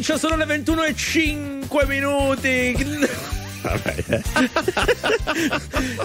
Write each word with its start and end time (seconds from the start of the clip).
comincia, 0.00 0.16
sono 0.16 0.36
le 0.36 0.46
21 0.46 0.84
e 0.84 0.94
5 0.94 1.86
minuti. 1.86 3.39
Vabbè. 3.62 3.94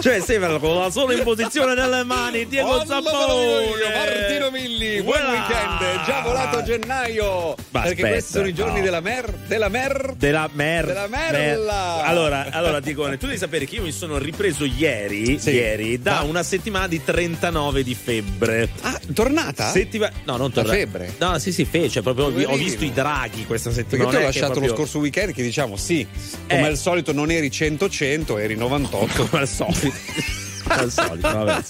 cioè 0.00 0.20
sembra 0.20 0.58
con 0.58 0.76
la 0.78 0.90
sola 0.90 1.14
imposizione 1.14 1.74
delle 1.74 2.04
mani 2.04 2.46
Diego 2.46 2.84
Zappone 2.84 3.66
Martino 3.94 4.50
Milli 4.50 5.02
buon 5.02 5.18
weekend 5.26 6.04
già 6.06 6.20
volato 6.22 6.62
gennaio 6.62 7.54
Ma 7.70 7.80
perché 7.80 7.88
aspetta, 8.02 8.08
questi 8.08 8.32
sono 8.32 8.46
i 8.46 8.54
giorni 8.54 8.78
no. 8.78 8.84
della 8.84 9.00
mer 9.00 9.30
della 9.46 9.68
mer 9.68 10.14
della 10.16 10.48
merda 10.52 10.92
Della 10.92 11.08
merla. 11.08 12.02
allora, 12.04 12.48
allora 12.50 12.80
Diegone 12.80 13.16
tu 13.16 13.26
devi 13.26 13.38
sapere 13.38 13.64
che 13.64 13.76
io 13.76 13.82
mi 13.82 13.92
sono 13.92 14.18
ripreso 14.18 14.64
ieri, 14.64 15.38
Sì. 15.38 15.50
ieri 15.50 16.00
da 16.00 16.14
Da? 16.16 16.20
una 16.22 16.42
settimana 16.42 16.86
di 16.88 17.02
39 17.02 17.82
di 17.82 17.94
febbre 17.94 18.68
ah 18.82 19.00
tornata 19.14 19.70
Settima- 19.70 20.10
no 20.24 20.36
non 20.36 20.48
La 20.48 20.62
torna- 20.62 20.72
febbre? 20.72 21.14
no 21.18 21.38
sì 21.38 21.52
sì 21.52 21.64
fe 21.64 21.88
cioè 21.88 22.02
proprio 22.02 22.26
ho 22.26 22.30
Poverino. 22.30 22.56
visto 22.56 22.84
i 22.84 22.92
draghi 22.92 23.44
questa 23.46 23.70
perché 23.70 23.84
settimana 23.84 24.10
tu 24.10 24.14
hai 24.16 24.20
che 24.20 24.26
lasciato 24.26 24.52
proprio- 24.52 24.70
lo 24.72 24.76
scorso 24.76 24.98
weekend 24.98 25.32
che 25.32 25.42
diciamo 25.42 25.76
sì 25.76 26.06
come 26.48 26.60
Eh. 26.60 26.66
al 26.66 26.76
solito 26.76 27.12
non 27.12 27.30
eri 27.30 27.45
100-100 27.48 28.38
eri 28.40 28.56
98 28.56 29.26
come 29.26 29.42
al 29.42 29.48
solito. 29.48 29.92
Al 30.68 30.90
solito, 30.90 31.28
vabbè. 31.44 31.62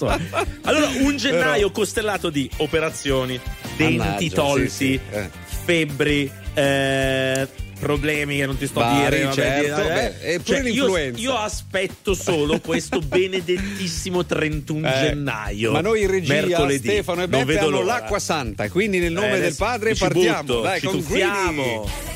Allora, 0.63 0.87
un 1.01 1.17
gennaio 1.17 1.69
costellato 1.69 2.31
di 2.31 2.49
operazioni, 2.57 3.39
denti 3.75 3.97
Mannaggia, 3.97 4.33
tolti, 4.33 4.69
sì, 4.69 4.75
sì, 4.75 4.99
eh. 5.11 5.29
febbri, 5.65 6.31
eh, 6.55 7.47
problemi 7.79 8.37
che 8.37 8.45
non 8.47 8.57
ti 8.57 8.65
sto 8.65 8.79
a 8.81 8.91
dire. 9.07 9.21
vabbè, 9.25 9.33
certo, 9.35 9.81
eh. 9.81 9.85
beh, 9.93 10.19
e 10.33 10.39
pure 10.39 10.69
io, 10.71 10.97
io 11.15 11.35
aspetto 11.37 12.15
solo 12.15 12.59
questo 12.59 12.97
benedettissimo 13.05 14.25
31 14.25 14.87
Eh, 14.87 14.91
gennaio. 14.91 15.71
Ma 15.73 15.81
noi 15.81 16.01
in 16.01 16.09
regia, 16.09 16.33
mercoledì. 16.33 16.87
Stefano 16.87 17.21
e 17.21 17.27
Beppe 17.27 17.59
hanno 17.59 17.69
l'ora. 17.69 17.85
l'acqua 17.85 18.17
santa 18.17 18.67
quindi 18.67 18.97
nel 18.97 19.11
nome 19.11 19.35
Eh, 19.37 19.41
del 19.41 19.55
padre 19.55 19.93
partiamo. 19.93 20.41
butto, 20.41 20.61
Dai, 20.61 20.79
ci 20.79 20.85
con 20.87 20.95
tuffiamo. 20.97 21.63
Greedy. 21.63 22.15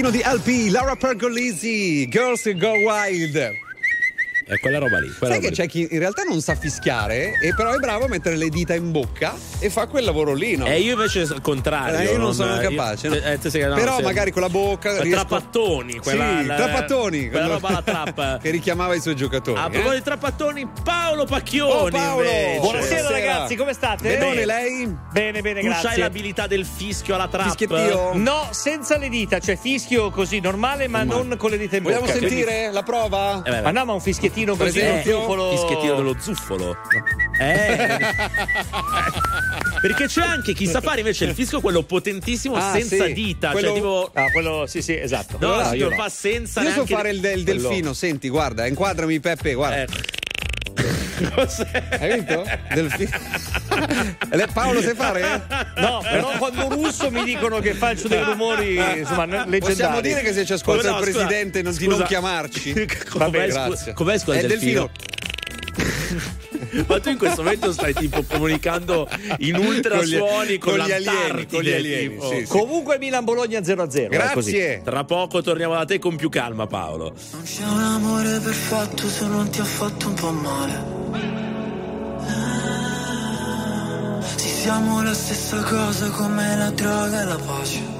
Fischiettino 0.00 0.10
di 0.10 0.22
LP, 0.24 0.72
Laura 0.72 0.96
Pergolisi, 0.96 2.08
Girls 2.08 2.50
Go 2.56 2.72
Wild. 2.72 3.36
È 4.46 4.58
quella 4.58 4.78
roba 4.78 4.98
lì. 4.98 5.08
Quella 5.10 5.34
Sai 5.34 5.42
che 5.42 5.48
roba 5.50 5.62
lì. 5.62 5.68
c'è 5.68 5.68
chi 5.68 5.88
in 5.90 5.98
realtà 5.98 6.22
non 6.22 6.40
sa 6.40 6.54
fischiare, 6.54 7.38
e 7.40 7.54
però 7.54 7.72
è 7.72 7.78
bravo 7.78 8.06
a 8.06 8.08
mettere 8.08 8.36
le 8.36 8.48
dita 8.48 8.74
in 8.74 8.90
bocca 8.90 9.34
e 9.60 9.70
fa 9.70 9.86
quel 9.86 10.04
lavoro 10.04 10.32
lì, 10.34 10.56
no? 10.56 10.66
E 10.66 10.80
io 10.80 10.92
invece 10.92 11.24
sono 11.24 11.36
il 11.36 11.42
contrario. 11.42 11.98
Eh, 11.98 12.04
io 12.04 12.16
non 12.18 12.32
sono 12.34 12.56
capace, 12.58 13.08
no? 13.08 13.14
eh, 13.14 13.38
te 13.38 13.50
sei- 13.50 13.62
no, 13.68 13.74
Però 13.74 13.96
sei- 13.96 14.04
magari 14.04 14.30
con 14.32 14.42
la 14.42 14.48
bocca 14.48 15.00
riesco- 15.00 15.24
Trappattoni, 15.26 15.98
quella 15.98 16.38
sì, 16.40 16.46
la- 16.46 16.54
trappattoni 16.56 17.28
quella 17.28 17.46
roba 17.46 17.70
la 17.70 17.82
trappa. 17.82 18.38
che 18.42 18.50
richiamava 18.50 18.94
i 18.94 19.00
suoi 19.00 19.14
giocatori. 19.16 19.58
A 19.60 19.66
eh? 19.66 19.70
proposito 19.70 19.94
di 19.96 20.02
trappattoni, 20.02 20.68
Paolo 20.82 21.22
Oh, 21.22 21.26
Pacchioni. 21.26 21.90
Paolo! 21.90 22.22
invece. 22.24 22.58
Buonasera, 22.60 23.00
Buonasera. 23.02 23.10
ragazzi, 23.10 23.56
come 23.56 23.72
state? 23.74 24.02
Benone, 24.02 24.30
Bene. 24.34 24.44
lei? 24.46 24.96
Bene, 25.12 25.40
bene, 25.42 25.60
Tu 25.60 25.66
grazie. 25.66 25.88
c'hai 25.90 25.98
l'abilità 25.98 26.46
del 26.46 26.64
fischio 26.64 27.14
alla 27.14 27.28
trappa. 27.28 27.48
Fischiettio? 27.50 28.12
No, 28.14 28.48
senza 28.50 28.96
le 28.96 29.08
dita, 29.08 29.38
cioè 29.38 29.56
fischio 29.56 30.10
così 30.10 30.40
normale, 30.40 30.88
ma 30.88 31.02
non 31.02 31.34
con 31.36 31.50
le 31.50 31.58
dita 31.58 31.76
in 31.76 31.82
Vogliamo 31.82 32.06
bocca. 32.06 32.18
sentire 32.18 32.70
la 32.72 32.82
prova? 32.82 33.42
Eh, 33.44 33.50
beh, 33.50 33.60
beh. 33.60 33.66
Andiamo 33.66 33.92
a 33.92 33.94
un 33.96 34.00
fischiettino 34.00 34.56
Per 34.56 34.66
così, 34.66 34.80
zuffolo. 35.04 35.50
Fischiettino 35.50 35.94
dello 35.96 36.16
zuffolo. 36.18 36.76
Eh. 37.40 37.98
Perché 39.80 40.06
c'è 40.08 40.22
anche 40.22 40.52
chi 40.52 40.66
sa 40.66 40.80
fare 40.82 40.98
invece 41.00 41.24
il 41.24 41.34
fischio 41.34 41.60
quello 41.62 41.82
potentissimo 41.82 42.54
Ah, 42.56 42.72
senza 42.72 43.06
sì. 43.06 43.12
dita. 43.14 43.50
Quello- 43.50 43.68
Cioè, 43.68 43.76
tipo. 43.76 44.10
Ah, 44.12 44.30
quello, 44.30 44.66
sì, 44.66 44.82
sì, 44.82 44.94
esatto. 44.98 45.38
No, 45.40 45.54
Quello 45.54 45.68
si 45.70 45.76
io 45.76 45.84
lo 45.88 45.96
no. 45.96 46.02
fa 46.02 46.08
senza 46.10 46.60
Io 46.62 46.70
so 46.72 46.86
fare 46.86 47.08
il, 47.10 47.16
il 47.16 47.20
quello- 47.42 47.42
delfino, 47.68 47.92
senti, 47.94 48.28
guarda, 48.28 48.66
inquadrami 48.66 49.20
Peppe, 49.20 49.54
guarda. 49.54 49.82
Eh. 49.82 49.86
Cos'è? 51.34 51.82
Hai 51.98 52.12
vinto? 52.14 52.44
Delfino. 52.74 53.10
Paolo 54.52 54.80
sai 54.82 54.94
fare? 54.94 55.42
No, 55.76 56.00
però 56.02 56.32
quando 56.38 56.68
russo 56.68 57.10
mi 57.10 57.24
dicono 57.24 57.58
che 57.60 57.72
faccio 57.74 58.08
dei 58.08 58.22
rumori, 58.22 58.74
insomma, 58.98 59.24
leggendari. 59.26 59.58
Possiamo 59.60 60.00
dire 60.00 60.20
che 60.22 60.32
se 60.34 60.44
ci 60.44 60.52
ascolta 60.52 60.90
No, 60.90 60.98
il 60.98 61.04
scusa, 61.04 61.24
presidente 61.24 61.62
non, 61.62 61.72
di 61.74 61.84
scusa. 61.84 61.96
non 61.96 62.06
chiamarci? 62.06 62.72
Com'è, 63.10 63.46
grazie. 63.48 63.92
com'è 63.94 64.18
scusa 64.18 64.36
È 64.36 64.38
il 64.38 64.44
il 64.44 64.48
delfino? 64.58 64.90
Ma 66.86 67.00
tu 67.00 67.08
in 67.10 67.18
questo 67.18 67.42
momento 67.42 67.72
stai 67.72 67.92
tipo 67.94 68.22
comunicando 68.22 69.08
in 69.38 69.56
ultrasuoni 69.56 70.58
con, 70.58 70.76
con 70.76 70.86
gli 70.86 70.92
alieni, 70.92 71.46
con 71.46 71.62
gli 71.62 71.72
alieni, 71.72 72.14
tipo. 72.14 72.28
sì, 72.28 72.36
sì. 72.40 72.46
Comunque 72.46 72.98
Milan-Bologna 72.98 73.60
0-0. 73.60 74.10
è 74.10 74.32
così. 74.32 74.52
Grazie. 74.52 74.82
Tra 74.84 75.04
poco 75.04 75.42
torniamo 75.42 75.74
da 75.74 75.84
te 75.84 75.98
con 75.98 76.16
più 76.16 76.28
calma, 76.28 76.66
Paolo. 76.66 77.14
Non 77.32 77.42
c'è 77.42 77.64
un 77.64 77.80
amore 77.80 78.38
perfetto 78.38 79.08
se 79.08 79.26
non 79.26 79.50
ti 79.50 79.60
ha 79.60 79.64
fatto 79.64 80.08
un 80.08 80.14
po' 80.14 80.30
male. 80.30 80.98
Sì, 84.36 84.48
siamo 84.48 85.02
la 85.02 85.14
stessa 85.14 85.62
cosa 85.62 86.08
come 86.10 86.56
la 86.56 86.70
droga 86.70 87.22
e 87.22 87.24
la 87.24 87.38
pace. 87.38 87.99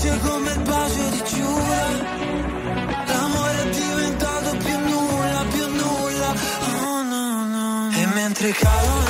dolce 0.00 0.18
come 0.20 0.50
il 0.52 0.60
bacio 0.60 1.08
di 1.10 1.22
Giura 1.24 1.88
L'amore 3.06 3.62
è 3.62 3.70
diventato 3.70 4.56
più 4.56 4.78
nulla, 4.78 5.44
più 5.50 5.66
nulla. 5.68 6.34
Oh 6.82 7.02
no 7.02 7.44
no 7.46 7.90
E 7.92 8.06
mentre 8.06 8.50
cadono 8.52 9.09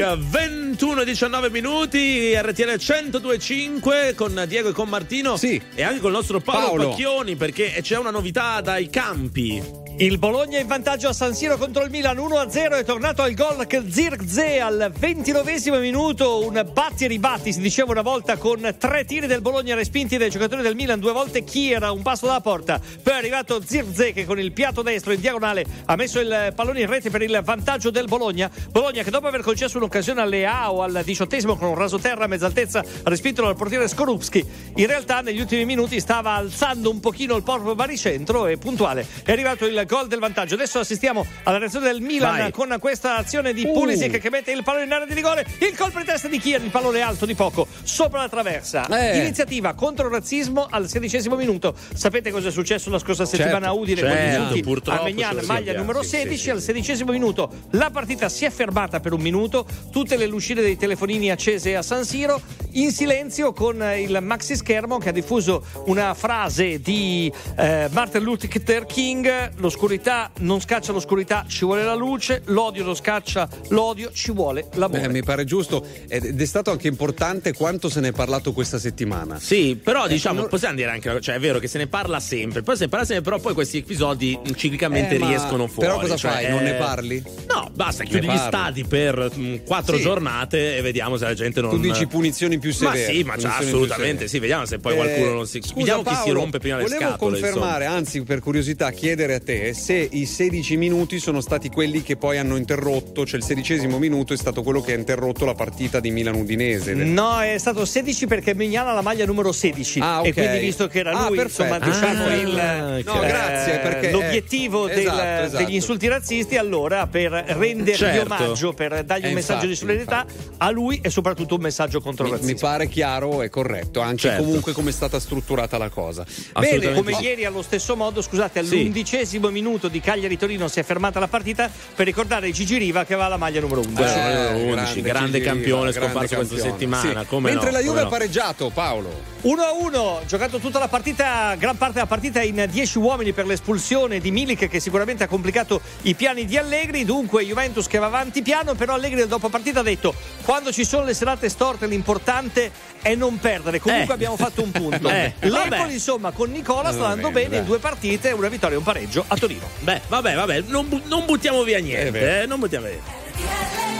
Music 0.00 0.16
21 0.16 1.04
19 1.04 1.50
minuti 1.50 2.34
RTL 2.34 2.76
1025 2.78 4.14
con 4.16 4.44
Diego 4.48 4.70
e 4.70 4.72
con 4.72 4.88
Martino 4.88 5.36
Sì. 5.36 5.60
e 5.74 5.82
anche 5.82 6.00
con 6.00 6.10
il 6.10 6.16
nostro 6.16 6.40
Paolo, 6.40 6.66
Paolo. 6.66 6.88
Pacchioni 6.88 7.36
perché 7.36 7.78
c'è 7.82 7.98
una 7.98 8.10
novità 8.10 8.62
dai 8.62 8.88
campi 8.88 9.79
Il 10.00 10.16
Bologna 10.16 10.58
in 10.58 10.66
vantaggio 10.66 11.08
a 11.08 11.12
San 11.12 11.34
Siro 11.34 11.58
contro 11.58 11.84
il 11.84 11.90
Milan 11.90 12.16
1-0 12.16 12.78
è 12.78 12.84
tornato 12.84 13.20
al 13.20 13.34
gol 13.34 13.66
Zirkzee 13.86 14.58
al 14.58 14.90
29 14.98 15.78
minuto 15.78 16.42
un 16.46 16.66
batti 16.72 17.04
e 17.04 17.08
ribatti 17.08 17.52
si 17.52 17.60
diceva 17.60 17.90
una 17.90 18.00
volta 18.00 18.38
con 18.38 18.76
tre 18.78 19.04
tiri 19.04 19.26
del 19.26 19.42
Bologna 19.42 19.74
respinti 19.74 20.16
dai 20.16 20.30
giocatori 20.30 20.62
del 20.62 20.74
Milan 20.74 21.00
due 21.00 21.12
volte 21.12 21.44
chi 21.44 21.70
era 21.70 21.90
un 21.90 22.00
passo 22.00 22.24
dalla 22.24 22.40
porta 22.40 22.80
poi 23.02 23.12
è 23.12 23.16
arrivato 23.16 23.60
Zirkzee 23.62 24.14
che 24.14 24.24
con 24.24 24.40
il 24.40 24.52
piatto 24.52 24.80
destro 24.80 25.12
in 25.12 25.20
diagonale 25.20 25.66
ha 25.84 25.96
messo 25.96 26.18
il 26.18 26.54
pallone 26.54 26.80
in 26.80 26.86
rete 26.86 27.10
per 27.10 27.20
il 27.20 27.38
vantaggio 27.44 27.90
del 27.90 28.06
Bologna. 28.06 28.50
Bologna 28.70 29.02
che 29.02 29.10
dopo 29.10 29.26
aver 29.26 29.42
concesso 29.42 29.76
un'occasione 29.76 30.22
alle 30.22 30.46
AO 30.46 30.80
al 30.80 31.02
diciottesimo 31.04 31.56
con 31.56 31.68
un 31.68 31.74
rasoterra 31.74 32.24
a 32.24 32.26
mezza 32.26 32.46
altezza 32.46 32.82
respinto 33.02 33.42
dal 33.42 33.54
portiere 33.54 33.86
Skorupski 33.86 34.46
in 34.76 34.86
realtà 34.86 35.20
negli 35.20 35.40
ultimi 35.40 35.66
minuti 35.66 36.00
stava 36.00 36.36
alzando 36.36 36.88
un 36.88 37.00
pochino 37.00 37.36
il 37.36 37.42
proprio 37.42 37.74
baricentro 37.74 38.46
e 38.46 38.56
puntuale 38.56 39.06
è 39.24 39.32
arrivato 39.32 39.66
il 39.66 39.88
gol 39.90 40.06
del 40.06 40.20
vantaggio. 40.20 40.54
Adesso 40.54 40.78
assistiamo 40.78 41.26
alla 41.42 41.58
reazione 41.58 41.86
del 41.86 42.00
Milan 42.00 42.36
Vai. 42.36 42.52
con 42.52 42.76
questa 42.78 43.16
azione 43.16 43.52
di 43.52 43.64
Uh. 43.64 43.72
Pulisic 43.72 44.18
che 44.18 44.30
mette 44.30 44.52
il 44.52 44.62
pallone 44.62 44.84
in 44.84 44.92
area 44.92 45.06
di 45.06 45.14
rigore. 45.14 45.44
Il 45.58 45.76
colpo 45.76 45.98
di 45.98 46.04
testa 46.04 46.28
di 46.28 46.38
Kier 46.38 46.62
il 46.62 46.70
pallone 46.70 47.00
alto 47.00 47.26
di 47.26 47.34
poco 47.34 47.66
sopra 47.82 48.20
la 48.20 48.28
traversa. 48.28 48.86
Eh. 48.86 49.18
iniziativa 49.18 49.74
contro 49.74 50.06
il 50.06 50.12
razzismo 50.12 50.66
al 50.70 50.88
sedicesimo 50.88 51.34
minuto. 51.34 51.74
Sapete 51.92 52.30
cosa 52.30 52.48
è 52.48 52.52
successo 52.52 52.88
la 52.90 52.98
scorsa 52.98 53.24
settimana 53.24 53.68
a 53.68 53.72
Udine? 53.72 54.00
certo, 54.00 54.40
insulti 54.40 54.62
purtroppo 54.62 55.00
a 55.00 55.04
Megnan 55.04 55.30
ce 55.30 55.40
lo 55.40 55.46
maglia 55.46 55.58
sappiamo, 55.58 55.80
numero 55.80 56.02
sì, 56.02 56.08
16 56.10 56.36
sì, 56.36 56.42
sì, 56.42 56.50
al 56.50 56.60
sedicesimo 56.60 57.12
minuto 57.12 57.52
la 57.70 57.90
partita 57.90 58.28
si 58.28 58.44
è 58.44 58.50
fermata 58.50 59.00
per 59.00 59.12
un 59.12 59.20
minuto. 59.20 59.66
Tutte 59.90 60.16
le 60.16 60.26
lucine 60.26 60.60
dei 60.60 60.76
telefonini 60.76 61.30
accese 61.30 61.74
a 61.74 61.82
San 61.82 62.04
Siro. 62.04 62.40
In 62.72 62.92
silenzio 62.92 63.52
con 63.52 63.82
il 63.96 64.18
maxi 64.22 64.54
schermo 64.54 64.98
che 64.98 65.08
ha 65.08 65.12
diffuso 65.12 65.64
una 65.86 66.14
frase 66.14 66.80
di 66.80 67.32
eh, 67.56 67.88
Martin 67.90 68.22
Luther 68.22 68.86
King 68.86 69.54
l'oscurità 69.84 70.30
non 70.40 70.60
scaccia 70.60 70.92
l'oscurità 70.92 71.44
ci 71.48 71.64
vuole 71.64 71.84
la 71.84 71.94
luce 71.94 72.42
l'odio 72.46 72.84
non 72.84 72.94
scaccia 72.94 73.48
l'odio 73.68 74.10
ci 74.12 74.30
vuole 74.30 74.66
l'amore 74.74 75.00
Beh, 75.00 75.08
mi 75.08 75.22
pare 75.22 75.44
giusto 75.44 75.86
ed 76.06 76.38
è 76.38 76.44
stato 76.44 76.70
anche 76.70 76.86
importante 76.86 77.54
quanto 77.54 77.88
se 77.88 78.00
ne 78.00 78.08
è 78.08 78.12
parlato 78.12 78.52
questa 78.52 78.78
settimana. 78.78 79.38
Sì, 79.38 79.80
però 79.82 80.06
diciamo, 80.06 80.40
non- 80.40 80.48
possiamo 80.50 80.74
dire 80.74 80.90
anche, 80.90 81.20
cioè 81.22 81.36
è 81.36 81.38
vero 81.40 81.58
che 81.58 81.66
se 81.68 81.78
ne 81.78 81.86
parla 81.86 82.20
sempre, 82.20 82.60
poi 82.62 82.76
se 82.76 82.84
ne 82.84 82.88
parla 82.90 83.06
sempre, 83.06 83.24
però 83.30 83.40
poi 83.40 83.54
questi 83.54 83.78
episodi 83.78 84.38
ciclicamente 84.54 85.14
Eh, 85.14 85.18
ma- 85.18 85.28
riescono 85.28 85.66
fuori. 85.66 85.88
Però 85.88 86.00
cosa 86.00 86.16
cioè, 86.16 86.30
fai? 86.32 86.50
Non 86.50 86.62
ne 86.62 86.74
eh, 86.74 86.78
parli? 86.78 87.22
No, 87.48 87.70
basta, 87.72 88.04
chiudi 88.04 88.26
gli 88.28 88.36
stadi 88.36 88.84
per 88.84 89.30
mm, 89.34 89.56
quattro 89.66 89.96
Sì. 89.96 90.02
giornate 90.02 90.76
e 90.76 90.82
vediamo 90.82 91.16
se 91.16 91.24
la 91.24 91.34
gente 91.34 91.60
non. 91.62 91.70
Tu 91.70 91.78
dici 91.78 92.06
punizioni 92.06 92.58
più 92.58 92.70
Ma 92.80 92.92
severe. 92.92 93.12
sì, 93.14 93.22
ma 93.22 93.36
già, 93.36 93.48
punizioni 93.48 93.58
più 93.58 93.68
assolutamente 93.76 94.28
sì. 94.28 94.38
Vediamo 94.40 94.66
se 94.66 94.78
poi 94.78 94.92
Eh, 94.92 94.96
qualcuno 94.96 95.32
non 95.32 95.46
si. 95.46 95.60
scusa, 95.62 95.74
vediamo 95.76 96.02
chi 96.02 96.10
si 96.10 96.14
Paolo, 96.16 96.32
rompe 96.34 96.58
prima 96.58 96.76
le 96.76 96.82
volevo 96.82 97.00
scatole. 97.02 97.40
confermare, 97.40 97.84
anzi, 97.86 98.22
per 98.22 98.40
curiosità, 98.40 98.90
chiedere 98.90 99.34
a 99.34 99.40
te 99.40 99.69
se 99.74 99.94
i 100.10 100.26
16 100.26 100.76
minuti 100.76 101.18
sono 101.18 101.40
stati 101.40 101.68
quelli 101.68 102.02
che 102.02 102.16
poi 102.16 102.38
hanno 102.38 102.56
interrotto, 102.56 103.24
cioè 103.26 103.38
il 103.38 103.44
sedicesimo 103.44 103.98
minuto 103.98 104.32
è 104.32 104.36
stato 104.36 104.62
quello 104.62 104.80
che 104.80 104.92
ha 104.92 104.96
interrotto 104.96 105.44
la 105.44 105.54
partita 105.54 106.00
di 106.00 106.10
Milan-Udinese. 106.10 106.94
No, 106.94 107.40
è 107.40 107.58
stato 107.58 107.84
16 107.84 108.26
perché 108.26 108.54
Mignana 108.54 108.90
ha 108.90 108.94
la 108.94 109.02
maglia 109.02 109.24
numero 109.26 109.52
16. 109.52 110.00
Ah, 110.00 110.20
ok. 110.20 110.26
E 110.26 110.32
quindi, 110.32 110.58
visto 110.58 110.86
che 110.86 110.98
era 111.00 111.12
Ah, 111.12 111.28
lui, 111.28 111.36
perfetto. 111.36 111.62
insomma, 111.74 111.84
diciamo 111.84 112.24
Ah, 112.24 112.34
il, 112.34 113.02
no, 113.04 113.22
eh, 113.22 113.26
grazie, 113.26 113.78
perché, 113.78 114.10
l'obiettivo 114.10 114.88
eh, 114.88 114.94
del- 114.94 114.98
esatto, 115.06 115.44
esatto. 115.44 115.64
degli 115.64 115.74
insulti 115.74 116.08
razzisti, 116.08 116.56
allora 116.56 117.06
per 117.06 117.30
rendergli 117.32 117.96
Certo. 117.98 118.34
omaggio, 118.34 118.72
per 118.72 119.04
dargli 119.04 119.24
un 119.24 119.30
Eh, 119.30 119.34
messaggio 119.34 119.66
di 119.66 119.72
infatti, 119.72 119.86
solidarietà 119.98 120.26
a 120.58 120.70
lui 120.70 121.00
e 121.02 121.10
soprattutto 121.10 121.54
un 121.56 121.60
messaggio 121.62 122.00
contro 122.00 122.24
il 122.26 122.30
Mi, 122.32 122.36
razzismo. 122.38 122.54
mi 122.54 122.60
pare 122.60 122.88
chiaro 122.88 123.42
e 123.42 123.48
corretto, 123.48 124.00
anche 124.00 124.18
Certo. 124.28 124.42
comunque 124.42 124.72
come 124.72 124.90
è 124.90 124.92
stata 124.92 125.18
strutturata 125.20 125.78
la 125.78 125.88
cosa. 125.88 126.22
Assolutamente 126.22 126.78
Bene, 126.88 126.94
Come 127.00 127.16
ieri 127.22 127.44
allo 127.44 127.62
stesso 127.62 127.96
modo, 127.96 128.20
scusate, 128.22 128.62
Sì. 128.64 128.74
all'undicesimo 128.76 129.48
minuto 129.60 129.88
di 129.88 130.00
Cagliari-Torino 130.00 130.68
si 130.68 130.80
è 130.80 130.82
fermata 130.82 131.20
la 131.20 131.28
partita 131.28 131.70
per 131.94 132.06
ricordare 132.06 132.50
Gigi 132.50 132.78
Riva 132.78 133.04
che 133.04 133.12
aveva 133.12 133.28
la 133.28 133.36
maglia 133.36 133.60
numero 133.60 133.80
11. 133.80 133.94
Quello 133.94 134.10
Eh, 134.10 134.52
numero 134.52 134.80
11, 134.80 135.00
grande 135.02 135.30
Gigi 135.38 135.44
campione, 135.44 135.90
Riva, 135.90 135.98
grande 136.06 136.26
scomparso 136.26 136.36
questa 136.36 136.70
settimana, 136.70 137.20
Sì. 137.20 137.26
come 137.26 137.50
Mentre 137.50 137.70
no, 137.70 137.76
la 137.76 137.82
Juve 137.82 137.88
come 137.88 138.00
ha 138.00 138.04
no. 138.04 138.08
pareggiato, 138.10 138.70
Paolo. 138.70 139.28
1 139.42 139.62
a 139.62 139.72
1, 139.72 140.20
giocato 140.26 140.58
tutta 140.58 140.78
la 140.78 140.88
partita, 140.88 141.54
gran 141.58 141.76
parte 141.76 141.94
della 141.94 142.06
partita 142.06 142.42
in 142.42 142.66
10 142.70 142.98
uomini 142.98 143.32
per 143.32 143.46
l'espulsione 143.46 144.18
di 144.20 144.30
Milik 144.30 144.68
che 144.68 144.80
sicuramente 144.80 145.24
ha 145.24 145.28
complicato 145.28 145.80
i 146.02 146.14
piani 146.14 146.44
di 146.44 146.56
Allegri. 146.58 147.04
Dunque 147.04 147.42
Juventus 147.44 147.86
che 147.86 147.98
va 147.98 148.06
avanti 148.06 148.42
piano, 148.42 148.74
però 148.74 148.94
Allegri 148.94 149.26
dopo 149.26 149.48
partita 149.48 149.80
ha 149.80 149.82
detto 149.82 150.14
quando 150.44 150.72
ci 150.72 150.84
sono 150.84 151.04
le 151.04 151.14
serate 151.14 151.48
storte 151.48 151.86
l'importante 151.86 152.70
è 153.02 153.14
non 153.14 153.38
perdere. 153.38 153.80
Comunque 153.80 154.10
Eh. 154.12 154.14
abbiamo 154.14 154.36
fatto 154.36 154.62
un 154.62 154.70
punto. 154.70 155.08
Eh, 155.20 155.34
L'Empoli 155.40 155.94
insomma 155.94 156.30
con 156.30 156.50
Nicola 156.50 156.90
sta 156.90 157.00
Va 157.00 157.06
andando 157.08 157.30
bene, 157.30 157.48
bene 157.48 157.60
in 157.62 157.66
due 157.66 157.78
partite, 157.78 158.30
una 158.32 158.48
vittoria 158.48 158.76
e 158.76 158.78
un 158.78 158.84
pareggio 158.84 159.24
a 159.26 159.36
Torino. 159.36 159.66
Beh, 159.80 160.00
vabbè, 160.08 160.34
vabbè, 160.34 160.62
non, 160.66 160.88
bu- 160.88 161.02
non 161.06 161.24
buttiamo 161.26 161.62
via 161.62 161.78
Eh, 161.78 161.82
niente, 161.82 162.42
eh, 162.42 162.46
non 162.46 162.58
buttiamo 162.60 162.86
via. 162.86 163.98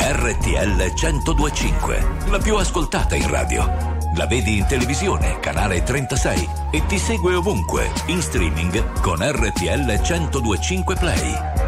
RTL 0.00 0.92
1025, 0.94 2.06
la 2.30 2.38
più 2.38 2.56
ascoltata 2.56 3.14
in 3.14 3.28
radio. 3.28 3.96
La 4.16 4.26
vedi 4.26 4.56
in 4.58 4.66
televisione, 4.66 5.38
canale 5.40 5.82
36 5.82 6.48
e 6.72 6.82
ti 6.86 6.98
segue 6.98 7.34
ovunque, 7.34 7.90
in 8.06 8.20
streaming 8.20 9.00
con 9.00 9.18
RTL 9.20 10.00
1025 10.00 10.96
Play. 10.96 11.67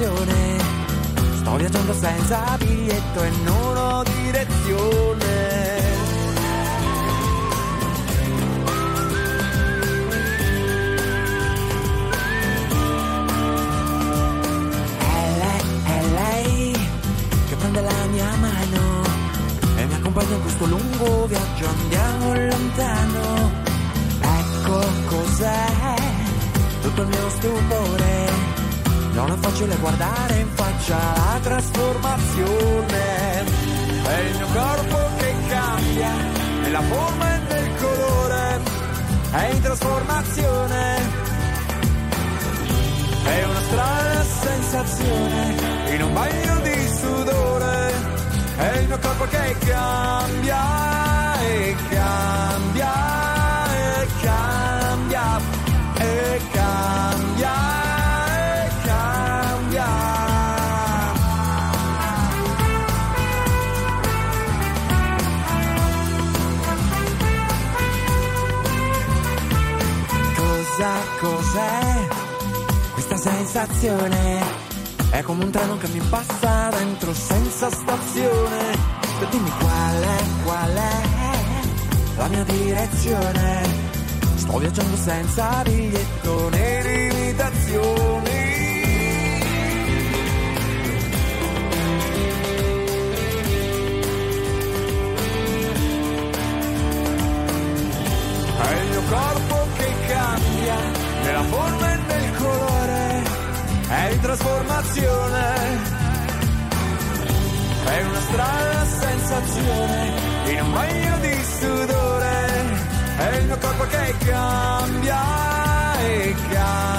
capostazione? 0.00 0.58
Sto 1.36 1.56
viaggiando 1.56 1.92
senza 1.92 2.56
biglietto 2.58 3.22
e 3.22 3.30
non 3.44 3.76
ho 3.76 4.02
direzione. 4.02 5.78
È 14.98 15.36
lei, 15.38 15.82
è 15.84 16.04
lei 16.12 16.72
che 17.48 17.54
prende 17.56 17.80
la 17.82 18.06
mia 18.10 18.36
mano 18.36 19.02
e 19.76 19.86
mi 19.86 19.94
accompagna 19.94 20.34
in 20.34 20.42
questo 20.42 20.64
lungo 20.66 21.26
viaggio, 21.26 21.66
andiamo 21.66 22.34
lontano. 22.34 23.68
Ecco 24.20 24.86
cos'è 25.06 25.94
tutto 26.82 27.02
il 27.02 27.08
mio 27.08 27.30
stupore. 27.30 28.49
Non 29.20 29.32
è 29.32 29.36
facile 29.36 29.76
guardare 29.76 30.38
in 30.38 30.48
faccia 30.54 30.96
la 30.96 31.38
trasformazione. 31.42 33.44
È 34.02 34.18
il 34.18 34.36
mio 34.36 34.46
corpo 34.46 34.96
che 35.18 35.34
cambia 35.46 36.10
nella 36.62 36.80
forma 36.80 37.34
e 37.34 37.38
nel 37.50 37.70
colore. 37.76 38.60
È 39.30 39.50
in 39.52 39.60
trasformazione. 39.60 40.96
È 43.24 43.44
una 43.44 43.60
strana 43.60 44.22
sensazione 44.22 45.54
in 45.94 46.02
un 46.02 46.14
bagno 46.14 46.60
di 46.60 46.88
sudore. 46.98 47.92
È 48.56 48.78
il 48.78 48.86
mio 48.86 48.98
corpo 49.00 49.24
che 49.24 49.54
cambia 49.66 51.40
e 51.42 51.76
cambia 51.90 53.39
sensazione? 73.50 74.40
È 75.10 75.22
come 75.22 75.42
un 75.42 75.50
treno 75.50 75.76
che 75.76 75.88
mi 75.88 76.00
passa 76.08 76.68
dentro 76.70 77.12
senza 77.12 77.68
stazione. 77.68 78.72
E 79.20 79.26
dimmi 79.28 79.50
qual 79.58 80.02
è, 80.02 80.22
qual 80.44 80.74
è 80.74 81.02
la 82.16 82.28
mia 82.28 82.44
direzione? 82.44 83.62
Sto 84.36 84.56
viaggiando 84.56 84.96
senza 84.96 85.62
biglietto 85.64 86.48
né 86.50 86.82
limitazioni. 86.82 88.19
Trasformazione. 104.90 105.98
È 107.84 108.02
una 108.02 108.20
strana 108.20 108.84
sensazione 108.84 110.12
in 110.52 110.60
un 110.60 110.72
bagno 110.72 111.18
di 111.18 111.44
sudore. 111.58 112.88
È 113.16 113.36
il 113.36 113.44
mio 113.46 113.58
corpo 113.58 113.84
che 113.84 114.14
cambia 114.24 115.98
e 116.00 116.34
cambia 116.34 116.89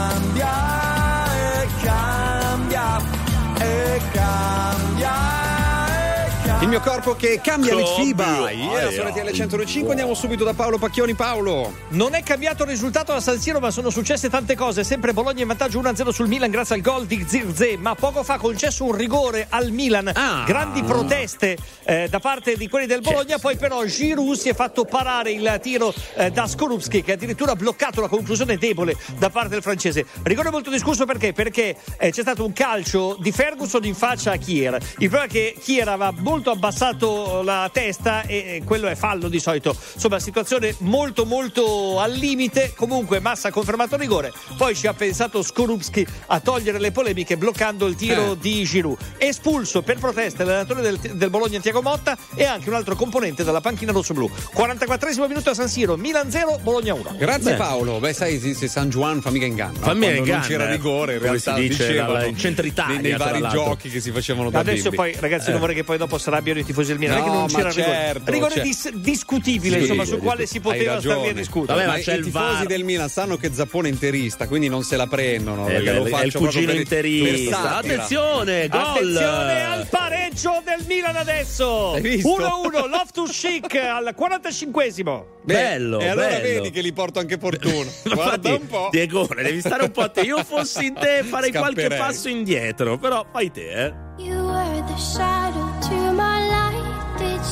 mio 6.71 6.79
corpo 6.79 7.15
che 7.15 7.41
cambia 7.43 7.75
le 7.75 7.83
Cambia. 7.83 8.03
FIBA. 8.05 8.51
Yeah, 8.51 8.87
Ah, 8.87 8.91
su. 8.91 9.01
RTL 9.01 9.33
105 9.33 9.89
andiamo 9.89 10.13
subito 10.13 10.45
da 10.45 10.53
Paolo 10.53 10.77
Pacchioni. 10.77 11.13
Paolo. 11.15 11.73
Non 11.89 12.13
è 12.13 12.23
cambiato 12.23 12.63
il 12.63 12.69
risultato 12.69 13.11
a 13.11 13.19
San 13.19 13.41
Siro, 13.41 13.59
ma 13.59 13.71
sono 13.71 13.89
successe 13.89 14.29
tante 14.29 14.55
cose. 14.55 14.85
Sempre 14.85 15.11
Bologna 15.11 15.41
in 15.41 15.47
vantaggio 15.47 15.81
1-0 15.81 16.09
sul 16.11 16.29
Milan 16.29 16.49
grazie 16.49 16.75
al 16.75 16.81
gol 16.81 17.05
di 17.07 17.25
Zirze, 17.27 17.75
ma 17.75 17.93
poco 17.95 18.23
fa 18.23 18.37
concesso 18.37 18.85
un 18.85 18.95
rigore 18.95 19.47
al 19.49 19.71
Milan. 19.71 20.11
Ah. 20.13 20.45
Grandi 20.47 20.81
proteste 20.83 21.57
eh, 21.83 22.07
da 22.09 22.19
parte 22.21 22.55
di 22.55 22.69
quelli 22.69 22.85
del 22.85 23.01
Bologna, 23.01 23.37
poi 23.37 23.57
però 23.57 23.83
Giroud 23.83 24.37
si 24.37 24.47
è 24.47 24.53
fatto 24.53 24.85
parare 24.85 25.31
il 25.31 25.59
tiro 25.61 25.93
eh, 26.15 26.31
da 26.31 26.47
Skorupski 26.47 27.03
che 27.03 27.11
addirittura 27.11 27.51
ha 27.51 27.55
bloccato 27.55 27.99
la 27.99 28.07
conclusione 28.07 28.55
debole 28.55 28.95
da 29.17 29.29
parte 29.29 29.49
del 29.49 29.61
francese. 29.61 30.05
Rigore 30.23 30.49
molto 30.49 30.69
discusso 30.69 31.03
perché? 31.03 31.33
Perché 31.33 31.75
eh, 31.97 32.11
c'è 32.11 32.21
stato 32.21 32.45
un 32.45 32.53
calcio 32.53 33.17
di 33.19 33.33
Ferguson 33.33 33.83
in 33.83 33.93
faccia 33.93 34.31
a 34.31 34.37
Kier. 34.37 34.75
Il 34.99 35.09
problema 35.09 35.25
è 35.25 35.27
che 35.27 35.55
Kier 35.61 35.89
aveva 35.89 36.13
molto 36.15 36.49
abbassato 36.65 37.41
la 37.41 37.67
testa 37.73 38.21
e 38.21 38.61
quello 38.63 38.87
è 38.87 38.93
fallo 38.95 39.27
di 39.29 39.39
solito. 39.39 39.75
Insomma, 39.95 40.19
situazione 40.19 40.75
molto 40.79 41.25
molto 41.25 41.99
al 41.99 42.11
limite. 42.11 42.73
Comunque 42.75 43.19
Massa 43.19 43.47
ha 43.47 43.51
confermato 43.51 43.97
rigore, 43.97 44.31
poi 44.57 44.75
ci 44.75 44.85
ha 44.85 44.93
pensato 44.93 45.41
Skorupski 45.41 46.05
a 46.27 46.39
togliere 46.39 46.79
le 46.79 46.91
polemiche 46.91 47.35
bloccando 47.35 47.87
il 47.87 47.95
tiro 47.95 48.33
Eh. 48.33 48.37
di 48.37 48.63
Giroud. 48.63 48.97
Espulso 49.17 49.81
per 49.81 49.97
protesta 49.97 50.43
l'allenatore 50.43 50.81
del, 50.81 50.97
del 50.99 51.29
Bologna 51.31 51.59
Tiago 51.59 51.81
Motta 51.81 52.15
e 52.35 52.45
anche 52.45 52.69
un 52.69 52.75
altro 52.75 52.95
componente 52.95 53.43
della 53.43 53.61
panchina 53.61 53.91
rossoblu. 53.91 54.29
44 54.53 55.09
minuto 55.27 55.49
a 55.49 55.53
San 55.55 55.67
Siro, 55.67 55.97
Milan 55.97 56.29
0, 56.29 56.59
Bologna 56.61 56.93
1. 56.93 57.15
Grazie 57.17 57.51
Beh. 57.51 57.57
Paolo. 57.57 57.99
Beh, 57.99 58.13
sai, 58.13 58.39
se, 58.39 58.53
se 58.53 58.67
San 58.67 58.89
Juan 58.89 59.21
fa 59.21 59.31
mica 59.31 59.45
inganno. 59.45 59.79
Fa 59.79 59.93
mica 59.93 60.11
inganno, 60.13 60.39
non 60.39 60.47
c'era 60.47 60.67
eh. 60.67 60.71
rigore, 60.71 61.13
in 61.13 61.17
Come 61.19 61.31
realtà 61.31 61.55
si 61.55 61.61
dice 61.61 61.87
dicevano 61.87 62.13
dalla- 62.13 62.25
in 62.25 62.37
centro 62.37 62.65
Italia, 62.67 62.93
nei, 62.99 63.09
nei 63.09 63.17
vari 63.17 63.39
l'altro. 63.39 63.63
giochi 63.63 63.89
che 63.89 63.99
si 63.99 64.11
facevano 64.11 64.49
da 64.51 64.59
Adesso 64.59 64.81
bimbi. 64.89 64.95
poi, 64.95 65.15
ragazzi, 65.19 65.49
non 65.51 65.59
vorrei 65.59 65.75
che 65.75 65.83
poi 65.83 65.97
dopo 65.97 66.17
si 66.17 66.29
arrabbiano 66.51 66.59
i 66.59 66.63
tifosi 66.63 66.87
del 66.89 66.99
Milan. 66.99 67.17
No, 67.19 67.25
Non 67.33 67.43
è 67.45 67.47
c'era 67.49 67.69
rigore. 67.69 67.83
certo, 67.85 68.31
rigore 68.31 68.53
cioè- 68.55 68.63
dis- 68.63 68.89
discutibile, 68.91 69.75
Sì, 69.75 69.81
insomma, 69.81 70.05
sul 70.05 70.17
sì, 70.17 70.21
quale 70.23 70.45
sì. 70.45 70.53
si 70.53 70.59
poteva 70.59 70.99
star 70.99 71.17
lì 71.19 71.29
a 71.29 71.33
discutere. 71.33 71.73
Vabbè, 71.77 71.87
ma 71.87 71.93
Ma 71.95 71.99
c'è 71.99 72.13
i 72.13 72.17
il 72.17 72.23
tifosi 72.25 72.53
VAR. 72.53 72.65
del 72.65 72.83
Milan 72.83 73.09
sanno 73.09 73.37
che 73.37 73.51
Zappone 73.53 73.87
è 73.89 73.91
interista, 73.91 74.47
quindi 74.47 74.67
non 74.69 74.83
se 74.83 74.95
la 74.97 75.07
prendono. 75.07 75.65
È 75.67 75.73
perché 75.73 75.89
il- 75.89 75.95
lo 75.97 76.05
è 76.05 76.09
faccio 76.09 76.25
il 76.25 76.31
proprio 76.31 76.51
cugino 76.61 76.71
interista. 76.73 77.77
Attenzione, 77.77 78.67
gol! 78.67 78.79
Attenzione 78.81 79.65
al 79.65 79.87
pareggio 79.87 80.61
del 80.65 80.85
Milan 80.87 81.15
adesso. 81.15 81.91
Hai 81.93 82.01
visto? 82.01 82.29
1-1, 82.29 82.87
Loftus 82.87 83.31
Chic 83.37 83.75
al 83.75 84.13
45esimo. 84.17 85.25
Beh, 85.43 85.53
Bello, 85.53 85.99
E 85.99 86.07
allora 86.07 86.27
bello. 86.27 86.41
vedi 86.61 86.69
che 86.71 86.81
li 86.81 86.93
porto 86.93 87.19
anche 87.19 87.37
fortuna. 87.37 87.89
Guarda 88.03 88.49
Infatti, 88.49 88.51
un 88.61 88.67
po'. 88.67 88.87
Diego, 88.91 89.27
devi 89.35 89.59
stare 89.59 89.83
un 89.83 89.91
po' 89.91 90.01
a 90.01 90.09
te. 90.09 90.21
Io 90.21 90.43
fossi 90.43 90.85
in 90.85 90.93
te 90.93 91.23
farei 91.23 91.51
qualche 91.51 91.87
passo 91.87 92.29
indietro, 92.29 92.97
però 92.97 93.25
fai 93.31 93.51
te, 93.51 93.85
eh. 93.85 93.93
You 94.17 94.39
were 94.51 94.83
the 94.85 94.97
shadow 94.99 95.70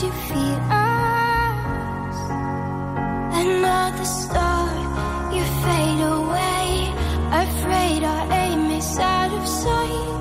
you 0.02 0.12
feel 0.12 0.60
us? 0.72 2.18
Another 3.44 4.06
star, 4.06 4.70
you 5.34 5.44
fade 5.64 6.02
away. 6.02 6.94
Afraid 7.32 8.04
our 8.04 8.32
aim 8.32 8.72
is 8.72 8.98
out 8.98 9.34
of 9.34 9.46
sight. 9.46 10.19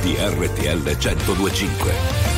Di 0.00 0.14
RTL 0.14 0.82
1025. 0.96 2.37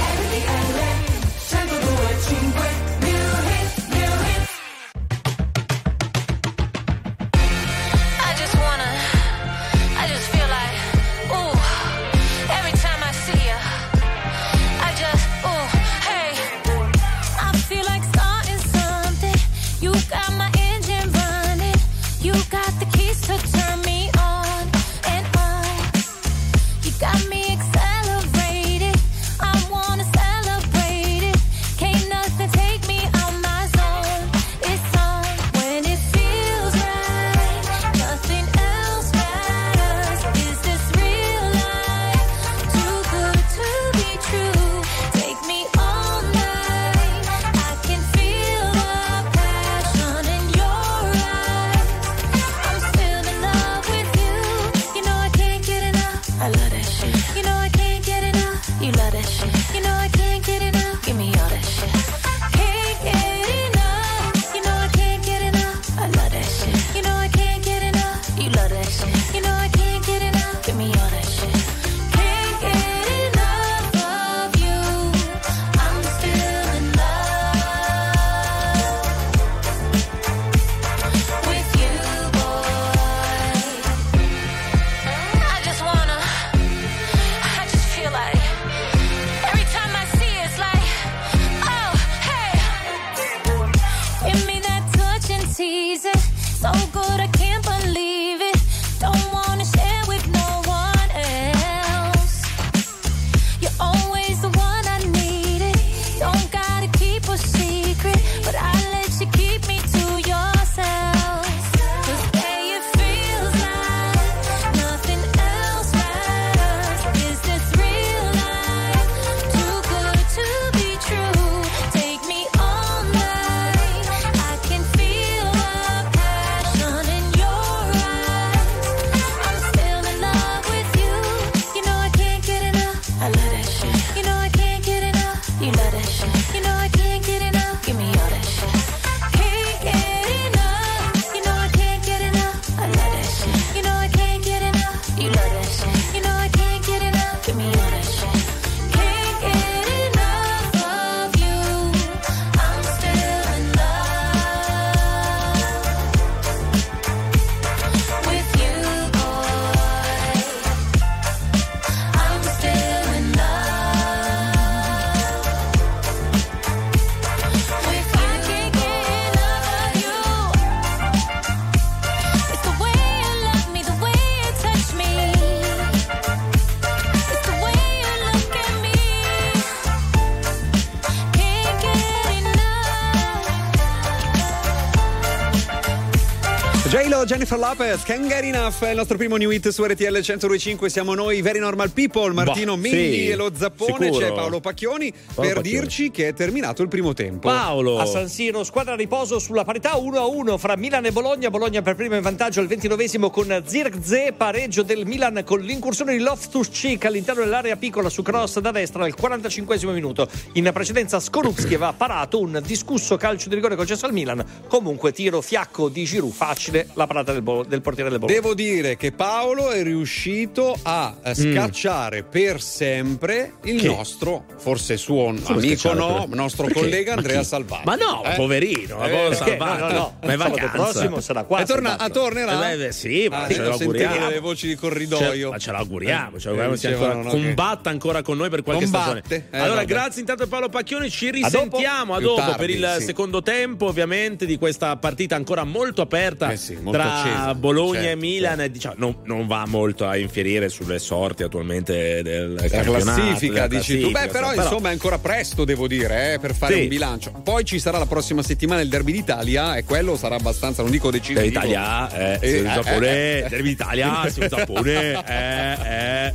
Jennifer 187.40 187.58
Lopez, 187.58 188.02
Can't 188.02 188.26
Get 188.26 188.42
Enough, 188.42 188.80
è 188.80 188.90
il 188.90 188.96
nostro 188.96 189.16
primo 189.16 189.36
new 189.36 189.50
hit 189.50 189.68
su 189.68 189.82
RTL 189.82 190.18
102.5. 190.18 190.86
Siamo 190.88 191.14
noi, 191.14 191.40
Very 191.40 191.58
Normal 191.58 191.90
People, 191.90 192.34
Martino 192.34 192.74
Boh, 192.74 192.82
Mindi 192.82 193.12
sì, 193.12 193.28
e 193.30 193.34
lo 193.34 193.50
Zappone. 193.56 194.08
sicuro. 194.08 194.26
C'è 194.26 194.34
Paolo 194.34 194.60
Pacchioni 194.60 195.10
per 195.10 195.54
Pacchioni. 195.54 195.62
dirci 195.62 196.10
che 196.10 196.28
è 196.28 196.34
terminato 196.34 196.82
il 196.82 196.88
primo 196.88 197.14
tempo. 197.14 197.48
Paolo. 197.48 197.98
A 197.98 198.04
San 198.04 198.28
Siro, 198.28 198.62
squadra 198.62 198.92
a 198.92 198.96
riposo 198.96 199.38
sulla 199.38 199.64
parità 199.64 199.92
1-1 199.96 200.58
fra 200.58 200.76
Milan 200.76 201.06
e 201.06 201.12
Bologna. 201.12 201.48
Bologna 201.48 201.80
per 201.80 201.94
primo 201.94 202.14
in 202.14 202.20
vantaggio 202.20 202.60
al 202.60 202.66
29 202.66 203.30
con 203.30 203.62
Zirkzee, 203.64 204.34
pareggio 204.34 204.82
del 204.82 205.06
Milan 205.06 205.42
con 205.42 205.60
l'incursione 205.60 206.14
di 206.14 206.22
Loftus-Cheek 206.22 207.06
all'interno 207.06 207.42
dell'area 207.42 207.76
piccola 207.76 208.10
su 208.10 208.20
cross 208.20 208.58
da 208.58 208.70
destra 208.70 209.04
al 209.04 209.14
45 209.14 209.78
minuto. 209.86 210.28
In 210.54 210.68
precedenza 210.74 211.18
Skorupski 211.18 211.72
aveva 211.72 211.94
parato 211.94 212.38
un 212.38 212.60
discusso 212.66 213.16
calcio 213.16 213.48
di 213.48 213.54
rigore 213.54 213.76
concesso 213.76 214.04
al 214.04 214.12
Milan. 214.12 214.44
Comunque 214.70 215.10
tiro 215.10 215.40
fiacco 215.40 215.88
di 215.88 216.04
Giroud, 216.04 216.32
facile 216.32 216.86
la 216.94 217.08
parata 217.08 217.32
del, 217.32 217.42
Bo- 217.42 217.64
del 217.64 217.80
portiere 217.80 218.08
del 218.08 218.20
Bologna. 218.20 218.40
Devo 218.40 218.54
dire 218.54 218.96
che 218.96 219.10
Paolo 219.10 219.70
è 219.70 219.82
riuscito 219.82 220.78
a 220.82 221.16
eh, 221.24 221.34
scacciare 221.34 222.22
per 222.22 222.60
sempre 222.62 223.54
il 223.64 223.74
Mm. 223.74 223.78
Che? 223.78 223.86
nostro, 223.88 224.44
forse 224.58 224.96
suo 224.96 225.24
Come 225.42 225.42
amico 225.48 225.92
no, 225.92 226.26
per- 226.28 226.36
nostro 226.36 226.64
Perché? 226.66 226.80
collega 226.80 227.10
Ma 227.10 227.16
Andrea 227.16 227.40
chi? 227.40 227.44
Salvati. 227.46 227.82
Ma 227.84 227.94
no, 227.96 228.22
Eh? 228.24 228.34
poverino, 228.36 228.96
ma 228.98 229.10
Eh? 229.10 229.34
Salvati. 229.34 229.80
No, 229.80 229.88
no, 229.88 229.92
no. 229.92 230.16
Ma 230.22 230.32
è 230.32 230.36
vacanza. 230.36 230.68
prossimo 230.70 231.20
sarà 231.20 231.42
qua. 231.42 231.60
E 231.60 231.64
torna- 231.64 231.98
ah, 231.98 232.08
tornerà? 232.08 232.70
Eh, 232.70 232.76
beh, 232.76 232.92
sì, 232.92 233.26
ma 233.28 233.42
Ah, 233.44 233.46
ce 233.48 233.54
io 233.54 233.64
sentivo 233.76 233.92
l'auguriamo. 233.92 234.26
delle 234.28 234.38
voci 234.40 234.66
di 234.68 234.74
Ce- 234.74 234.78
corridoio. 234.78 235.50
ma 235.50 235.58
ce 235.58 235.72
l'auguriamo, 235.72 236.38
ce 236.38 236.46
l'auguriamo 236.48 236.76
Eh, 236.80 236.86
ancora, 236.92 237.14
no, 237.14 237.22
che- 237.22 237.28
combatta 237.30 237.90
ancora 237.90 238.22
con 238.22 238.36
noi 238.36 238.50
per 238.50 238.62
qualche 238.62 238.84
Combatte, 238.84 239.20
stagione. 239.26 239.46
eh, 239.50 239.58
allora, 239.58 239.74
vabbè. 239.80 239.86
grazie 239.86 240.20
intanto 240.20 240.42
a 240.44 240.46
Paolo 240.46 240.68
Pacchioni, 240.68 241.10
ci 241.10 241.30
risentiamo 241.32 242.14
a 242.14 242.20
dopo, 242.20 242.40
tardi, 242.40 242.56
per 242.56 242.70
il 242.70 242.94
sì. 242.98 243.04
secondo 243.06 243.42
tempo, 243.42 243.86
ovviamente, 243.86 244.46
di 244.46 244.58
questa 244.60 244.96
partita 244.96 245.34
ancora 245.34 245.64
molto 245.64 246.02
aperta 246.02 246.52
Eh 246.52 246.56
sì, 246.56 246.74
molto 246.74 246.92
tra 246.92 247.20
accesa. 247.22 247.54
Bologna 247.56 247.98
e 248.00 248.02
Certo, 248.02 248.18
Milan. 248.20 248.60
E, 248.60 248.70
diciamo, 248.70 248.94
non, 248.98 249.16
non 249.24 249.46
va 249.48 249.64
molto 249.66 250.06
a 250.06 250.16
infierire 250.16 250.68
sulle 250.68 250.98
sorti 251.00 251.42
attualmente 251.42 252.22
del 252.22 252.54
La 252.54 252.82
classifica, 252.82 253.66
dici 253.66 253.98
tu. 253.98 254.06
Beh, 254.06 254.12
classifica, 254.28 254.38
però, 254.38 254.54
insomma 254.54 254.90
è 254.90 254.92
ancora 254.92 255.18
presto, 255.18 255.64
devo 255.64 255.88
dire, 255.88 256.34
eh, 256.34 256.38
per 256.38 256.54
fare 256.54 256.74
Sì. 256.74 256.80
un 256.82 256.88
bilancio. 256.88 257.32
Poi 257.42 257.64
ci 257.64 257.80
sarà 257.80 257.98
la 257.98 258.06
prossima 258.06 258.42
settimana 258.42 258.80
il 258.82 258.88
Derby 258.88 259.12
d'Italia 259.12 259.74
e 259.76 259.84
quello 259.84 260.16
sarà 260.16 260.36
abbastanza, 260.36 260.82
non 260.82 260.90
dico 260.90 261.10
decisivo. 261.10 261.40
Dell'Italia, 261.40 262.12
eh, 262.12 262.38
Eh, 262.40 262.48
eh, 262.48 262.58
eh, 262.58 262.62
Giappone, 262.62 263.08
eh, 263.08 263.38
eh. 263.38 263.48
Derby 263.48 263.68
d'Italia, 263.70 264.30
Giappone, 264.32 265.24
eh, 265.26 266.26
eh. 266.26 266.34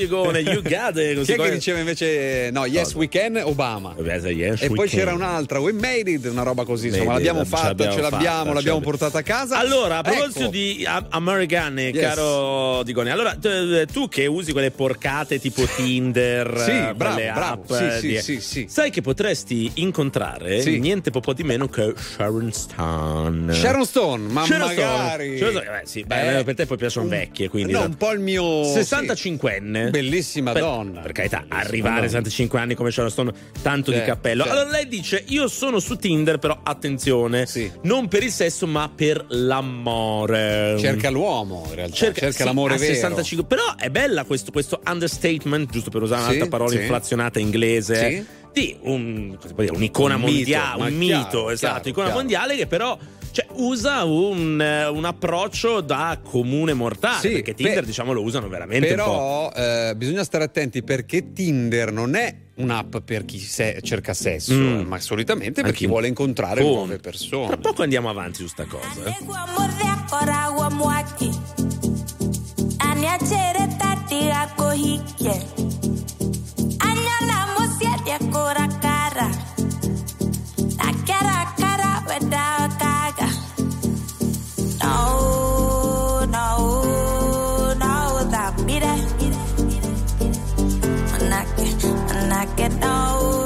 it! 0.00 0.10
Caro 0.10 0.23
Diegone, 0.32 0.38
you 0.40 0.62
got 0.62 0.96
it! 0.96 1.22
Chi 1.24 1.32
è 1.32 1.36
che 1.36 1.50
diceva 1.50 1.78
invece 1.78 2.50
no, 2.52 2.64
yes 2.66 2.94
we 2.94 3.08
can, 3.08 3.36
Obama. 3.44 3.94
Yes, 3.98 4.24
E 4.62 4.68
poi 4.68 4.88
can. 4.88 4.98
c'era 4.98 5.12
un'altra, 5.12 5.58
we 5.60 5.72
made 5.72 6.10
it, 6.10 6.24
una 6.26 6.42
roba 6.42 6.64
così, 6.64 6.88
insomma, 6.88 7.12
Made 7.12 7.20
it, 7.20 7.26
l'abbiamo 7.26 7.44
ce 7.44 7.50
fatta, 7.50 7.66
l'abbiamo 7.68 7.92
ce 7.94 8.00
l'abbiamo, 8.00 8.36
fatta, 8.44 8.52
l'abbiamo 8.54 8.78
ce 8.78 8.84
portata 8.84 9.18
a 9.18 9.22
casa. 9.22 9.58
Allora, 9.58 9.96
a 9.96 10.00
Ecco. 10.00 10.10
proposito 10.10 10.48
di 10.48 10.84
a- 10.86 11.06
americane, 11.10 11.82
Yes. 11.88 12.00
caro 12.02 12.82
Digone, 12.84 13.10
allora 13.10 13.34
t- 13.34 13.86
tu 13.92 14.08
che 14.08 14.26
usi 14.26 14.52
quelle 14.52 14.70
porcate 14.70 15.38
tipo 15.38 15.64
Tinder, 15.76 16.58
Sì, 16.64 16.70
eh, 16.70 16.94
bravo, 16.94 17.14
quelle 17.14 17.32
bravo. 17.32 17.62
app, 17.62 17.72
Sì, 17.72 17.84
eh, 17.84 17.98
sì, 17.98 18.06
di- 18.08 18.20
sì, 18.20 18.40
sì. 18.40 18.66
sai 18.68 18.90
che 18.90 19.00
potresti 19.02 19.70
incontrare 19.74 20.62
niente 20.64 21.10
po' 21.10 21.32
di 21.32 21.42
meno 21.44 21.68
che 21.68 21.92
Sharon 21.96 22.52
Stone. 22.52 23.52
Sharon 23.52 23.84
Stone, 23.86 24.26
ma 24.32 24.44
Sharon 24.44 24.70
Stone. 24.70 24.86
magari. 24.86 25.38
Sharon 25.38 25.52
Stone, 25.62 25.80
eh, 25.82 25.86
sì, 25.86 26.04
beh, 26.04 26.38
Eh, 26.38 26.44
per 26.44 26.54
te 26.54 26.66
poi 26.66 26.76
piacciono 26.76 27.04
un- 27.04 27.10
vecchie, 27.10 27.48
quindi 27.48 27.72
no, 27.72 27.82
un 27.82 27.96
po' 27.96 28.10
il 28.12 28.20
mio 28.20 28.64
65enne. 28.64 29.90
Bellissima 30.14 30.52
Per- 30.52 30.62
donna. 30.62 31.00
Per 31.00 31.12
carità, 31.12 31.38
Bellissima 31.38 31.60
arrivare 31.60 31.94
a 31.94 31.96
donna. 31.96 32.08
65 32.08 32.58
anni 32.60 32.74
come 32.74 32.90
Sharon 32.90 33.32
tanto 33.62 33.90
di 33.90 33.96
Certo, 33.96 34.12
cappello. 34.12 34.42
certo. 34.44 34.58
Allora 34.58 34.70
lei 34.76 34.88
dice: 34.88 35.24
Io 35.28 35.48
sono 35.48 35.80
su 35.80 35.96
Tinder, 35.96 36.38
però 36.38 36.58
attenzione, 36.62 37.46
Sì. 37.46 37.70
non 37.82 38.06
per 38.08 38.22
il 38.22 38.30
sesso, 38.30 38.66
ma 38.66 38.90
per 38.94 39.24
l'amore. 39.28 40.76
cerca 40.78 41.10
l'uomo, 41.10 41.64
in 41.68 41.74
realtà, 41.74 41.94
cerca, 41.96 42.30
sì, 42.30 42.44
l'amore 42.44 42.76
vero. 42.76 42.92
65 42.94 43.46
però 43.46 43.74
è 43.76 43.90
bella 43.90 44.24
questo, 44.24 44.50
questo 44.52 44.80
understatement 44.86 45.70
giusto 45.70 45.90
per 45.90 46.02
usare 46.02 46.20
Sì, 46.22 46.26
un'altra 46.28 46.48
parola 46.48 46.70
sì. 46.70 46.76
inflazionata 46.76 47.38
inglese 47.38 48.10
Sì. 48.10 48.24
di 48.52 48.76
un, 48.82 49.36
un'icona 49.56 50.14
Un 50.14 50.20
mito, 50.22 50.32
mondiale 50.32 50.78
ma 50.78 50.86
un 50.86 50.98
chiaro, 50.98 51.18
mito 51.24 51.50
esatto 51.50 51.72
chiaro, 51.74 51.88
icona 51.88 52.06
chiaro. 52.06 52.20
mondiale 52.20 52.56
che 52.56 52.66
però 52.66 52.98
cioè, 53.34 53.46
usa 53.54 54.04
un, 54.04 54.60
eh, 54.60 54.86
un 54.86 55.04
approccio 55.04 55.80
da 55.80 56.20
comune 56.22 56.72
mortale 56.72 57.18
Sì, 57.18 57.30
perché 57.32 57.52
Tinder 57.54 57.80
beh, 57.80 57.86
diciamo 57.86 58.12
lo 58.12 58.22
usano 58.22 58.46
veramente 58.48 58.90
un 58.90 58.96
po' 58.96 59.02
Però 59.04 59.52
eh, 59.90 59.96
bisogna 59.96 60.22
stare 60.22 60.44
attenti 60.44 60.84
perché 60.84 61.32
Tinder 61.32 61.90
non 61.90 62.14
è 62.14 62.32
un'app 62.56 62.98
per 62.98 63.24
chi 63.24 63.40
se- 63.40 63.80
cerca 63.82 64.14
sesso, 64.14 64.54
Mm. 64.54 64.82
ma 64.86 65.00
solitamente 65.00 65.54
per 65.62 65.64
Anche 65.70 65.76
chi 65.78 65.86
vuole 65.88 66.06
incontrare 66.06 66.60
Punto. 66.60 66.76
nuove 66.76 66.98
persone. 66.98 67.48
tra 67.48 67.56
poco 67.56 67.82
andiamo 67.82 68.08
avanti 68.08 68.38
su 68.42 68.46
sta 68.46 68.66
cosa 68.66 69.02
eh. 69.04 69.16
Koragwa 70.08 70.70
mwaki 70.70 71.30
Aniachere 72.78 73.74
tati 73.76 74.28
No, 84.94 86.24
no, 86.26 87.74
no. 87.74 87.94
When 91.10 91.32
I 91.32 91.44
get, 91.56 91.82
when 91.82 92.32
I 92.32 92.46
get. 92.56 93.43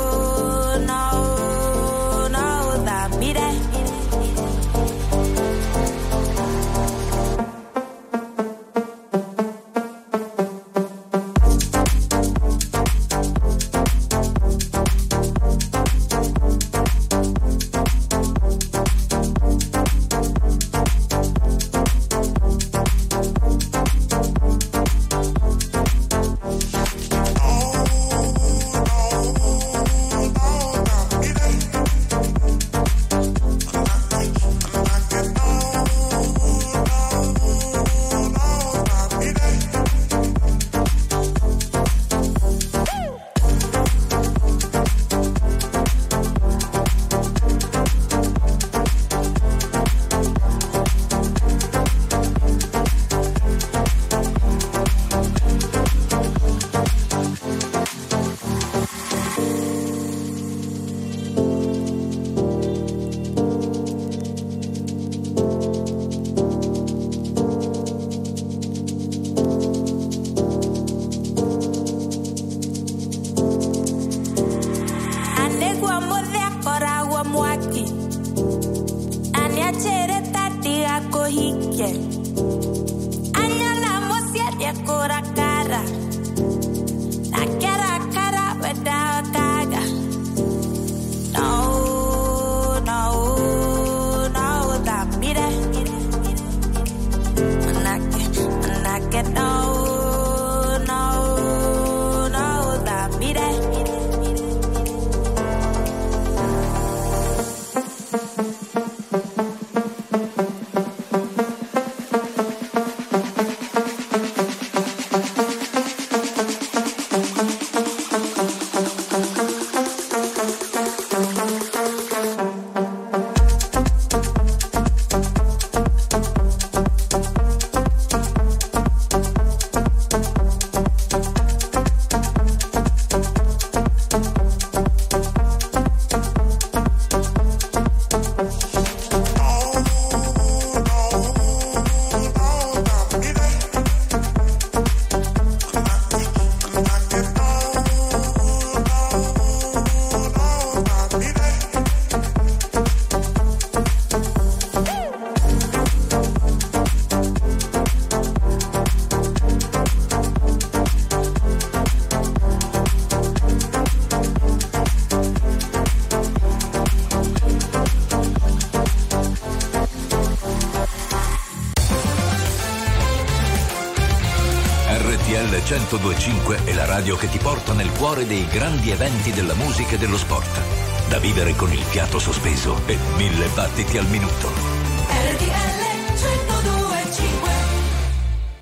102.5 175.89 176.65
è 176.67 176.75
la 176.75 176.85
radio 176.85 177.17
che 177.17 177.31
ti 177.31 177.39
porta 177.39 177.73
nel 177.73 177.91
cuore 177.93 178.27
dei 178.27 178.47
grandi 178.47 178.91
eventi 178.91 179.33
della 179.33 179.55
musica 179.55 179.95
e 179.95 179.99
dello 179.99 180.19
sport. 180.19 180.61
Da 181.09 181.19
vivere 181.19 181.55
con 181.57 181.73
il 181.73 181.81
fiato 181.81 182.19
sospeso 182.19 182.79
e 182.85 182.99
mille 183.17 183.47
battiti 183.55 183.97
al 183.97 184.07
minuto. 184.09 184.49
RDL 184.51 185.87
102.5 186.15 187.49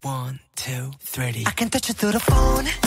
1, 0.02 0.38
2, 0.66 0.88
3 1.10 1.28
I 1.30 1.42
can 1.52 1.68
touch 1.68 1.88
it 1.88 1.96
through 1.96 2.12
the 2.12 2.20
phone 2.20 2.85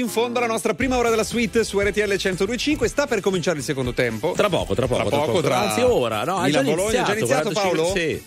in 0.00 0.08
fondo 0.08 0.38
alla 0.38 0.48
nostra 0.48 0.74
prima 0.74 0.96
ora 0.96 1.10
della 1.10 1.24
suite 1.24 1.64
su 1.64 1.78
RTL 1.78 2.00
1025. 2.00 2.88
Sta 2.88 3.06
per 3.06 3.20
cominciare 3.20 3.58
il 3.58 3.64
secondo 3.64 3.92
tempo. 3.92 4.32
Tra 4.36 4.48
poco, 4.48 4.74
tra 4.74 4.86
poco. 4.86 5.08
Tra 5.08 5.18
poco, 5.18 5.40
tra. 5.40 5.68
Anzi, 5.68 5.80
ora, 5.82 6.24
no? 6.24 6.40
Milan 6.42 6.50
già 6.50 6.70
Bologna, 6.70 6.82
iniziato, 6.82 7.12
già 7.12 7.18
iniziato 7.18 7.50
Paolo? 7.50 7.92
Sì. 7.94 8.22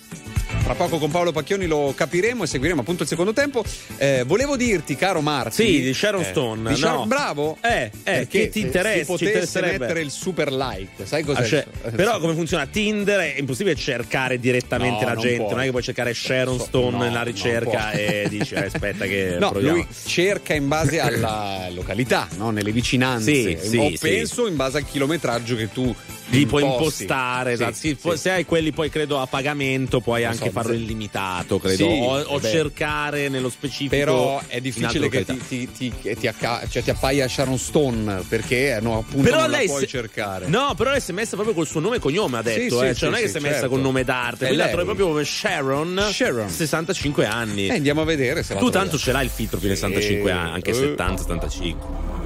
Tra 0.64 0.76
poco 0.76 0.98
con 0.98 1.12
Paolo 1.12 1.34
Pacchioni 1.34 1.66
lo 1.66 1.94
capiremo 1.94 2.44
e 2.44 2.48
seguiremo 2.48 2.80
appunto 2.80 3.04
il 3.04 3.10
secondo 3.10 3.34
tempo. 3.34 3.66
Eh, 3.98 4.24
volevo 4.26 4.56
dirti, 4.56 4.96
caro 4.96 5.20
Marco. 5.20 5.52
Sì, 5.52 5.82
di 5.82 5.94
Sharon 5.94 6.22
eh, 6.22 6.24
Stone. 6.24 6.70
Di 6.70 6.78
Sharon, 6.78 7.00
no. 7.00 7.06
Bravo. 7.06 7.58
Eh, 7.60 7.92
eh 8.04 8.28
che 8.28 8.48
ti 8.48 8.62
interessa. 8.62 9.18
Si 9.18 9.26
potesse 9.26 9.60
mettere 9.60 10.00
il 10.00 10.10
super 10.10 10.54
like. 10.54 11.06
Sai 11.06 11.24
cos'è? 11.24 11.42
Ah, 11.42 11.46
cioè, 11.46 11.66
eh, 11.84 11.90
però 11.90 12.18
come 12.20 12.34
funziona 12.34 12.66
Tinder? 12.66 13.20
È 13.20 13.40
impossibile 13.40 13.76
cercare 13.76 14.40
direttamente 14.40 15.04
no, 15.04 15.14
la 15.14 15.20
gente. 15.20 15.38
Può. 15.40 15.50
Non 15.50 15.60
è 15.60 15.64
che 15.66 15.72
puoi 15.72 15.84
cercare 15.84 16.14
Sharon 16.14 16.58
so, 16.58 16.64
Stone 16.64 16.92
no, 16.92 17.04
nella 17.04 17.24
ricerca 17.24 17.92
e 17.92 18.28
dici 18.30 18.54
eh, 18.54 18.64
aspetta 18.66 19.06
che 19.06 19.36
No, 19.44 19.50
proviamo. 19.50 19.76
lui 19.76 19.88
cerca 20.06 20.54
in 20.54 20.70
base 20.70 21.02
alla 21.02 21.63
località, 21.84 22.28
no? 22.38 22.50
nelle 22.50 22.72
vicinanze. 22.72 23.60
Sì, 23.60 23.70
sì, 23.70 23.78
o 23.78 23.90
sì. 23.90 23.98
penso 24.00 24.48
in 24.48 24.56
base 24.56 24.78
al 24.78 24.86
chilometraggio 24.86 25.56
che 25.56 25.70
tu 25.72 25.94
Li 26.38 26.46
puoi 26.46 26.64
impostare, 26.64 27.56
Sì, 27.56 27.62
esatto. 27.64 27.76
Sì, 27.76 27.98
sì. 28.00 28.12
se 28.18 28.30
hai 28.32 28.46
quelli 28.46 28.72
poi 28.72 28.90
credo 28.90 29.20
a 29.20 29.28
pagamento, 29.28 30.00
puoi 30.00 30.22
Non 30.24 30.32
anche 30.32 30.46
so, 30.46 30.52
farlo 30.52 30.72
se- 30.72 30.78
illimitato, 30.78 31.60
credo. 31.60 31.76
Sì, 31.76 32.00
o 32.02 32.20
o 32.20 32.42
cercare 32.42 33.30
nello 33.30 33.50
specifico. 33.50 33.96
Però 33.96 34.42
è 34.48 34.60
difficile 34.62 35.10
che 35.10 35.24
ti, 35.26 35.38
ti, 35.48 35.70
ti- 35.72 36.16
ti 36.18 36.28
acca- 36.28 36.64
cioè, 36.70 36.82
ti 36.84 36.90
appaia 36.90 37.28
Sharon 37.28 37.58
Stone 37.58 38.24
perché 38.28 38.80
no, 38.82 39.00
appunto 39.00 39.24
Però 39.30 39.42
non 39.42 39.50
lei 39.50 39.66
la 39.66 39.72
puoi 39.72 39.82
si- 39.84 39.88
cercare. 39.88 40.48
No, 40.48 40.74
però 40.76 40.92
lei 40.92 41.02
si 41.02 41.12
è 41.12 41.14
messa 41.14 41.36
proprio 41.36 41.54
col 41.56 41.68
suo 41.68 41.80
nome 41.80 41.98
e 41.98 42.00
cognome, 42.00 42.38
ha 42.38 42.42
detto. 42.42 42.80
Sì, 42.80 42.86
eh. 42.86 42.94
sì, 42.94 43.00
cioè, 43.00 43.10
non 43.10 43.18
è 43.18 43.22
sì, 43.22 43.24
che 43.26 43.30
si 43.32 43.38
è 43.38 43.40
messa 43.42 43.54
certo. 43.54 43.70
col 43.70 43.82
nome 43.82 44.04
d'arte. 44.04 44.36
È 44.46 44.48
Quindi 44.48 44.58
la 44.58 44.64
lei. 44.64 44.72
trovi 44.74 44.86
proprio 44.86 45.08
come 45.08 45.24
Sharon, 45.24 46.08
Sharon. 46.12 46.50
65 46.50 47.26
anni. 47.26 47.68
Eh, 47.68 47.74
andiamo 47.76 48.02
a 48.02 48.06
vedere 48.06 48.44
se 48.44 48.54
la 48.56 48.60
tu 48.60 48.70
tanto 48.70 48.98
ce 48.98 49.12
l'hai 49.12 49.26
il 49.26 49.32
filtro 49.32 49.60
fino 49.60 49.72
ai 49.72 49.78
65 49.78 50.32
anni, 50.32 50.52
anche 50.54 50.72
Eh. 50.72 50.74
70-75. 50.96 51.76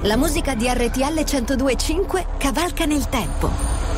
La 0.02 0.16
musica 0.16 0.54
di 0.54 0.66
RTL 0.68 1.24
1025 1.24 2.26
cavalca 2.38 2.84
nel 2.84 3.08
tempo. 3.08 3.97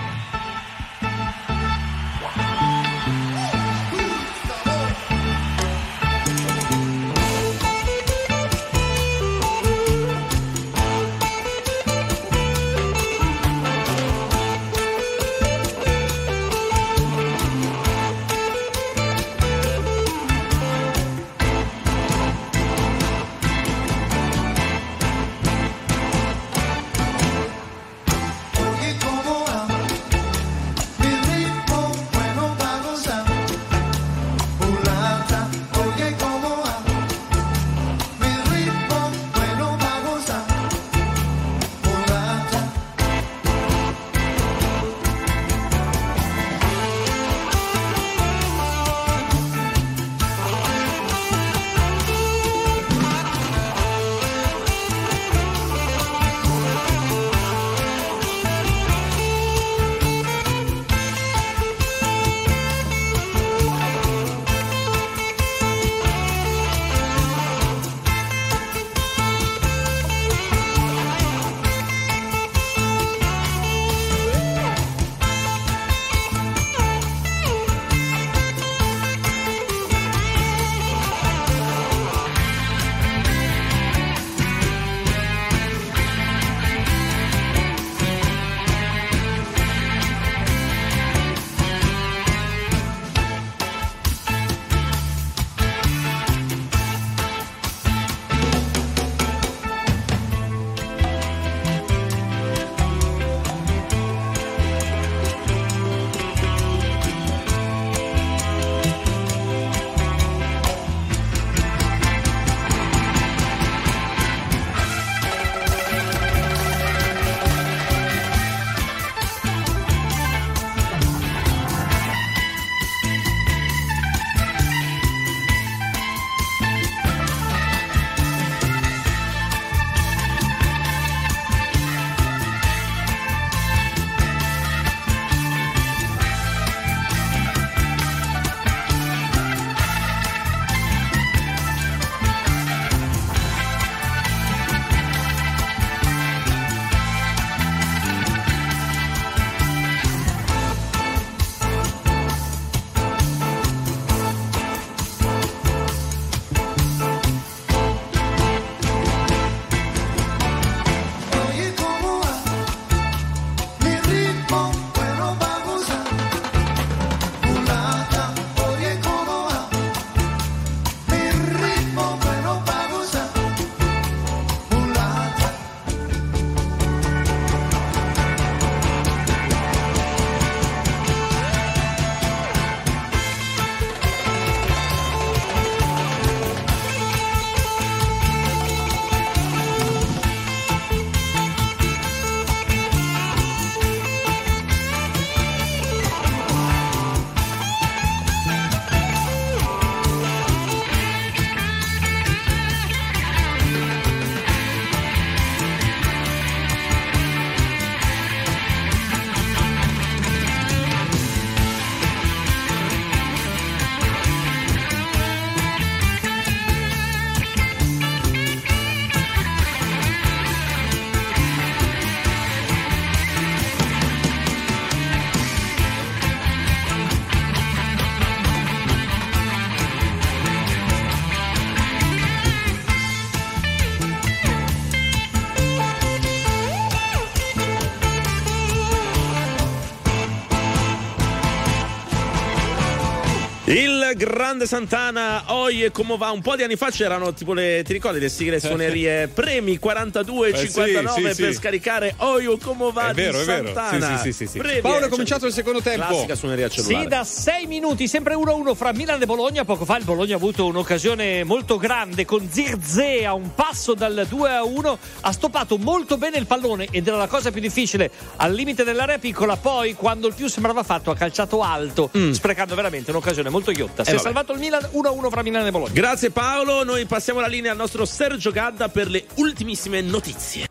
Grande 244.51 244.67
Santana, 244.67 245.43
oi 245.53 245.85
e 245.85 245.91
come 245.91 246.17
va? 246.17 246.29
Un 246.31 246.41
po' 246.41 246.57
di 246.57 246.63
anni 246.63 246.75
fa 246.75 246.89
c'erano 246.89 247.33
tipo 247.33 247.53
le, 247.53 247.83
ti 247.85 247.93
ricordi 247.93 248.19
le 248.19 248.27
sigle 248.27 248.59
suonerie 248.59 249.29
premi 249.29 249.79
42 249.79 250.49
Eh, 250.49 250.57
sì, 250.57 250.65
59 250.65 251.33
sì, 251.33 251.41
per 251.41 251.51
sì. 251.51 251.57
scaricare 251.57 252.15
oi 252.17 252.47
o 252.47 252.57
come 252.57 252.91
va 252.91 253.11
È 253.11 253.13
vero, 253.13 253.37
di 253.37 253.43
è 253.43 253.45
vero. 253.45 253.73
Santana. 253.73 254.17
Sì, 254.17 254.33
sì, 254.33 254.45
sì, 254.45 254.47
sì, 254.47 254.61
sì. 254.61 254.79
Paolo, 254.81 254.99
è 254.99 255.05
eh, 255.05 255.09
cominciato 255.09 255.45
il 255.45 255.53
secondo 255.53 255.81
tempo. 255.81 256.05
Classica 256.05 256.35
suoneria 256.35 256.67
cellulare. 256.67 257.03
Sì, 257.03 257.09
da 257.09 257.23
6 257.23 257.60
minuti, 257.71 258.09
sempre 258.09 258.35
1-1 258.35 258.75
fra 258.75 258.91
Milan 258.91 259.21
e 259.21 259.25
Bologna. 259.25 259.63
Poco 259.63 259.85
fa 259.85 259.97
il 259.97 260.03
Bologna 260.03 260.33
ha 260.33 260.37
avuto 260.37 260.65
un'occasione 260.65 261.45
molto 261.45 261.77
grande 261.77 262.25
con 262.25 262.49
Zirze 262.51 263.25
a 263.25 263.33
un 263.33 263.55
passo 263.55 263.93
dal 263.93 264.27
2-1. 264.29 264.97
Ha 265.21 265.31
stoppato 265.31 265.77
molto 265.77 266.17
bene 266.17 266.37
il 266.37 266.45
pallone 266.45 266.87
ed 266.91 267.07
era 267.07 267.15
la 267.15 267.27
cosa 267.27 267.49
più 267.49 267.61
difficile 267.61 268.11
al 268.37 268.53
limite 268.53 268.83
dell'area 268.83 269.17
piccola. 269.19 269.55
Poi, 269.55 269.93
quando 269.95 270.27
il 270.27 270.33
più 270.33 270.47
sembrava 270.49 270.83
fatto, 270.83 271.11
ha 271.11 271.15
calciato 271.15 271.61
alto, 271.61 272.09
sprecando 272.31 272.75
veramente 272.75 273.11
un'occasione 273.11 273.47
molto 273.49 273.71
ghiotta. 273.71 274.03
Si 274.03 274.09
è 274.09 274.13
Mm. 274.13 274.15
Eh, 274.15 274.17
vabbè. 274.17 274.23
salvato 274.23 274.51
il 274.53 274.59
Milan 274.59 274.89
1-1 274.91 275.29
fra 275.29 275.41
Milan 275.41 275.65
e 275.65 275.71
Bologna. 275.71 275.93
Grazie 275.93 276.29
Paolo, 276.31 276.83
noi 276.83 277.05
passiamo 277.05 277.39
la 277.39 277.47
linea 277.47 277.71
al 277.71 277.77
nostro 277.77 278.03
Sergio 278.05 278.51
Gadda 278.51 278.89
per 278.89 279.09
le 279.09 279.25
ultimissime 279.35 280.01
notizie. 280.01 280.70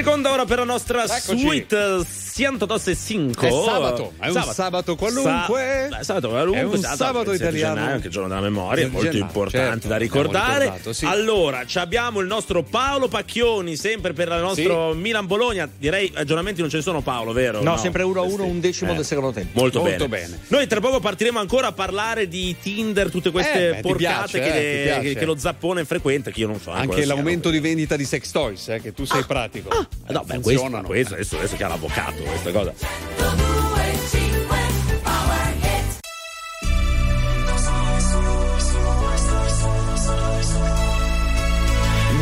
Seconda 0.00 0.30
ora 0.32 0.46
per 0.46 0.56
la 0.60 0.64
nostra 0.64 1.04
Eccoci. 1.04 1.38
suite 1.38 2.06
105. 2.32 3.48
È 3.48 3.50
sabato, 3.50 4.12
è 4.18 4.28
un 4.28 4.42
sabato 4.52 4.96
qualunque. 4.96 5.88
Sa- 5.90 6.02
sabato 6.02 6.28
qualunque. 6.28 6.60
È 6.60 6.64
un 6.64 6.80
sabato 6.80 7.30
7 7.32 7.36
italiano. 7.44 7.74
gennaio, 7.74 7.94
anche 7.94 8.06
il 8.06 8.12
giorno 8.12 8.28
della 8.28 8.40
memoria, 8.40 8.82
Del 8.82 8.90
molto 8.90 9.06
gennaio, 9.10 9.24
importante 9.24 9.70
certo, 9.70 9.88
da 9.88 9.96
ricordare. 9.96 10.80
sì. 10.90 11.04
Allora, 11.06 11.64
ci 11.66 11.78
abbiamo 11.78 12.20
il 12.20 12.26
nostro 12.26 12.62
Paolo 12.62 13.08
Pacchioni, 13.08 13.76
sempre 13.76 14.12
per 14.12 14.28
il 14.28 14.40
nostro 14.40 14.94
Milan-Bologna. 14.94 15.68
Direi 15.78 16.10
aggiornamenti 16.14 16.60
non 16.60 16.70
ce 16.70 16.76
ne 16.76 16.82
sono 16.82 17.00
Paolo, 17.00 17.32
vero? 17.32 17.62
No, 17.62 17.76
sempre 17.76 18.02
1-1, 18.02 18.42
un 18.44 18.60
decimo 18.60 18.92
Eh, 18.92 18.96
del 18.96 19.04
secondo 19.04 19.32
tempo. 19.32 19.58
Molto, 19.60 19.80
Molto 19.80 20.08
bene. 20.08 20.26
bene. 20.28 20.40
Noi 20.48 20.66
tra 20.66 20.80
poco 20.80 21.00
partiremo 21.00 21.38
ancora 21.38 21.68
a 21.68 21.72
parlare 21.72 22.28
di 22.28 22.56
Tinder, 22.60 23.10
tutte 23.10 23.30
queste 23.30 23.68
Eh, 23.68 23.74
beh, 23.74 23.80
porcate 23.80 24.38
piace, 24.38 24.40
che, 24.40 24.96
eh, 24.96 25.00
che- 25.00 25.14
che 25.14 25.24
lo 25.24 25.36
zappone 25.36 25.84
frequenta, 25.84 26.30
che 26.30 26.40
io 26.40 26.46
non 26.46 26.60
so. 26.60 26.70
eh, 26.74 26.78
Anche 26.78 27.04
l'aumento 27.04 27.50
di 27.50 27.60
vendita 27.60 27.96
di 27.96 28.04
sex 28.04 28.30
toys, 28.30 28.68
eh, 28.68 28.80
che 28.80 28.92
tu 28.92 29.04
sei 29.04 29.24
pratico. 29.24 29.70
siano. 29.70 29.88
Eh, 30.06 30.12
No, 30.12 30.22
beh, 30.24 30.40
questo, 30.40 30.68
questo 30.84 31.14
adesso, 31.14 31.36
adesso 31.36 31.56
che 31.56 31.64
ha 31.64 31.68
l'avvocato, 31.68 32.19
questa 32.24 32.52
cosa. 32.52 32.72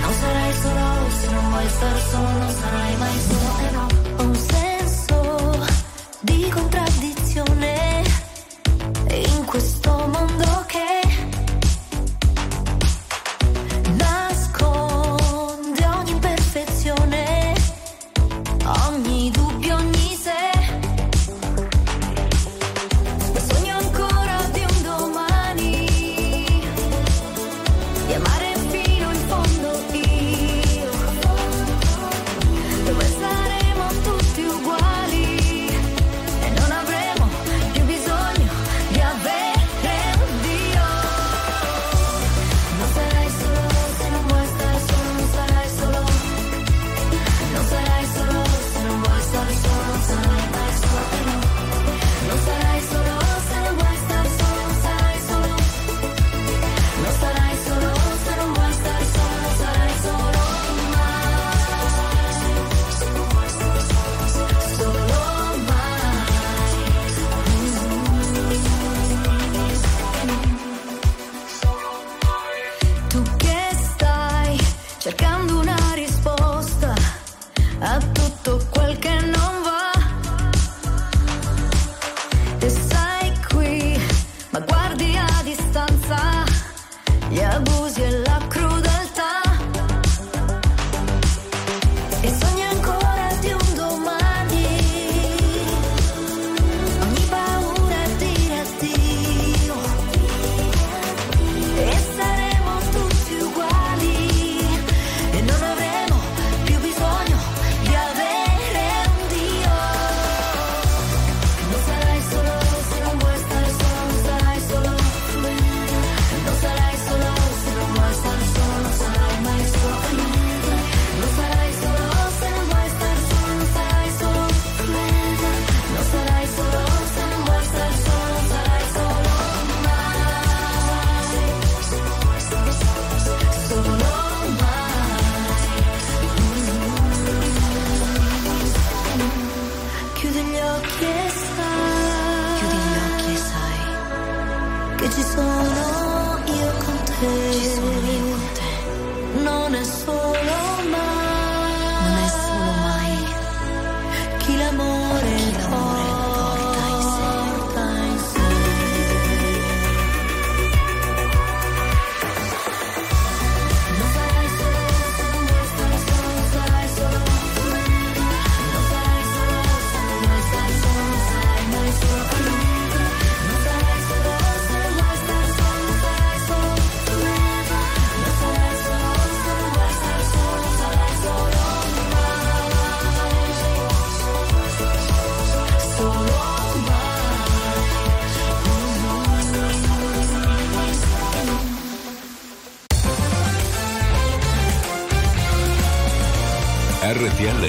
Non 0.01 0.17
sarai 0.21 0.53
solo 0.63 1.11
se 1.21 1.31
non 1.31 1.51
vuoi 1.51 1.69
star 1.69 2.01
solo, 2.11 2.29
non 2.29 2.55
sarai 2.61 2.97
mai 2.97 3.19
solo. 3.29 3.87
Ho 4.17 4.23
un 4.23 4.35
senso 4.35 5.67
di 6.21 6.49
contraddizione 6.49 8.03
in 9.11 9.45
questo 9.45 9.91
mondo 9.91 10.38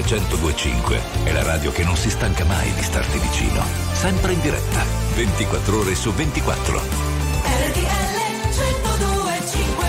1025 0.00 1.00
è 1.24 1.32
la 1.32 1.42
radio 1.42 1.70
che 1.72 1.84
non 1.84 1.94
si 1.94 2.08
stanca 2.08 2.44
mai 2.44 2.72
di 2.72 2.82
starti 2.82 3.18
vicino. 3.18 3.62
Sempre 3.92 4.32
in 4.32 4.40
diretta, 4.40 4.82
24 5.14 5.78
ore 5.78 5.94
su 5.94 6.10
24. 6.10 6.78
RTL 6.78 8.10
1025 8.48 9.88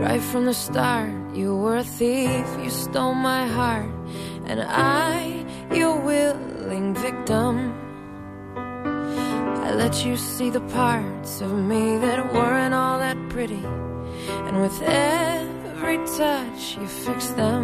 Right 0.00 0.20
from 0.20 0.46
the 0.46 0.52
start, 0.52 1.12
you 1.32 1.54
were 1.56 1.78
a 1.78 1.84
thief, 1.84 2.44
you 2.60 2.70
stole 2.70 3.14
my 3.14 3.46
heart, 3.46 3.88
and 4.46 4.60
I 4.60 5.27
see 10.48 10.52
the 10.52 10.72
parts 10.72 11.40
of 11.42 11.52
me 11.52 11.98
that 11.98 12.32
weren't 12.32 12.72
all 12.72 12.98
that 12.98 13.16
pretty, 13.28 13.62
and 14.46 14.62
with 14.62 14.80
every 14.82 15.98
touch, 16.16 16.78
you 16.78 16.86
fix 16.86 17.28
them. 17.28 17.62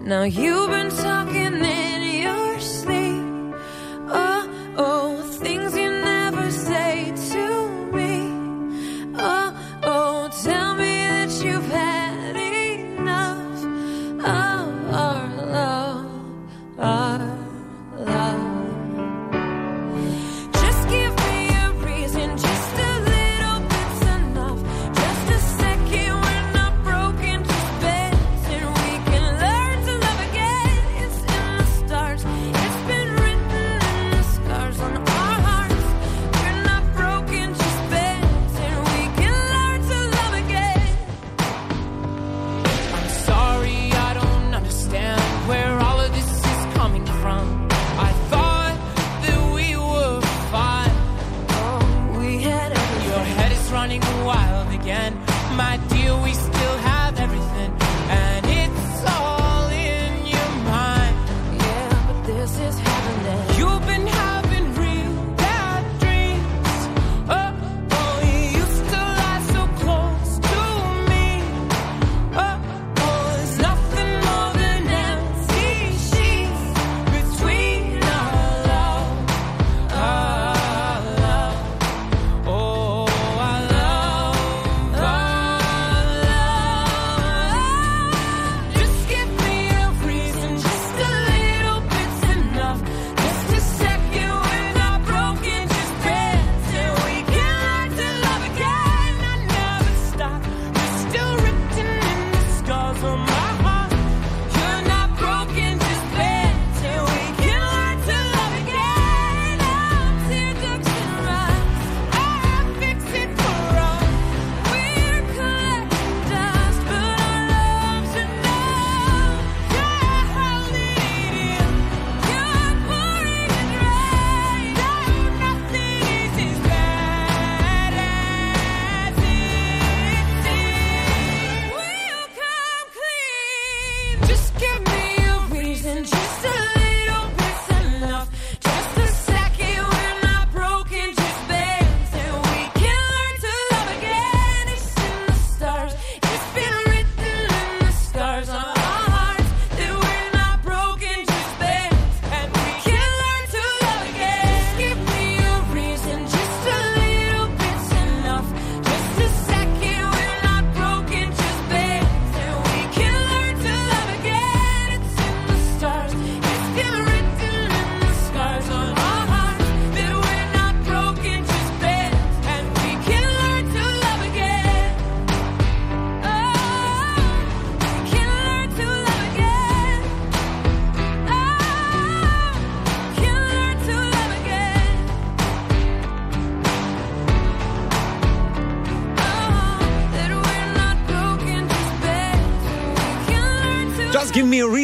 Now 0.00 0.24
you've 0.24 0.70
been 0.70 0.90
talking 0.90 1.21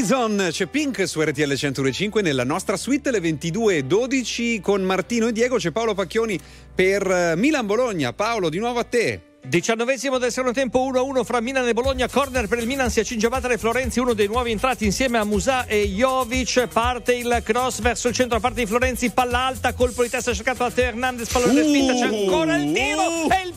reason. 0.09 0.49
C'è 0.51 0.67
Pink 0.67 1.07
su 1.07 1.21
RTL 1.21 1.55
105 1.55 2.23
nella 2.23 2.45
nostra 2.45 2.77
suite 2.77 3.11
alle 3.11 3.19
22.12 3.19 4.61
con 4.63 4.83
Martino 4.83 5.29
e 5.29 5.33
Diego. 5.33 5.57
C'è 5.57 5.71
Paolo 5.71 5.93
Pacchioni 5.93 6.41
per 6.75 7.07
eh, 7.07 7.37
Milan 7.37 7.67
Bologna. 7.67 8.15
Paolo, 8.15 8.49
di 8.49 8.59
nuovo 8.59 8.79
a 8.79 8.85
te. 8.85 9.21
Diciannovesimo 9.41 10.19
del 10.19 10.31
secondo 10.31 10.53
tempo 10.53 10.85
1-1 10.91 11.25
fra 11.25 11.41
Milan 11.41 11.67
e 11.69 11.73
Bologna, 11.73 12.09
corner 12.09 12.49
per 12.49 12.59
il 12.59 12.67
Milan 12.67 12.91
si 12.91 13.01
accinge 13.01 13.27
a 13.27 13.29
battere 13.31 13.57
Florenzi, 13.57 13.99
uno 13.99 14.13
dei 14.13 14.27
nuovi 14.27 14.51
entrati 14.51 14.85
insieme 14.85 15.17
a 15.17 15.25
Musa 15.25 15.65
e 15.65 15.87
Jovic, 15.89 16.67
parte 16.67 17.15
il 17.15 17.41
cross 17.43 17.81
verso 17.81 18.09
il 18.09 18.15
centro 18.15 18.37
da 18.37 18.43
parte 18.43 18.61
di 18.61 18.67
Florenzi, 18.67 19.11
palla 19.11 19.47
alta, 19.47 19.73
colpo 19.73 20.03
di 20.03 20.11
testa 20.11 20.35
cercato 20.35 20.65
da 20.65 20.71
Teo 20.71 20.89
Hernandez, 20.89 21.31
pallone 21.31 21.61
Uh, 21.63 21.69
spinta, 21.69 21.93
c'è 21.95 22.15
ancora 22.15 22.57
il 22.57 22.73
tiro 22.73 23.01
uh. 23.01 23.29
e 23.31 23.47
il 23.47 23.48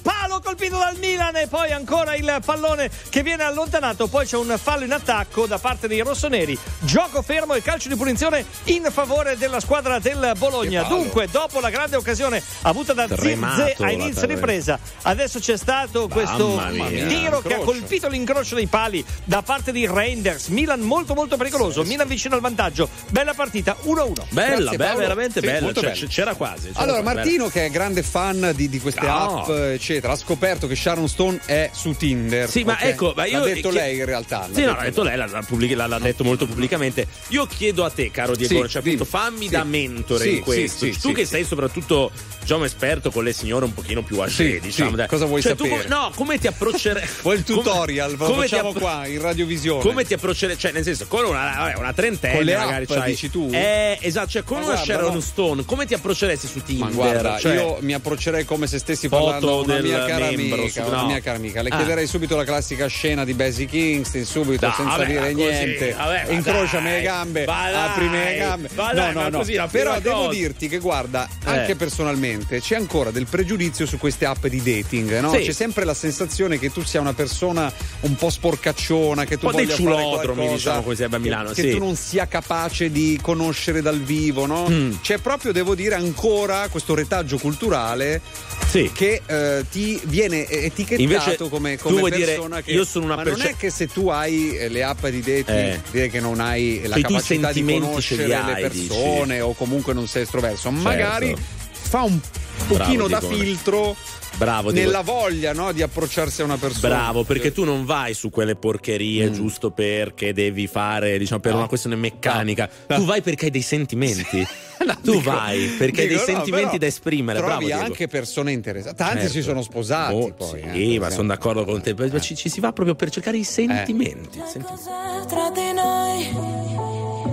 colpito 0.51 0.77
dal 0.77 0.97
Milan 0.97 1.37
e 1.37 1.47
poi 1.47 1.71
ancora 1.71 2.13
il 2.13 2.41
pallone 2.43 2.89
che 3.09 3.23
viene 3.23 3.43
allontanato, 3.43 4.07
poi 4.07 4.25
c'è 4.25 4.35
un 4.35 4.53
fallo 4.61 4.83
in 4.83 4.91
attacco 4.91 5.45
da 5.45 5.57
parte 5.59 5.87
dei 5.87 6.01
rossoneri, 6.01 6.57
gioco 6.79 7.21
fermo 7.21 7.53
e 7.53 7.61
calcio 7.61 7.87
di 7.87 7.95
punizione 7.95 8.43
in 8.65 8.85
favore 8.91 9.37
della 9.37 9.61
squadra 9.61 9.99
del 9.99 10.33
Bologna. 10.37 10.83
Dunque, 10.83 11.29
dopo 11.31 11.61
la 11.61 11.69
grande 11.69 11.95
occasione 11.95 12.43
avuta 12.63 12.91
da 12.91 13.07
Zirze 13.07 13.75
a 13.79 13.91
inizio 13.91 14.27
ripresa, 14.27 14.77
adesso 15.03 15.39
c'è 15.39 15.55
stato 15.55 16.09
questo 16.09 16.61
tiro 17.07 17.39
che 17.39 17.53
ha 17.53 17.59
colpito 17.59 18.09
l'incrocio 18.09 18.55
dei 18.55 18.67
pali 18.67 19.03
da 19.23 19.41
parte 19.43 19.71
di 19.71 19.87
Reinders. 19.87 20.47
Milan 20.47 20.81
molto 20.81 21.13
molto 21.13 21.37
pericoloso. 21.37 21.83
Milan 21.83 22.07
vicino 22.09 22.35
al 22.35 22.41
vantaggio. 22.41 22.89
Bella 23.07 23.33
partita 23.33 23.77
1-1. 23.83 24.23
Bella, 24.31 24.71
bella, 24.71 24.95
veramente 24.95 25.39
Sì, 25.39 25.45
bella. 25.45 25.61
molto 25.61 25.79
Cioè, 25.79 25.91
bella. 25.93 26.07
C'era 26.07 26.33
quasi. 26.35 26.67
c'era 26.71 26.79
Allora, 26.81 27.01
quasi, 27.01 27.15
Martino, 27.15 27.47
che 27.47 27.65
è 27.67 27.69
grande 27.69 28.03
fan 28.03 28.51
di, 28.53 28.67
di 28.67 28.79
queste 28.81 29.05
No. 29.05 29.43
app, 29.43 29.49
eccetera, 29.49 30.11
ha 30.11 30.15
scoperto 30.17 30.39
che 30.67 30.75
Sharon 30.75 31.07
Stone 31.07 31.39
è 31.45 31.69
su 31.71 31.95
Tinder. 31.95 32.49
Sì, 32.49 32.63
ma 32.63 32.73
ok? 32.73 32.83
ecco, 32.83 33.13
ma 33.15 33.25
io. 33.25 33.39
L'ha 33.39 33.45
detto 33.45 33.69
chi- 33.69 33.75
lei 33.75 33.97
in 33.97 34.05
realtà. 34.05 34.47
Sì, 34.51 34.63
no, 34.63 34.73
l'ha 34.75 34.81
detto 34.83 35.03
lei, 35.03 35.15
l'ha, 35.15 35.25
l'ha 35.27 35.41
l'ha- 35.75 35.85
l'ha 35.87 35.99
detto 35.99 36.23
molto 36.23 36.45
pubblicamente. 36.45 37.07
Io 37.29 37.45
chiedo 37.45 37.85
a 37.85 37.89
te, 37.89 38.09
caro 38.11 38.35
Diego, 38.35 38.63
Sì, 38.63 38.69
cioè, 38.69 38.81
appunto, 38.81 39.05
fammi 39.05 39.45
Sì. 39.45 39.49
da 39.51 39.63
mentore 39.63 40.23
Sì, 40.23 40.35
in 40.37 40.41
questo. 40.41 40.85
sì, 40.85 40.99
tu 40.99 41.11
che 41.13 41.25
sei 41.25 41.43
soprattutto, 41.45 42.11
diciamo, 42.39 42.63
esperto 42.65 43.11
con 43.11 43.23
le 43.23 43.33
signore 43.33 43.65
un 43.65 43.73
pochino 43.73 44.01
più 44.03 44.19
Sì, 44.27 44.59
diciamo. 44.59 45.05
Cosa 45.07 45.25
vuoi 45.25 45.41
Cioè, 45.41 45.55
tu 45.55 45.63
come, 45.67 45.81
sapere. 45.83 45.89
no, 45.95 46.11
come 46.15 46.37
ti 46.39 46.47
approcceresti? 46.47 47.09
Vuoi 47.21 47.35
il 47.37 47.43
tutorial? 47.43 48.15
Come 48.17 48.43
ti 48.45 48.49
facciamo 48.49 48.69
appro- 48.69 48.81
qua 48.81 49.05
in 49.07 49.21
radiovisione. 49.21 49.81
Come 49.81 50.05
ti 50.05 50.13
approcceresti? 50.15 50.59
Cioè, 50.61 50.71
nel 50.71 50.83
senso, 50.83 51.05
con 51.07 51.23
una, 51.25 51.73
una 51.77 51.93
trentenne, 51.93 52.35
Con 52.35 52.43
le 52.45 52.55
magari 52.55 52.83
app, 52.85 52.91
c'hai- 52.91 53.09
dici 53.11 53.29
tu? 53.29 53.49
Eh, 53.51 53.97
esatto, 54.01 54.29
cioè 54.29 54.43
con 54.43 54.57
Ma 54.59 54.63
una 54.65 54.73
guarda, 54.75 54.93
Sharon 54.93 55.13
no. 55.13 55.19
Stone, 55.19 55.65
come 55.65 55.85
ti 55.85 55.93
approcceresti 55.93 56.47
su 56.47 56.63
Tinder? 56.63 56.87
Ma 56.89 56.93
guarda, 56.95 57.37
Cioè, 57.37 57.53
io 57.55 57.77
mi 57.81 57.93
approccerei 57.93 58.43
come 58.45 58.65
se 58.67 58.79
stessi 58.79 59.07
parlando 59.09 59.59
a 59.59 59.61
una 59.61 59.79
mia 59.79 60.05
cara 60.05 60.30
membro, 60.37 60.61
amica, 60.61 60.83
no. 60.85 61.05
mia 61.07 61.19
cara 61.21 61.37
amica. 61.37 61.61
Le 61.61 61.69
Ah. 61.69 61.77
chiederei 61.77 62.07
subito 62.07 62.35
la 62.35 62.43
classica 62.43 62.87
scena 62.87 63.23
di 63.25 63.33
Basic 63.33 63.71
Instinct, 63.73 64.27
subito, 64.27 64.65
No, 64.67 64.73
senza 64.75 64.97
vabbè, 64.97 65.05
dire 65.05 65.31
così, 65.31 65.43
niente. 65.45 65.93
vabbè, 65.93 66.25
Incrociami 66.31 66.83
dai, 66.89 66.93
le 66.97 67.01
gambe, 67.01 67.45
dai, 67.45 67.73
aprimi 67.73 68.17
le 68.17 68.35
gambe. 68.37 68.69
no, 68.73 68.89
dai, 68.93 69.13
no, 69.13 69.19
ma 69.21 69.29
no. 69.29 69.37
così 69.39 69.59
Però 69.71 69.99
devo 69.99 70.15
cosa. 70.15 70.29
dirti 70.29 70.67
che 70.67 70.77
guarda, 70.79 71.27
anche 71.45 71.71
Eh. 71.71 71.75
personalmente 71.75 72.59
c'è 72.61 72.75
ancora 72.75 73.11
del 73.11 73.25
pregiudizio 73.29 73.85
su 73.85 73.97
queste 73.97 74.25
app 74.25 74.45
di 74.47 74.61
dating, 74.61 75.19
no? 75.19 75.33
Sì. 75.33 75.39
C'è 75.43 75.51
sempre 75.51 75.83
la 75.85 75.93
sensazione 75.93 76.57
che 76.59 76.71
tu 76.71 76.83
sia 76.83 76.99
una 76.99 77.13
persona 77.13 77.71
un 78.01 78.15
po' 78.15 78.29
sporcacciona, 78.29 79.25
che 79.25 79.37
tu 79.37 79.45
Un 79.45 79.51
po' 79.51 79.57
voglia 79.57 79.73
ciulodromi, 79.75 80.47
diciamo, 80.49 80.81
direbbe 80.93 81.15
a 81.15 81.19
che- 81.19 81.23
Milano, 81.23 81.49
Che 81.51 81.61
sì. 81.61 81.69
tu 81.71 81.77
non 81.79 81.95
sia 81.95 82.27
capace 82.27 82.91
di 82.91 83.17
conoscere 83.21 83.81
dal 83.81 83.99
vivo, 83.99 84.45
no? 84.45 84.67
Mm. 84.69 84.91
C'è 85.01 85.17
proprio, 85.19 85.51
devo 85.51 85.75
dire, 85.75 85.95
ancora 85.95 86.67
questo 86.69 86.93
retaggio 86.95 87.37
culturale 87.37 88.21
Sì. 88.69 88.89
che 88.93 89.21
eh, 89.25 89.65
ti 89.69 89.99
viene 90.05 90.20
etichettato 90.25 91.01
Invece, 91.01 91.37
come, 91.49 91.77
tu 91.77 91.83
come 91.83 91.99
vuoi 91.99 92.11
dire, 92.11 92.33
persona 92.33 92.61
che 92.61 92.71
io 92.71 92.85
sono 92.85 93.05
una 93.05 93.15
perce- 93.15 93.37
non 93.37 93.47
è 93.47 93.55
che 93.55 93.69
se 93.69 93.87
tu 93.87 94.07
hai 94.09 94.55
eh, 94.57 94.69
le 94.69 94.83
app 94.83 95.05
di 95.07 95.19
dating 95.19 95.47
Eh. 95.57 95.81
dire 95.91 96.09
che 96.09 96.19
non 96.19 96.39
hai 96.39 96.81
la 96.85 96.97
i 96.97 97.01
tuoi 97.01 97.13
capacità 97.13 97.51
di 97.51 97.63
conoscere 97.63 98.33
hai, 98.35 98.53
le 98.63 98.69
persone 98.69 99.41
o 99.41 99.53
comunque 99.53 99.93
non 99.93 100.07
sei 100.07 100.23
estroverso 100.23 100.69
magari 100.71 101.35
fa 101.71 102.01
un 102.03 102.19
pochino 102.67 103.07
da 103.07 103.19
Ticone. 103.19 103.37
filtro 103.43 103.95
Bravo, 104.37 104.71
dico- 104.71 104.85
nella 104.85 105.01
voglia 105.01 105.51
no, 105.53 105.71
di 105.73 105.81
approcciarsi 105.81 106.41
a 106.41 106.45
una 106.45 106.57
persona 106.57 106.87
Bravo, 106.95 107.23
perché 107.25 107.51
tu 107.51 107.63
non 107.65 107.85
vai 107.85 108.13
su 108.13 108.29
quelle 108.29 108.55
porcherie 108.55 109.29
Mm. 109.29 109.33
giusto 109.33 109.71
perché 109.71 110.33
devi 110.33 110.67
fare, 110.67 111.17
diciamo, 111.19 111.41
per 111.41 111.51
No. 111.51 111.57
una 111.59 111.67
questione 111.67 111.95
meccanica. 111.97 112.67
No. 112.87 112.95
Tu 112.95 113.05
vai 113.05 113.21
perché 113.21 113.45
hai 113.45 113.51
dei 113.51 113.61
sentimenti. 113.61 114.47
No, 114.85 114.95
tu 115.03 115.11
dico- 115.17 115.29
vai 115.31 115.67
perché 115.77 116.01
hai 116.01 116.07
dei 116.07 116.17
dico, 116.17 116.31
no, 116.31 116.37
sentimenti 116.37 116.77
da 116.77 116.85
esprimere. 116.87 117.39
Bravo, 117.39 117.51
trovi 117.53 117.65
Diego. 117.67 117.81
anche 117.83 118.07
persone 118.07 118.51
interessate 118.51 118.95
tanti 118.95 119.15
Certo. 119.17 119.31
si 119.33 119.41
sono 119.41 119.61
sposati 119.61 120.13
Oh, 120.15 120.33
poi 120.33 120.61
sì, 120.73 120.95
eh, 120.95 120.99
ma 120.99 121.09
sono 121.09 121.27
d'accordo 121.27 121.63
con 121.65 121.81
te. 121.81 121.93
Ma 121.93 122.19
Ci, 122.19 122.35
ci 122.35 122.49
si 122.49 122.59
va 122.59 122.71
proprio 122.71 122.95
per 122.95 123.09
cercare 123.09 123.37
i 123.37 123.43
sentimenti. 123.43 124.41
Senti- 124.51 124.67
cos'è 124.67 125.25
tra 125.27 125.49
di 125.51 125.71
noi? 125.73 127.29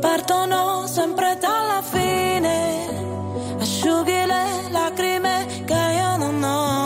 Partono 0.00 0.86
sempre 0.86 1.36
dalla 1.40 1.82
fine, 1.82 2.86
asciughi 3.58 4.12
le 4.12 4.70
lacrime 4.70 5.46
che 5.64 5.72
io 5.74 6.16
non 6.16 6.42
ho, 6.42 6.85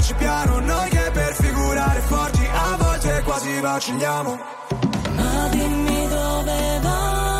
andarci 0.00 0.14
piano 0.14 0.60
Noi 0.60 0.88
che 0.88 1.10
per 1.12 1.34
figurare 1.34 2.00
forti 2.00 2.46
A 2.46 2.76
volte 2.76 3.22
quasi 3.24 3.60
vacilliamo. 3.60 4.38
Ma 5.14 5.48
dimmi 5.50 6.08
dove 6.08 6.80
vai 6.82 7.39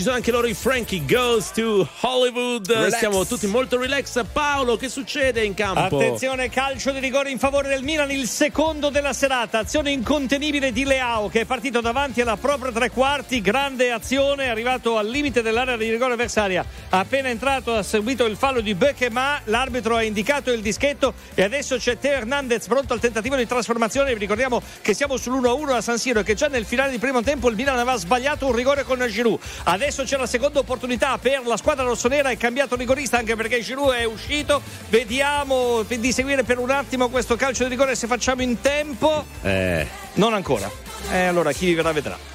Ci 0.00 0.06
sono 0.06 0.16
anche 0.16 0.30
loro 0.30 0.46
i 0.46 0.54
Frankie 0.54 1.04
Goes 1.04 1.50
to 1.52 1.86
Hollywood. 2.00 2.66
Relax. 2.66 2.96
Siamo 2.96 3.26
tutti 3.26 3.46
molto 3.46 3.78
relax. 3.78 4.24
Paolo, 4.32 4.78
che 4.78 4.88
succede 4.88 5.44
in 5.44 5.52
campo? 5.52 5.98
Attenzione, 5.98 6.48
calcio 6.48 6.90
di 6.90 7.00
rigore 7.00 7.28
in 7.30 7.38
favore 7.38 7.68
del 7.68 7.82
Milan, 7.82 8.10
il 8.10 8.26
secondo 8.26 8.88
della 8.88 9.12
serata. 9.12 9.58
Azione 9.58 9.90
incontenibile 9.90 10.72
di 10.72 10.84
Leao 10.84 11.28
che 11.28 11.42
è 11.42 11.44
partito 11.44 11.82
davanti 11.82 12.22
alla 12.22 12.38
propria 12.38 12.72
tre 12.72 12.88
quarti. 12.88 13.42
Grande 13.42 13.92
azione, 13.92 14.44
è 14.44 14.48
arrivato 14.48 14.96
al 14.96 15.06
limite 15.06 15.42
dell'area 15.42 15.76
di 15.76 15.90
rigore 15.90 16.14
avversaria. 16.14 16.64
Appena 16.92 17.28
entrato 17.28 17.76
ha 17.76 17.84
seguito 17.84 18.24
il 18.26 18.36
fallo 18.36 18.60
di 18.60 18.74
Bechema. 18.74 19.40
L'arbitro 19.44 19.94
ha 19.94 20.02
indicato 20.02 20.50
il 20.50 20.60
dischetto 20.60 21.14
e 21.34 21.44
adesso 21.44 21.76
c'è 21.76 21.98
Teo 21.98 22.14
Hernandez 22.14 22.66
pronto 22.66 22.92
al 22.92 22.98
tentativo 22.98 23.36
di 23.36 23.46
trasformazione. 23.46 24.12
Vi 24.12 24.18
ricordiamo 24.18 24.60
che 24.82 24.92
siamo 24.92 25.14
sull'1-1 25.14 25.70
a 25.70 25.80
San 25.80 25.98
Siro 25.98 26.20
e 26.20 26.22
che 26.24 26.34
già 26.34 26.48
nel 26.48 26.64
finale 26.64 26.90
di 26.90 26.98
primo 26.98 27.22
tempo 27.22 27.48
il 27.48 27.54
Milan 27.54 27.76
aveva 27.76 27.96
sbagliato 27.96 28.46
un 28.46 28.56
rigore 28.56 28.82
con 28.82 29.06
Giroud. 29.06 29.38
Adesso 29.64 30.02
c'è 30.02 30.16
la 30.16 30.26
seconda 30.26 30.58
opportunità 30.58 31.16
per 31.18 31.46
la 31.46 31.56
squadra 31.56 31.84
rossonera. 31.84 32.30
È 32.30 32.36
cambiato 32.36 32.74
rigorista 32.74 33.18
anche 33.18 33.36
perché 33.36 33.60
Giroud 33.60 33.92
è 33.92 34.04
uscito. 34.04 34.60
Vediamo 34.88 35.82
di 35.82 36.12
seguire 36.12 36.42
per 36.42 36.58
un 36.58 36.70
attimo 36.70 37.08
questo 37.08 37.36
calcio 37.36 37.62
di 37.62 37.70
rigore 37.70 37.94
se 37.94 38.08
facciamo 38.08 38.42
in 38.42 38.60
tempo. 38.60 39.24
Eh. 39.42 39.86
Non 40.14 40.34
ancora. 40.34 40.68
E 41.12 41.24
allora 41.26 41.52
chi 41.52 41.66
vivrà 41.66 41.92
vedrà. 41.92 42.29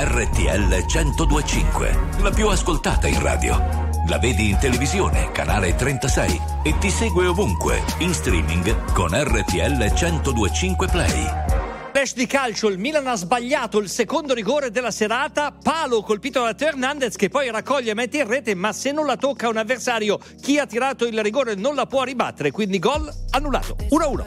RTL 0.00 0.84
1025, 0.86 1.98
la 2.20 2.30
più 2.30 2.46
ascoltata 2.46 3.08
in 3.08 3.20
radio. 3.20 3.56
La 4.06 4.18
vedi 4.18 4.50
in 4.50 4.56
televisione, 4.56 5.32
canale 5.32 5.74
36 5.74 6.40
e 6.62 6.78
ti 6.78 6.88
segue 6.88 7.26
ovunque, 7.26 7.82
in 7.98 8.14
streaming 8.14 8.92
con 8.92 9.08
RTL 9.12 9.92
1025 9.92 10.86
Play. 10.86 11.26
Flash 11.90 12.14
di 12.14 12.26
calcio, 12.26 12.68
il 12.68 12.78
Milan 12.78 13.08
ha 13.08 13.16
sbagliato 13.16 13.80
il 13.80 13.88
secondo 13.88 14.34
rigore 14.34 14.70
della 14.70 14.92
serata, 14.92 15.50
palo 15.50 16.02
colpito 16.02 16.44
da 16.44 16.54
Teo 16.54 16.68
Hernandez 16.68 17.16
che 17.16 17.28
poi 17.28 17.50
raccoglie 17.50 17.90
e 17.90 17.94
mette 17.94 18.18
in 18.18 18.28
rete, 18.28 18.54
ma 18.54 18.72
se 18.72 18.92
non 18.92 19.04
la 19.04 19.16
tocca 19.16 19.48
un 19.48 19.56
avversario, 19.56 20.20
chi 20.40 20.60
ha 20.60 20.66
tirato 20.66 21.06
il 21.06 21.20
rigore 21.20 21.56
non 21.56 21.74
la 21.74 21.86
può 21.86 22.04
ribattere, 22.04 22.52
quindi 22.52 22.78
gol 22.78 23.12
annullato. 23.30 23.74
1-1. 23.90 24.26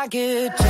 I 0.00 0.06
get. 0.06 0.69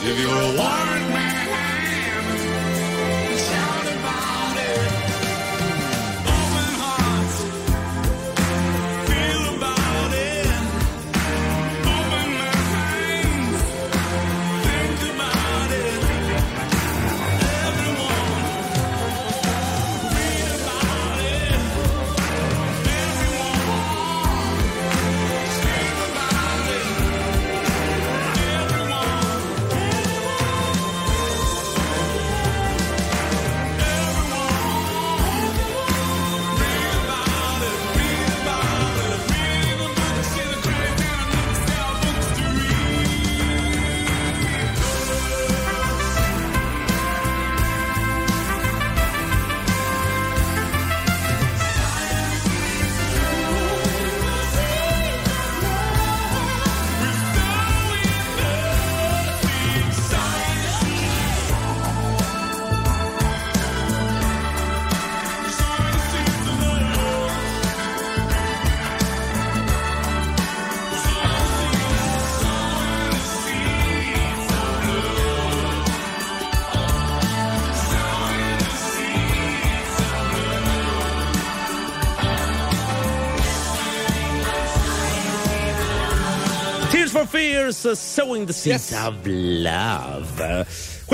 If 0.00 0.18
you're 0.18 0.30
a 0.30 0.56
wanted 0.56 1.08
man. 1.12 1.47
For 87.68 87.72
Fears, 87.72 87.86
uh, 87.86 87.94
Sowing 87.94 88.46
the 88.46 88.52
Seeds 88.52 88.92
of 88.94 89.26
Love. 89.26 90.40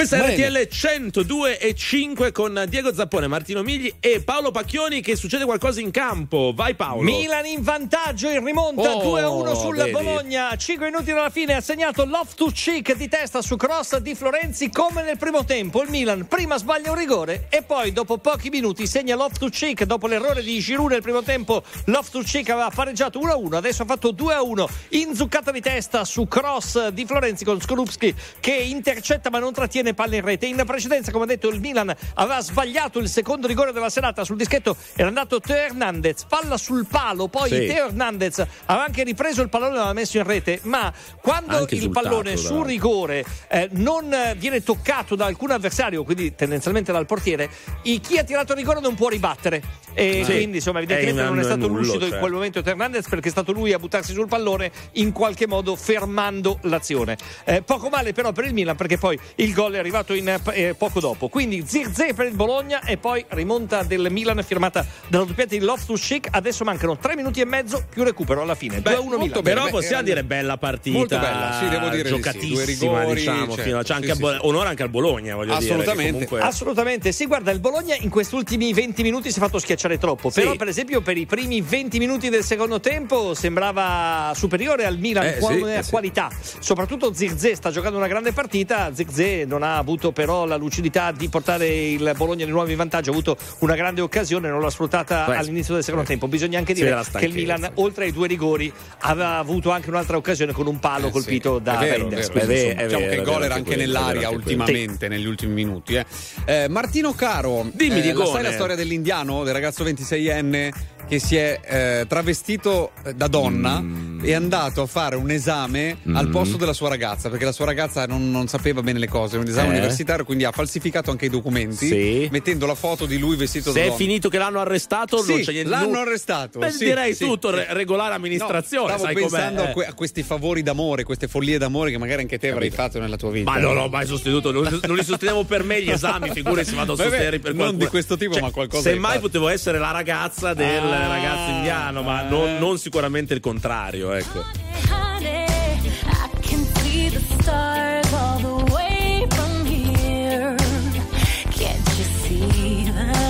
Questa 0.06 0.22
è 0.22 0.36
Bene. 0.36 0.66
RTL 0.66 0.68
102 0.68 1.59
e 1.59 1.74
5 1.74 2.31
con 2.31 2.66
Diego 2.68 2.93
Zappone, 2.93 3.26
Martino 3.26 3.62
Migli 3.62 3.90
e 4.01 4.20
Paolo 4.20 4.51
Pacchioni 4.51 5.01
che 5.01 5.16
succede 5.16 5.47
qualcosa 5.47 5.81
in 5.81 5.90
campo. 5.90 6.52
Vai 6.55 6.74
Paolo. 6.74 7.01
Milan 7.01 7.47
in 7.47 7.62
vantaggio 7.62 8.28
in 8.28 8.44
rimonta 8.44 8.97
Oh, 8.97 9.16
2-1 9.16 9.56
sul 9.59 9.76
vedi. 9.76 9.93
Bologna 9.93 10.55
5 10.55 10.90
minuti 10.90 11.10
dalla 11.10 11.31
fine 11.31 11.55
ha 11.55 11.62
segnato 11.62 12.05
Loftus 12.05 12.52
Cheek 12.52 12.97
di 12.97 13.09
testa 13.09 13.40
su 13.40 13.56
cross 13.56 13.97
di 13.97 14.14
Florenzi 14.14 14.68
come 14.68 15.02
nel 15.02 15.16
primo 15.16 15.44
tempo 15.47 15.82
il 15.82 15.89
Milan 15.89 16.26
prima 16.28 16.59
sbaglia 16.59 16.90
un 16.90 16.98
rigore 16.98 17.47
e 17.48 17.62
poi 17.62 17.93
dopo 17.93 18.18
pochi 18.18 18.51
minuti 18.51 18.86
segna 18.86 19.16
Loftus 19.16 19.56
Cheek 19.56 19.85
dopo 19.85 20.06
l'errore 20.06 20.43
di 20.43 20.59
Giroud 20.59 20.90
nel 20.90 21.01
primo 21.01 21.22
tempo 21.22 21.62
Loftus 21.86 22.31
Cheek 22.31 22.51
aveva 22.51 22.68
pareggiato 22.68 23.18
1-1 23.20 23.55
adesso 23.55 23.82
ha 23.82 23.86
fatto 23.86 24.12
2-1 24.12 24.66
inzuccata 24.90 25.51
di 25.51 25.62
testa 25.62 26.05
su 26.05 26.28
cross 26.28 26.89
di 26.89 27.06
Florenzi 27.06 27.47
con 27.47 27.59
Skorupski 27.59 28.14
che 28.40 28.52
intercetta 28.52 29.31
ma 29.31 29.39
non 29.39 29.55
trattiene 29.55 29.93
palle 29.95 30.16
in 30.16 30.25
rete. 30.25 30.47
In 30.47 30.62
precedenza 30.66 31.11
come 31.12 31.25
ha 31.25 31.27
detto 31.27 31.49
il 31.49 31.61
Milan 31.61 31.95
aveva 32.15 32.41
sbagliato 32.41 32.99
il 32.99 33.09
secondo 33.09 33.47
rigore 33.47 33.73
della 33.73 33.91
serata 33.91 34.25
sul 34.25 34.37
dischetto. 34.37 34.77
Era 34.95 35.09
andato 35.09 35.41
Teo 35.41 35.57
Hernandez 35.57 36.25
palla 36.29 36.57
sul 36.57 36.87
palo. 36.87 37.29
Poi 37.29 37.49
Sì. 37.49 37.66
Teo 37.66 37.87
Hernandez 37.87 38.39
aveva 38.66 38.85
anche 38.85 39.03
ripreso 39.05 39.43
il 39.43 39.49
pallone 39.49 39.73
e 39.73 39.75
l'aveva 39.77 39.93
messo 39.95 40.16
in 40.19 40.25
rete. 40.25 40.61
Ma 40.62 40.93
quando 41.21 41.57
Anche 41.57 41.75
il 41.77 41.91
pallone 41.91 42.35
tra 42.35 42.43
sul 42.43 42.65
rigore 42.66 43.25
eh, 43.49 43.69
non 43.73 44.12
eh, 44.12 44.35
viene 44.37 44.62
toccato 44.62 45.15
da 45.15 45.27
alcun 45.27 45.51
avversario 45.51 46.03
quindi 46.05 46.35
tendenzialmente 46.35 46.93
dal 46.93 47.07
portiere 47.07 47.49
chi 47.83 48.19
ha 48.19 48.25
tirato 48.25 48.53
il 48.53 48.59
rigore 48.59 48.81
non 48.81 48.95
può 48.95 49.09
ribattere. 49.09 49.62
E 49.95 50.23
Sì. 50.25 50.33
quindi 50.33 50.57
insomma 50.57 50.79
evidentemente 50.79 51.21
È 51.23 51.25
non 51.25 51.39
è 51.39 51.45
stato 51.45 51.69
nullo, 51.69 51.81
lucido 51.81 52.05
in 52.05 52.11
cioè. 52.11 52.19
quel 52.19 52.33
momento 52.33 52.62
Teo 52.62 52.73
Hernandez 52.73 53.09
perché 53.09 53.29
è 53.29 53.31
stato 53.31 53.53
lui 53.53 53.73
a 53.73 53.79
buttarsi 53.79 54.12
sul 54.12 54.27
pallone 54.27 54.71
in 54.93 55.12
qualche 55.12 55.47
modo 55.47 55.77
fermando 55.77 56.59
l'azione. 56.62 57.16
Eh, 57.45 57.62
poco 57.62 57.89
male 57.89 58.12
però 58.12 58.33
per 58.33 58.45
il 58.47 58.53
Milan 58.55 58.75
perché 58.77 58.99
poi 58.99 59.19
il 59.37 59.53
gol 59.53 59.73
è 59.75 59.83
arrivato 59.85 60.15
in, 60.15 60.35
eh, 60.52 60.74
poco 60.74 60.98
dopo 60.98 61.28
quindi 61.28 61.62
Zirze 61.66 62.15
per 62.15 62.27
il 62.27 62.32
Bologna 62.35 62.81
e 62.85 62.97
poi 62.97 63.23
rimonta 63.28 63.82
del 63.82 64.06
Milan 64.11 64.43
firmata 64.43 64.85
dalla 65.09 65.24
doppietta 65.24 65.55
di 65.55 65.61
Loftus 65.62 66.01
Cheek 66.01 66.28
adesso 66.31 66.65
mancano 66.65 66.97
3 66.97 67.15
minuti 67.16 67.40
e 67.40 67.44
mezzo 67.44 67.85
più 67.90 68.02
recupero 68.02 68.40
alla 68.40 68.55
fine 68.55 68.78
2-1 68.81 68.82
molto 68.82 69.19
Milan 69.19 69.28
bene. 69.28 69.43
Però 69.43 69.65
Beh, 69.65 69.70
possiamo 69.70 69.94
era- 69.97 70.02
dire 70.02 70.24
bella 70.24 70.56
partita. 70.56 70.97
Molto 70.97 71.19
bella, 71.19 71.59
sì, 71.61 71.69
devo 71.69 71.89
dire 71.90 72.02
di 72.02 72.09
sì. 72.09 72.15
Giocatissima, 72.15 72.55
Due 72.55 72.65
rigori, 72.65 73.15
diciamo. 73.15 73.47
certo, 73.48 73.62
fino 73.62 73.77
a- 73.78 73.81
c'è 73.81 73.86
sì, 73.86 73.93
anche 73.93 74.11
a 74.11 74.15
sì, 74.15 74.20
Bo- 74.20 74.31
sì. 74.32 74.39
onore 74.40 74.69
anche 74.69 74.82
al 74.82 74.89
Bologna, 74.89 75.35
voglio 75.35 75.59
dire. 75.59 75.65
Assolutamente. 75.73 76.12
comunque- 76.12 76.40
Assolutamente, 76.40 77.12
sì, 77.12 77.27
guarda, 77.27 77.51
il 77.51 77.61
Bologna 77.61 77.94
in 77.98 78.09
questi 78.09 78.35
ultimi 78.35 78.73
20 78.73 79.02
minuti 79.02 79.31
si 79.31 79.39
è 79.39 79.43
fatto 79.43 79.59
schiacciare 79.59 79.98
troppo. 79.98 80.31
Sì. 80.31 80.40
Però, 80.40 80.55
per 80.56 80.69
esempio, 80.69 81.02
per 81.02 81.16
i 81.19 81.27
primi 81.27 81.61
20 81.61 81.98
minuti 81.98 82.28
del 82.31 82.43
secondo 82.44 82.81
tempo 82.81 83.35
sembrava 83.35 84.32
superiore 84.35 84.86
al 84.86 84.97
Milan 84.98 85.27
Eh, 85.27 85.39
come 85.39 85.56
sì, 85.59 85.65
eh, 85.78 85.82
sì. 85.82 85.90
qualità. 85.90 86.31
Soprattutto 86.59 87.12
Zirze 87.12 87.55
sta 87.55 87.70
giocando 87.70 87.98
una 87.98 88.09
grande 88.09 88.32
partita. 88.32 88.90
Zirze 88.94 89.44
non 89.44 89.62
ha 89.62 89.64
avuto 89.77 90.12
però 90.12 90.45
la 90.47 90.57
lucidità 90.57 91.12
di 91.12 91.28
portare 91.28 91.66
il 91.69 92.12
Bologna 92.16 92.45
di 92.45 92.51
nuovo 92.51 92.70
in 92.70 92.77
vantaggio. 92.77 93.11
Ha 93.11 93.12
avuto 93.12 93.36
una 93.61 93.74
grande 93.74 94.01
occasione, 94.01 94.49
non 94.49 94.61
l'ha 94.61 94.70
sfruttata 94.70 95.24
Beh, 95.27 95.36
all'inizio 95.36 95.74
del 95.74 95.82
secondo 95.82 96.05
eh. 96.05 96.09
tempo. 96.09 96.28
Bisogna 96.28 96.59
anche 96.59 96.74
dire 96.74 97.03
che 97.12 97.24
il. 97.27 97.32
Milan, 97.35 97.70
oltre 97.74 98.05
ai 98.05 98.12
due 98.12 98.27
rigori, 98.28 98.73
aveva 99.01 99.36
avuto 99.39 99.70
anche 99.70 99.89
un'altra 99.91 100.16
occasione 100.16 100.53
con 100.53 100.66
un 100.66 100.78
palo 100.78 101.09
Eh, 101.09 101.11
colpito 101.11 101.57
sì. 101.59 101.62
da 101.62 101.77
Quindi, 101.77 102.15
è 102.15 102.19
Diciamo 102.19 102.47
vero, 102.47 103.09
che 103.09 103.15
il 103.15 103.23
gol 103.23 103.43
era 103.45 103.55
anche 103.55 103.74
quello, 103.74 103.81
nell'aria 103.82 104.28
anche 104.28 104.36
ultimamente, 104.36 105.09
negli 105.09 105.27
ultimi 105.27 105.53
minuti. 105.53 105.95
eh. 105.95 106.05
Eh, 106.45 106.69
Martino 106.69 107.12
Caro, 107.15 107.66
Dimmi, 107.73 107.93
eh, 107.93 107.97
la 107.97 108.03
Diegone. 108.03 108.27
sai 108.31 108.43
la 108.43 108.53
storia 108.53 108.77
dell'indiano, 108.77 109.43
del 109.45 109.53
ragazzo 109.53 109.85
26enne 109.85 110.70
che 111.07 111.19
si 111.19 111.36
è 111.36 111.61
eh, 111.62 112.07
travestito 112.09 112.93
eh, 113.05 113.12
da 113.15 113.27
donna 113.28 113.78
Mm. 113.81 114.20
e 114.24 114.28
è 114.28 114.32
andato 114.32 114.81
a 114.82 114.86
fare 114.86 115.16
un 115.16 115.31
esame 115.31 115.99
al 116.15 116.28
posto 116.31 116.57
della 116.57 116.73
sua 116.73 116.89
ragazza, 116.89 117.28
perché 117.28 117.45
la 117.45 117.53
sua 117.53 117.66
ragazza 117.66 118.07
non, 118.07 118.31
non 118.31 118.47
sapeva 118.49 118.81
bene 118.82 118.99
le 118.99 119.09
cose, 119.09 119.36
un 119.36 119.47
esame 119.55 119.74
Eh. 119.74 119.78
universitario, 119.78 120.24
quindi 120.24 120.44
ha 120.44 120.52
falsificato 120.52 121.10
anche 121.10 121.26
i 121.26 121.31
documenti, 121.31 121.86
Sì. 121.86 122.28
mettendo 122.31 122.66
la 122.66 122.74
foto 122.74 123.06
di 123.06 123.18
lui 123.18 123.36
vestito 123.36 123.70
Se 123.72 123.78
da 123.78 123.81
è 123.81 123.89
donna. 123.89 123.97
finito 123.98 124.28
che 124.28 124.39
l'hanno 124.39 124.60
arrestato, 124.60 125.16
non 125.16 125.24
Sì, 125.24 125.43
c'è 125.43 125.52
niente. 125.52 125.70
l'hanno 125.70 125.98
arrestato. 126.01 126.59
Beh, 126.59 126.70
sì, 126.70 126.85
direi 126.85 127.14
sì, 127.14 127.24
tutto, 127.24 127.48
sì. 127.51 127.55
re- 127.56 127.66
regolare 127.70 128.14
amministrazione. 128.14 128.93
No, 128.93 128.98
stavo 128.98 129.05
sai 129.05 129.14
com'è, 129.14 129.28
pensando 129.28 129.62
a, 129.62 129.68
eh. 129.68 129.72
que- 129.72 129.86
a 129.86 129.93
questi 129.94 130.22
favori 130.22 130.62
d'amore, 130.62 131.05
queste 131.05 131.28
follie 131.28 131.59
d'amore 131.59 131.90
che 131.90 131.98
magari 131.98 132.22
anche 132.22 132.39
te 132.39 132.51
avrai 132.51 132.70
fatto 132.70 132.98
nella 132.98 133.16
tua 133.16 133.31
vita. 133.31 133.51
Ma 133.51 133.59
non 133.59 133.74
l'ho 133.74 133.89
mai 133.89 134.06
sostenuto, 134.06 134.51
non, 134.51 134.81
non 134.86 134.97
li 134.97 135.05
sostenevo 135.05 135.44
per 135.44 135.62
me 135.64 135.82
gli 135.82 135.90
esami, 135.90 136.31
figurati 136.31 136.74
vado 136.74 136.93
a 136.93 136.97
sostenere 136.97 137.39
per 137.39 137.51
non 137.52 137.56
qualcuno. 137.59 137.85
di 137.85 137.86
questo 137.90 138.16
tipo, 138.16 138.32
Cioè, 138.35 138.43
ma 138.43 138.51
qualcosa 138.51 138.82
Semmai 138.90 139.18
potevo 139.20 139.48
essere 139.48 139.78
la 139.78 139.90
ragazza 139.90 140.52
del 140.55 140.82
Ah, 140.82 141.06
ragazzo 141.09 141.51
indiano, 141.52 142.02
ma 142.02 142.26
eh. 142.26 142.28
non, 142.28 142.56
non 142.59 142.78
sicuramente 142.78 143.35
il 143.35 143.40
contrario, 143.40 144.12
ecco. 144.12 144.43
Honey, 144.90 145.44
I 145.44 146.40
can 146.40 146.66
see 146.82 147.10
the 147.10 147.20
stars 147.40 148.12
all 148.12 148.40
the 148.40 148.72
way 148.72 148.73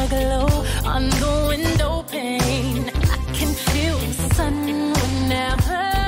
glow 0.08 0.46
on 0.84 1.08
the 1.10 1.46
window 1.48 2.02
pane? 2.02 2.88
I 2.88 3.16
can 3.32 3.52
feel 3.54 3.98
the 3.98 4.34
sun 4.34 4.54
whenever 4.92 6.03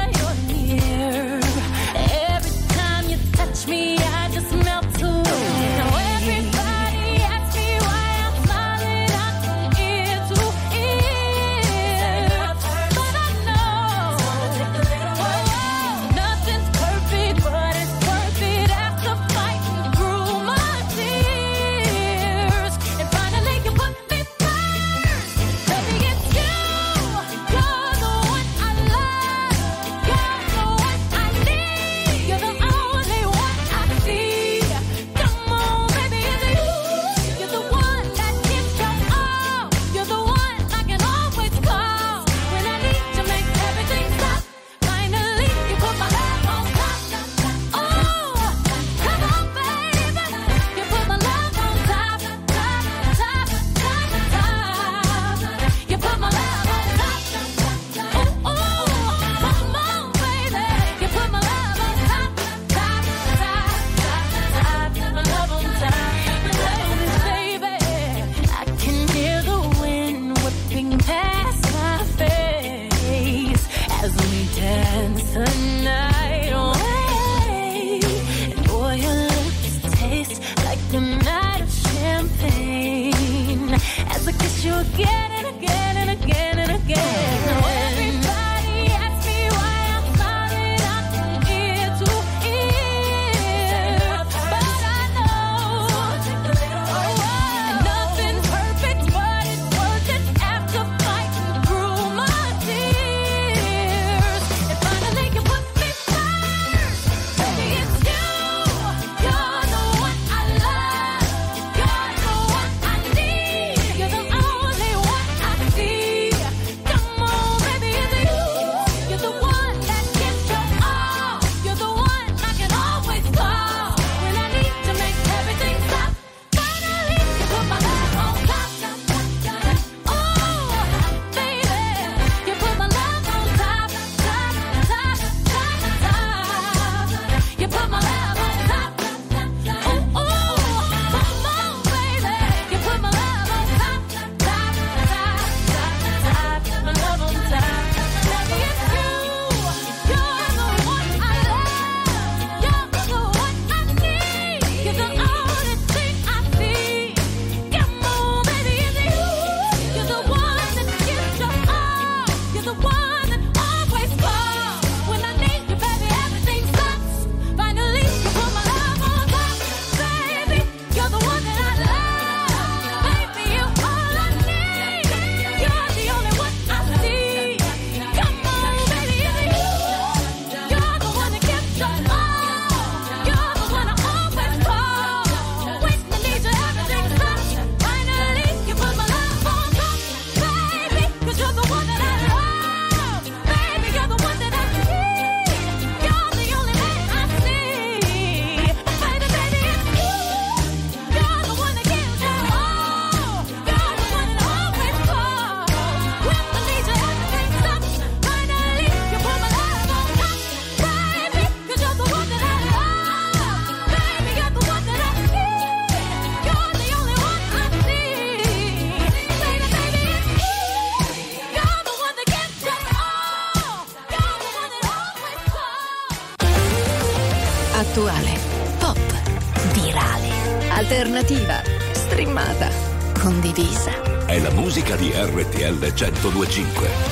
1025. 235.96 237.05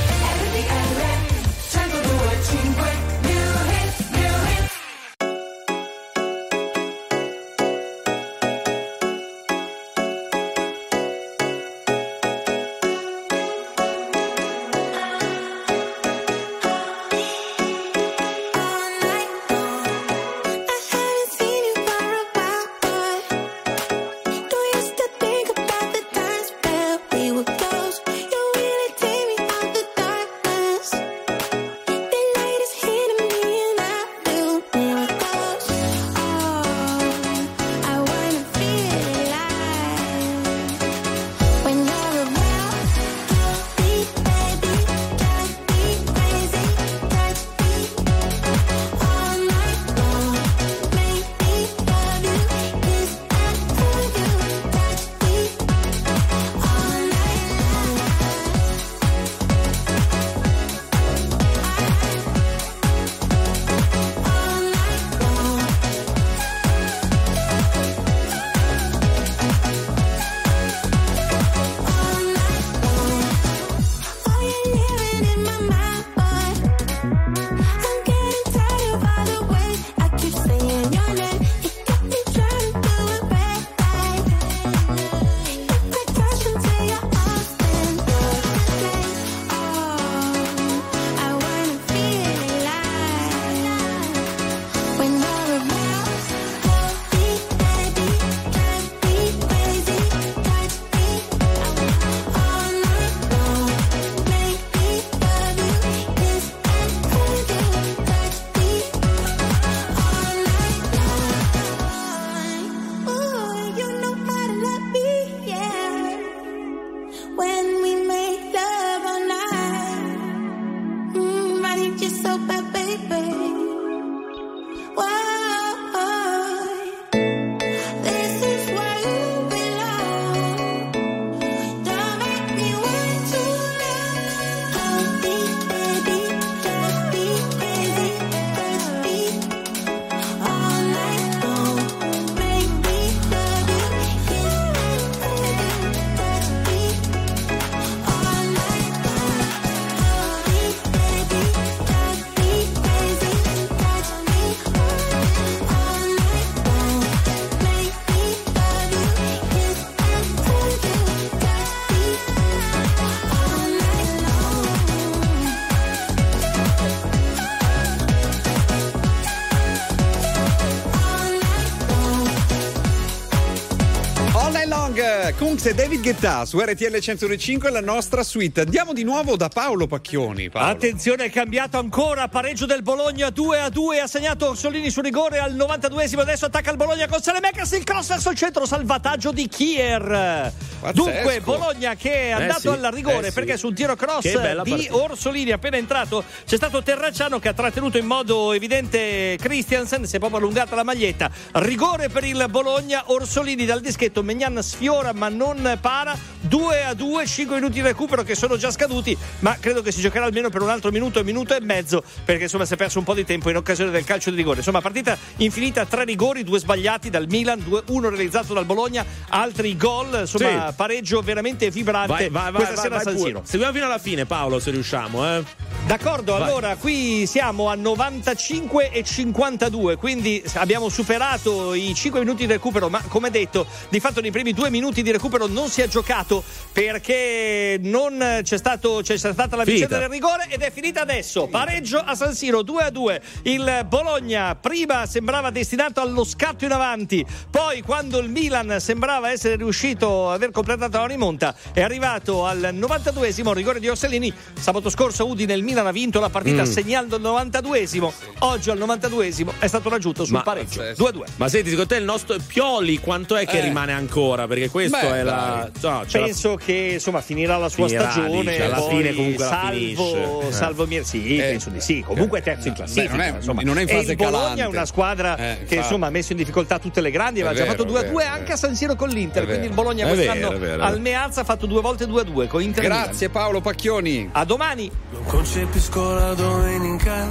Kungs 175.64 175.66
e 175.66 175.74
David 175.74 176.02
Guetta 176.02 176.44
su 176.44 176.60
RTL 176.60 176.98
105 176.98 177.70
la 177.70 177.80
nostra 177.80 178.22
suite. 178.22 178.62
Andiamo 178.62 178.92
di 178.92 179.02
nuovo 179.02 179.36
da 179.36 179.48
Paolo 179.48 179.86
Pacchioni. 179.86 180.50
Paolo. 180.50 180.68
Attenzione, 180.68 181.24
è 181.24 181.30
cambiato 181.30 181.78
ancora. 181.78 182.28
Pareggio 182.28 182.66
del 182.66 182.82
Bologna 182.82 183.30
2 183.30 183.60
a 183.60 183.68
2. 183.70 184.00
Ha 184.00 184.06
segnato 184.06 184.50
Orsolini 184.50 184.90
su 184.90 185.00
rigore 185.00 185.38
al 185.38 185.54
92esimo. 185.54 186.20
Adesso 186.20 186.46
attacca 186.46 186.70
il 186.70 186.76
Bologna 186.76 187.08
con 187.08 187.20
Salemecas. 187.20 187.72
Il 187.72 187.84
cross 187.84 188.08
verso 188.08 188.30
il 188.30 188.36
centro. 188.36 188.66
Salvataggio 188.66 189.32
di 189.32 189.48
Kier. 189.48 190.52
Dunque, 190.92 191.40
Bologna 191.40 191.94
che 191.94 192.28
è 192.28 192.30
andato 192.30 192.72
Eh 192.72 192.78
sì, 192.78 192.84
al 192.84 192.92
rigore 192.92 193.18
eh 193.26 193.28
sì. 193.28 193.32
perché 193.32 193.56
sul 193.56 193.74
tiro 193.74 193.96
cross 193.96 194.22
di 194.22 194.32
partita. 194.32 194.96
Orsolini 194.96 195.50
appena 195.52 195.76
entrato 195.76 196.24
c'è 196.46 196.56
stato 196.56 196.82
Terracciano 196.82 197.38
che 197.38 197.48
ha 197.48 197.52
trattenuto 197.52 197.98
in 197.98 198.06
modo 198.06 198.52
evidente 198.52 199.36
Christiansen. 199.40 200.06
Si 200.06 200.16
è 200.16 200.18
proprio 200.18 200.38
allungata 200.40 200.74
la 200.74 200.84
maglietta. 200.84 201.30
Rigore 201.52 202.08
per 202.08 202.24
il 202.24 202.44
Bologna. 202.50 203.04
Orsolini 203.06 203.64
dal 203.64 203.80
dischetto. 203.80 204.22
Megnan 204.22 204.62
sfiora 204.62 205.12
ma 205.12 205.28
non 205.28 205.78
para. 205.80 206.16
2 206.40 206.84
a 206.84 206.94
2. 206.94 207.26
5 207.26 207.54
minuti 207.56 207.74
di 207.74 207.80
recupero 207.80 208.22
che 208.22 208.34
sono 208.34 208.56
già 208.56 208.70
scaduti. 208.70 209.16
Ma 209.40 209.56
credo 209.58 209.82
che 209.82 209.92
si 209.92 210.00
giocherà 210.00 210.24
almeno 210.26 210.50
per 210.50 210.62
un 210.62 210.68
altro 210.70 210.90
minuto, 210.90 211.22
minuto 211.24 211.54
e 211.54 211.60
mezzo. 211.60 212.02
Perché 212.24 212.44
insomma 212.44 212.64
si 212.64 212.74
è 212.74 212.76
perso 212.76 212.98
un 212.98 213.04
po' 213.04 213.14
di 213.14 213.24
tempo 213.24 213.50
in 213.50 213.56
occasione 213.56 213.90
del 213.90 214.04
calcio 214.04 214.30
di 214.30 214.36
rigore. 214.36 214.58
Insomma, 214.58 214.80
partita 214.80 215.16
infinita. 215.36 215.84
Tre 215.86 216.04
rigori, 216.04 216.44
due 216.44 216.58
sbagliati 216.58 217.10
dal 217.10 217.26
Milan, 217.28 217.62
due- 217.62 217.82
uno 217.88 218.08
realizzato 218.08 218.52
dal 218.54 218.64
Bologna, 218.64 219.04
altri 219.30 219.76
gol. 219.76 220.18
Insomma, 220.20 220.68
Sì. 220.68 220.73
Pareggio 220.74 221.20
veramente 221.20 221.70
vibrante. 221.70 222.28
Vai, 222.28 222.50
vai, 222.50 222.52
questa 222.52 222.74
vai, 222.74 222.82
sera 222.82 222.96
a 222.96 223.00
San. 223.00 223.18
Siro. 223.18 223.42
Seguiamo 223.44 223.72
fino 223.72 223.86
alla 223.86 223.98
fine, 223.98 224.26
Paolo, 224.26 224.58
se 224.60 224.70
riusciamo, 224.70 225.36
eh. 225.36 225.44
D'accordo, 225.86 226.34
allora 226.34 226.76
qui 226.76 227.26
siamo 227.26 227.68
a 227.68 227.74
95 227.74 228.90
e 228.90 229.04
52, 229.04 229.96
quindi 229.96 230.42
abbiamo 230.54 230.88
superato 230.88 231.74
i 231.74 231.92
5 231.94 232.20
minuti 232.20 232.46
di 232.46 232.52
recupero, 232.52 232.88
ma 232.88 233.02
come 233.06 233.28
detto, 233.30 233.66
di 233.90 234.00
fatto 234.00 234.22
nei 234.22 234.30
primi 234.30 234.54
due 234.54 234.70
minuti 234.70 235.02
di 235.02 235.12
recupero 235.12 235.46
non 235.46 235.68
si 235.68 235.82
è 235.82 235.88
giocato 235.88 236.42
perché 236.72 237.78
non 237.82 238.40
c'è, 238.42 238.56
stato, 238.56 239.00
c'è 239.02 239.18
stata 239.18 239.56
la 239.56 239.64
vicenda 239.64 239.98
Finita. 239.98 239.98
del 239.98 240.08
rigore 240.08 240.46
ed 240.48 240.62
è 240.62 240.72
finita 240.72 241.02
adesso. 241.02 241.48
Pareggio 241.48 241.98
a 241.98 242.14
San 242.14 242.34
Siro 242.34 242.62
2 242.62 242.82
a 242.82 242.90
2. 242.90 243.22
Il 243.42 243.84
Bologna 243.86 244.54
prima 244.54 245.04
sembrava 245.04 245.50
destinato 245.50 246.00
allo 246.00 246.24
scatto 246.24 246.64
in 246.64 246.72
avanti, 246.72 247.24
poi 247.50 247.82
quando 247.82 248.18
il 248.20 248.30
Milan 248.30 248.80
sembrava 248.80 249.30
essere 249.30 249.56
riuscito 249.56 250.28
ad 250.28 250.36
aver 250.36 250.46
completato 250.46 250.63
la 250.66 251.06
rimonta, 251.06 251.54
è 251.72 251.82
arrivato 251.82 252.44
al 252.46 252.70
92esimo 252.72 253.52
rigore 253.52 253.80
di 253.80 253.88
Orsellini. 253.88 254.32
Sabato 254.58 254.88
scorso 254.90 255.26
Udine 255.26 255.54
il 255.54 255.62
Milan 255.62 255.86
ha 255.86 255.92
vinto 255.92 256.20
la 256.20 256.28
partita 256.30 256.62
Mm. 256.62 256.66
segnando 256.70 257.16
il 257.16 257.22
92esimo. 257.22 258.12
Oggi 258.40 258.70
al 258.70 258.78
92esimo 258.78 259.52
è 259.58 259.66
stato 259.66 259.88
raggiunto 259.88 260.24
sul 260.24 260.34
Ma- 260.36 260.42
pareggio 260.42 260.82
2 260.96 261.08
a 261.08 261.12
2. 261.12 261.26
Ma 261.36 261.48
senti, 261.48 261.70
secondo 261.70 261.88
te 261.94 262.00
il 262.00 262.04
nostro 262.04 262.36
Pioli 262.46 262.98
quanto 262.98 263.36
è 263.36 263.46
che 263.46 263.58
Eh. 263.58 263.62
rimane 263.62 263.92
ancora? 263.92 264.46
Perché 264.46 264.68
questo 264.70 264.96
Beh, 264.98 265.14
è 265.20 265.22
la. 265.22 265.70
no, 265.80 266.04
c'è 266.06 266.18
la- 266.18 266.24
Penso 266.26 266.54
che 266.56 266.90
insomma 266.94 267.20
finirà 267.20 267.56
la 267.56 267.68
sua 267.68 267.86
Finirà, 267.86 268.10
stagione. 268.10 268.50
dice, 268.52 268.62
alla 268.64 268.80
fine 268.82 269.14
comunque 269.14 269.44
la 269.44 269.50
salvo. 269.50 270.40
Eh. 270.48 270.52
salvo 270.52 270.86
Mir- 270.86 271.04
sì, 271.04 271.20
penso 271.38 271.70
di 271.70 271.80
sì. 271.80 272.02
Comunque 272.06 272.38
è 272.40 272.42
terzo 272.42 272.68
in 272.68 272.74
classifica. 272.74 273.10
Beh, 273.14 273.16
non 273.16 273.20
è- 273.20 273.36
insomma. 273.36 273.62
non 273.62 273.78
è 273.78 273.82
in 273.82 273.88
E 273.88 273.92
fase 273.94 274.10
il 274.12 274.16
Bologna 274.16 274.38
calante. 274.40 274.62
è 274.62 274.66
una 274.66 274.86
squadra 274.86 275.34
Eh, 275.36 275.36
che 275.36 275.50
infatti. 275.60 275.74
insomma 275.76 276.06
ha 276.06 276.10
messo 276.10 276.32
in 276.32 276.38
difficoltà 276.38 276.78
tutte 276.78 277.00
le 277.00 277.10
grandi. 277.10 277.40
Aveva 277.40 277.54
già 277.54 277.64
fatto 277.66 277.84
2 277.84 277.98
a 277.98 278.02
è 278.02 278.08
2 278.10 278.22
vero, 278.22 278.34
anche 278.34 278.52
a 278.52 278.56
San 278.56 278.74
Siro 278.74 278.94
con 278.94 279.08
l'Inter. 279.08 279.44
Quindi 279.44 279.66
il. 279.66 279.72
Bologna 279.72 280.06
È 280.06 280.10
quest'anno 280.46 280.58
vero, 280.58 280.76
vero. 280.76 280.82
al 280.82 281.00
Meazza 281.00 281.40
ha 281.40 281.44
fatto 281.44 281.66
due 281.66 281.80
volte 281.80 282.06
2 282.06 282.20
a 282.20 282.24
2 282.24 282.46
con 282.46 282.62
Inter. 282.62 282.82
Milan. 282.82 283.02
Grazie 283.04 283.28
Paolo 283.30 283.60
Pacchioni. 283.60 284.28
A 284.32 284.44
domani. 284.44 284.90
Non 285.10 285.24
concepisco 285.24 286.12
la 286.12 286.34
domenica 286.34 287.28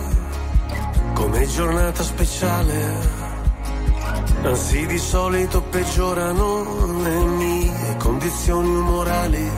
come 1.13 1.47
giornata 1.47 2.03
speciale. 2.03 3.21
Anzi 4.43 4.85
di 4.85 4.97
solito 4.97 5.61
peggiorano 5.61 7.01
le 7.01 7.25
mie 7.25 7.95
condizioni 7.97 8.67
umorali. 8.67 9.51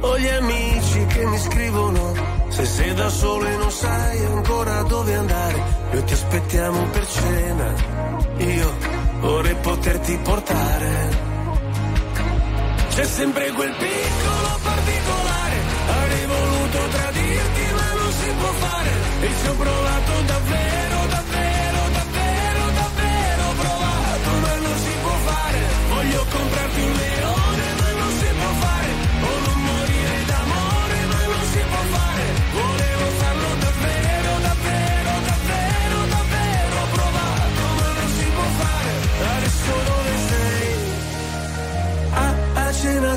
Ho 0.00 0.18
gli 0.18 0.28
amici 0.28 1.06
che 1.06 1.24
mi 1.26 1.38
scrivono 1.38 2.14
se 2.48 2.64
sei 2.64 2.94
da 2.94 3.08
solo 3.08 3.46
e 3.46 3.56
non 3.56 3.70
sai 3.70 4.24
ancora 4.24 4.82
dove 4.82 5.14
andare. 5.14 5.62
Noi 5.92 6.04
ti 6.04 6.12
aspettiamo 6.12 6.84
per 6.86 7.06
cena. 7.06 7.74
Io 8.38 8.76
vorrei 9.20 9.54
poterti 9.56 10.18
portare. 10.22 11.27
C'è 12.98 13.04
sempre 13.04 13.48
quel 13.52 13.72
piccolo 13.78 14.58
particolare. 14.60 15.56
Avrei 15.86 16.26
voluto 16.26 16.78
tradirti 16.90 17.62
ma 17.72 17.92
non 17.92 18.10
si 18.10 18.30
può 18.40 18.52
fare. 18.54 18.90
E 19.20 19.28
ci 19.40 19.46
ho 19.46 19.54
provato 19.54 20.12
davvero, 20.26 20.87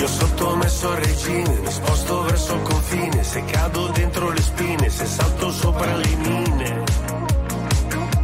Io 0.00 0.06
sottomesso 0.06 0.92
al 0.92 0.96
regime, 0.96 1.58
mi 1.58 1.70
sposto 1.70 2.22
verso 2.22 2.54
il 2.54 2.62
confine, 2.62 3.22
se 3.22 3.44
cado 3.44 3.88
dentro 3.88 4.30
le 4.30 4.40
spine, 4.40 4.88
se 4.88 5.04
salto 5.04 5.52
sopra 5.52 5.94
le 5.94 6.16
mine. 6.16 6.84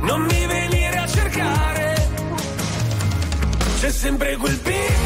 Non 0.00 0.22
mi 0.22 0.46
venire 0.46 0.96
a 0.96 1.06
cercare, 1.06 2.08
c'è 3.78 3.90
sempre 3.90 4.36
quel 4.36 4.58
piccolo 4.58 5.05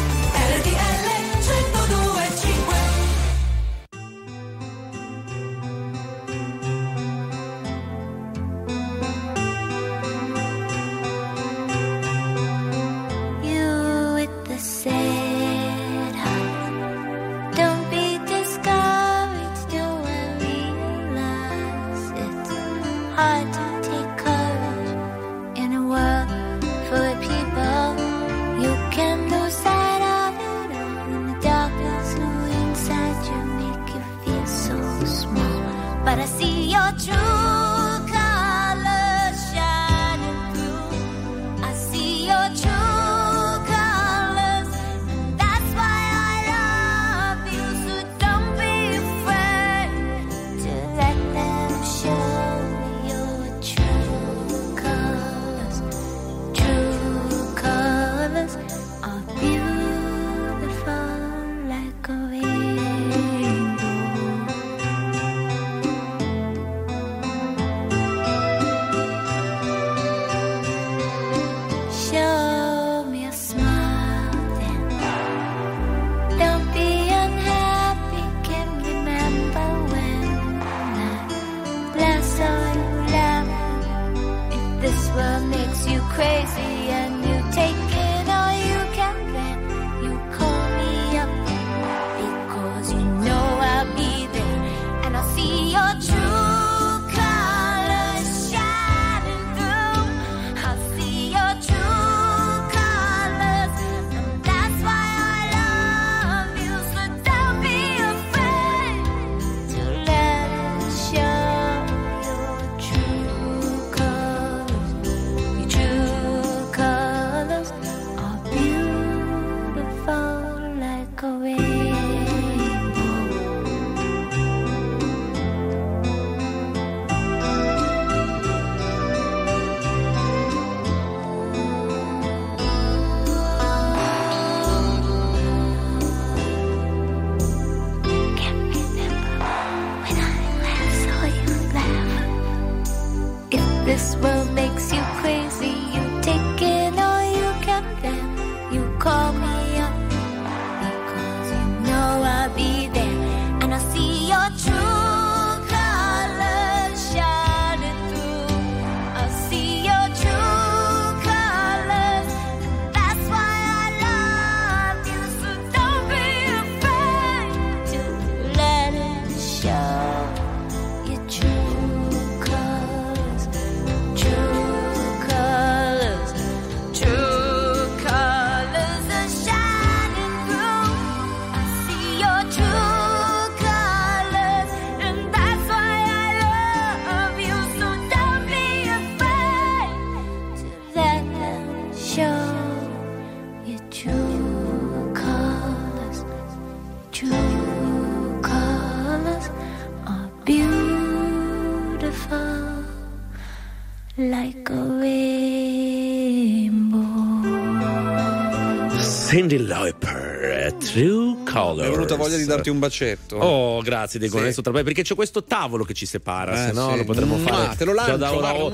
Cindy 209.51 209.67
Lauper, 209.67 210.73
True 210.79 211.35
Colors. 211.43 211.79
Mi 211.81 211.87
è 211.87 211.89
venuta 211.89 212.15
voglia 212.15 212.37
di 212.37 212.45
darti 212.45 212.69
un 212.69 212.79
bacetto. 212.79 213.35
Oh, 213.35 213.81
grazie 213.81 214.17
Diego, 214.17 214.37
Sì. 214.37 214.43
adesso 214.43 214.61
tra 214.61 214.71
perché 214.71 215.01
c'è 215.03 215.13
questo 215.13 215.43
tavolo 215.43 215.83
che 215.83 215.93
ci 215.93 216.05
separa, 216.05 216.53
Eh, 216.53 216.67
se 216.67 216.71
no 216.71 216.91
sì. 216.91 216.97
lo 216.99 217.03
potremmo 217.03 217.35
Mm, 217.35 217.45
fare. 217.45 217.65
ah, 217.67 217.75
te 217.75 217.83
lo 217.83 217.93
lancio, 217.93 218.15
da 218.15 218.33
ora. 218.33 218.53
Oh, 218.55 218.71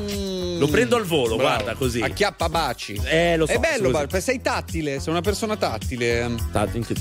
Lo 0.59 0.67
prendo 0.67 0.95
al 0.95 1.03
volo, 1.03 1.35
Bravo. 1.35 1.51
guarda 1.63 1.73
così. 1.73 2.01
Acchiappa 2.01 2.47
baci. 2.49 2.99
Eh, 3.05 3.37
lo 3.37 3.47
so. 3.47 3.53
È 3.53 3.57
bello. 3.57 3.89
Bar- 3.89 4.15
sei 4.21 4.39
tattile, 4.39 4.99
sei 4.99 5.11
una 5.11 5.21
persona 5.21 5.55
tattile. 5.57 6.29
Tatti- 6.51 6.77
in 6.77 6.85
che- 6.85 6.95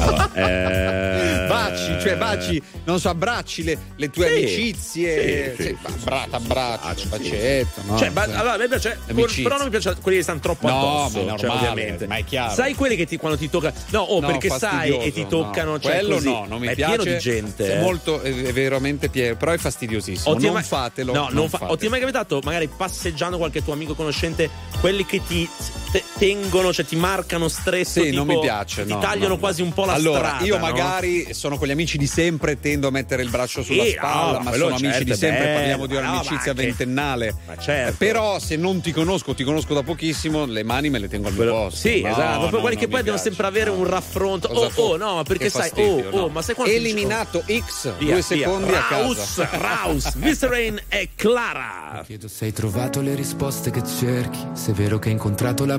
Allora, 0.00 0.30
eh... 0.34 1.13
Baci, 1.74 2.00
cioè 2.00 2.16
baci, 2.16 2.62
non 2.84 3.00
so, 3.00 3.08
abbracci 3.08 3.62
le, 3.64 3.78
le 3.96 4.10
tue 4.10 4.28
Sì, 4.28 4.34
amicizie. 4.34 5.54
sì, 5.56 5.62
Sì, 5.62 5.62
sì, 5.64 5.76
ba- 6.04 6.26
abbracci, 6.30 7.06
bacetto. 7.08 7.80
no? 7.86 7.98
Cioè, 7.98 8.10
ba- 8.10 8.22
allora, 8.22 8.56
me 8.56 8.68
piace, 8.68 8.98
Amicizie. 9.08 9.42
però 9.42 9.56
non 9.56 9.64
mi 9.64 9.70
piace 9.70 9.96
quelli 10.00 10.16
che 10.18 10.22
stanno 10.22 10.40
troppo 10.40 10.66
No, 10.68 10.78
addosso. 11.04 11.24
ma 11.24 11.34
è 11.34 11.38
cioè, 11.38 11.50
ovviamente. 11.50 12.06
ma 12.06 12.16
è 12.16 12.24
chiaro. 12.24 12.54
Sai 12.54 12.74
quelli 12.74 12.96
che 12.96 13.06
ti, 13.06 13.16
quando 13.16 13.36
ti 13.38 13.50
tocca. 13.50 13.72
No, 13.90 14.00
oh, 14.00 14.20
No, 14.20 14.26
perché 14.26 14.48
sai 14.50 14.98
e 14.98 15.12
ti 15.12 15.26
toccano. 15.26 15.72
no. 15.72 15.80
Cioè, 15.80 15.92
Quello 15.98 16.14
così. 16.14 16.28
no, 16.28 16.46
non 16.48 16.60
mi 16.60 16.68
è 16.68 16.74
piace. 16.74 16.96
pieno 16.96 17.12
di 17.12 17.18
gente. 17.18 17.72
È 17.72 17.76
eh. 17.76 17.80
molto, 17.80 18.20
è 18.20 18.32
è 18.34 18.52
veramente 18.52 19.08
pieno, 19.08 19.36
però 19.36 19.52
è 19.52 19.58
fastidiosissimo. 19.58 20.38
Non 20.38 20.52
mai- 20.52 20.62
fatelo. 20.62 21.12
No, 21.12 21.28
non 21.30 21.48
fa- 21.48 21.58
fate. 21.58 21.72
o 21.72 21.76
ti 21.76 21.86
è 21.86 21.88
mai 21.88 22.00
capitato, 22.00 22.40
magari 22.44 22.68
passeggiando 22.68 23.36
qualche 23.38 23.62
tuo 23.62 23.72
amico 23.72 23.94
conoscente, 23.94 24.48
quelli 24.80 25.04
che 25.06 25.20
ti 25.26 25.48
te- 25.94 26.02
tengono, 26.18 26.72
cioè 26.72 26.84
ti 26.84 26.96
marcano 26.96 27.46
stretto. 27.46 27.88
Sì, 27.88 28.00
tipo, 28.10 28.16
non 28.16 28.26
mi 28.26 28.40
piace. 28.40 28.84
Ti 28.84 28.92
no, 28.92 28.98
tagliano 28.98 29.34
no. 29.34 29.38
quasi 29.38 29.62
un 29.62 29.72
po' 29.72 29.84
la 29.84 29.92
allora, 29.92 30.18
strada. 30.26 30.44
io 30.44 30.54
no? 30.56 30.60
magari 30.60 31.32
sono 31.32 31.56
con 31.56 31.68
gli 31.68 31.70
amici 31.70 31.96
di 31.98 32.08
sempre, 32.08 32.58
tendo 32.58 32.88
a 32.88 32.90
mettere 32.90 33.22
il 33.22 33.30
braccio 33.30 33.62
sulla 33.62 33.84
Sì, 33.84 33.90
spalla, 33.90 34.38
no, 34.38 34.44
ma 34.44 34.52
sono 34.52 34.66
amici 34.74 34.82
certo, 34.84 35.04
di 35.04 35.10
è 35.12 35.14
sempre, 35.14 35.44
bello. 35.44 35.54
parliamo 35.58 35.86
di 35.86 35.94
No, 35.94 36.00
ma 36.00 36.10
un'amicizia 36.10 36.52
ventennale. 36.54 37.34
Ma 37.46 37.56
certo. 37.56 37.94
Però 37.98 38.38
se 38.40 38.56
non 38.56 38.80
ti 38.80 38.90
conosco, 38.90 39.34
ti 39.34 39.44
conosco 39.44 39.72
da 39.74 39.82
pochissimo, 39.84 40.44
le 40.46 40.64
mani 40.64 40.90
me 40.90 40.98
le 40.98 41.08
tengo 41.08 41.28
al 41.28 41.34
mio 41.34 41.44
posto. 41.50 41.78
Sì, 41.78 42.00
No, 42.00 42.08
esatto. 42.10 42.40
Poi 42.40 42.50
no, 42.50 42.60
quelli 42.60 42.76
che 42.76 42.86
mi 42.86 42.92
poi 42.92 43.02
devono 43.04 43.22
sempre 43.22 43.46
avere 43.46 43.70
no. 43.70 43.76
un 43.76 43.84
raffronto. 43.86 44.48
Cosa 44.48 44.66
Oh, 44.66 44.70
fu- 44.70 44.80
oh, 44.82 44.96
no, 44.96 45.14
ma 45.16 45.22
perché 45.22 45.44
che 45.44 45.50
sai, 45.50 45.68
fastidio, 45.68 46.08
oh, 46.10 46.16
no. 46.16 46.22
oh, 46.22 46.28
ma 46.28 46.42
sai 46.42 46.54
dici- 46.58 46.70
Eliminato 46.74 47.44
X, 47.46 47.92
due 47.98 48.20
secondi 48.22 48.72
a 48.74 48.82
casa. 48.88 49.48
Raus, 49.52 50.14
Mr. 50.14 50.48
Rain 50.48 50.80
e 50.88 51.10
Clara. 51.14 52.02
Chiedo 52.04 52.26
se 52.28 52.46
hai 52.46 52.52
trovato 52.52 53.00
le 53.00 53.14
risposte 53.14 53.70
che 53.70 53.82
cerchi, 53.84 54.38
se 54.54 54.70
è 54.72 54.74
vero 54.74 54.98
che 54.98 55.08
hai 55.08 55.14
incontrato 55.14 55.64
la 55.64 55.78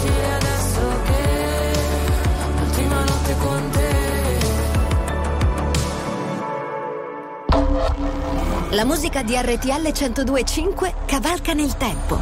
difficile 0.00 0.34
adesso 0.34 0.80
che 1.04 1.72
l'ultima 2.58 3.04
notte 3.04 3.36
con 3.38 3.70
te. 3.70 3.88
La 8.70 8.84
musica 8.84 9.22
di 9.22 9.34
RTL 9.36 9.92
1025 9.92 10.94
cavalca 11.06 11.52
nel 11.52 11.76
tempo. 11.76 12.18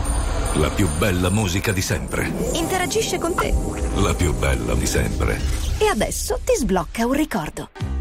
La 0.54 0.70
più 0.70 0.88
bella 0.98 1.30
musica 1.30 1.72
di 1.72 1.82
sempre. 1.82 2.32
Interagisce 2.54 3.18
con 3.18 3.34
te. 3.34 3.54
La 3.96 4.14
più 4.14 4.34
bella 4.34 4.74
di 4.74 4.86
sempre. 4.86 5.38
E 5.78 5.86
adesso 5.86 6.40
ti 6.42 6.54
sblocca 6.56 7.06
un 7.06 7.12
ricordo. 7.12 7.97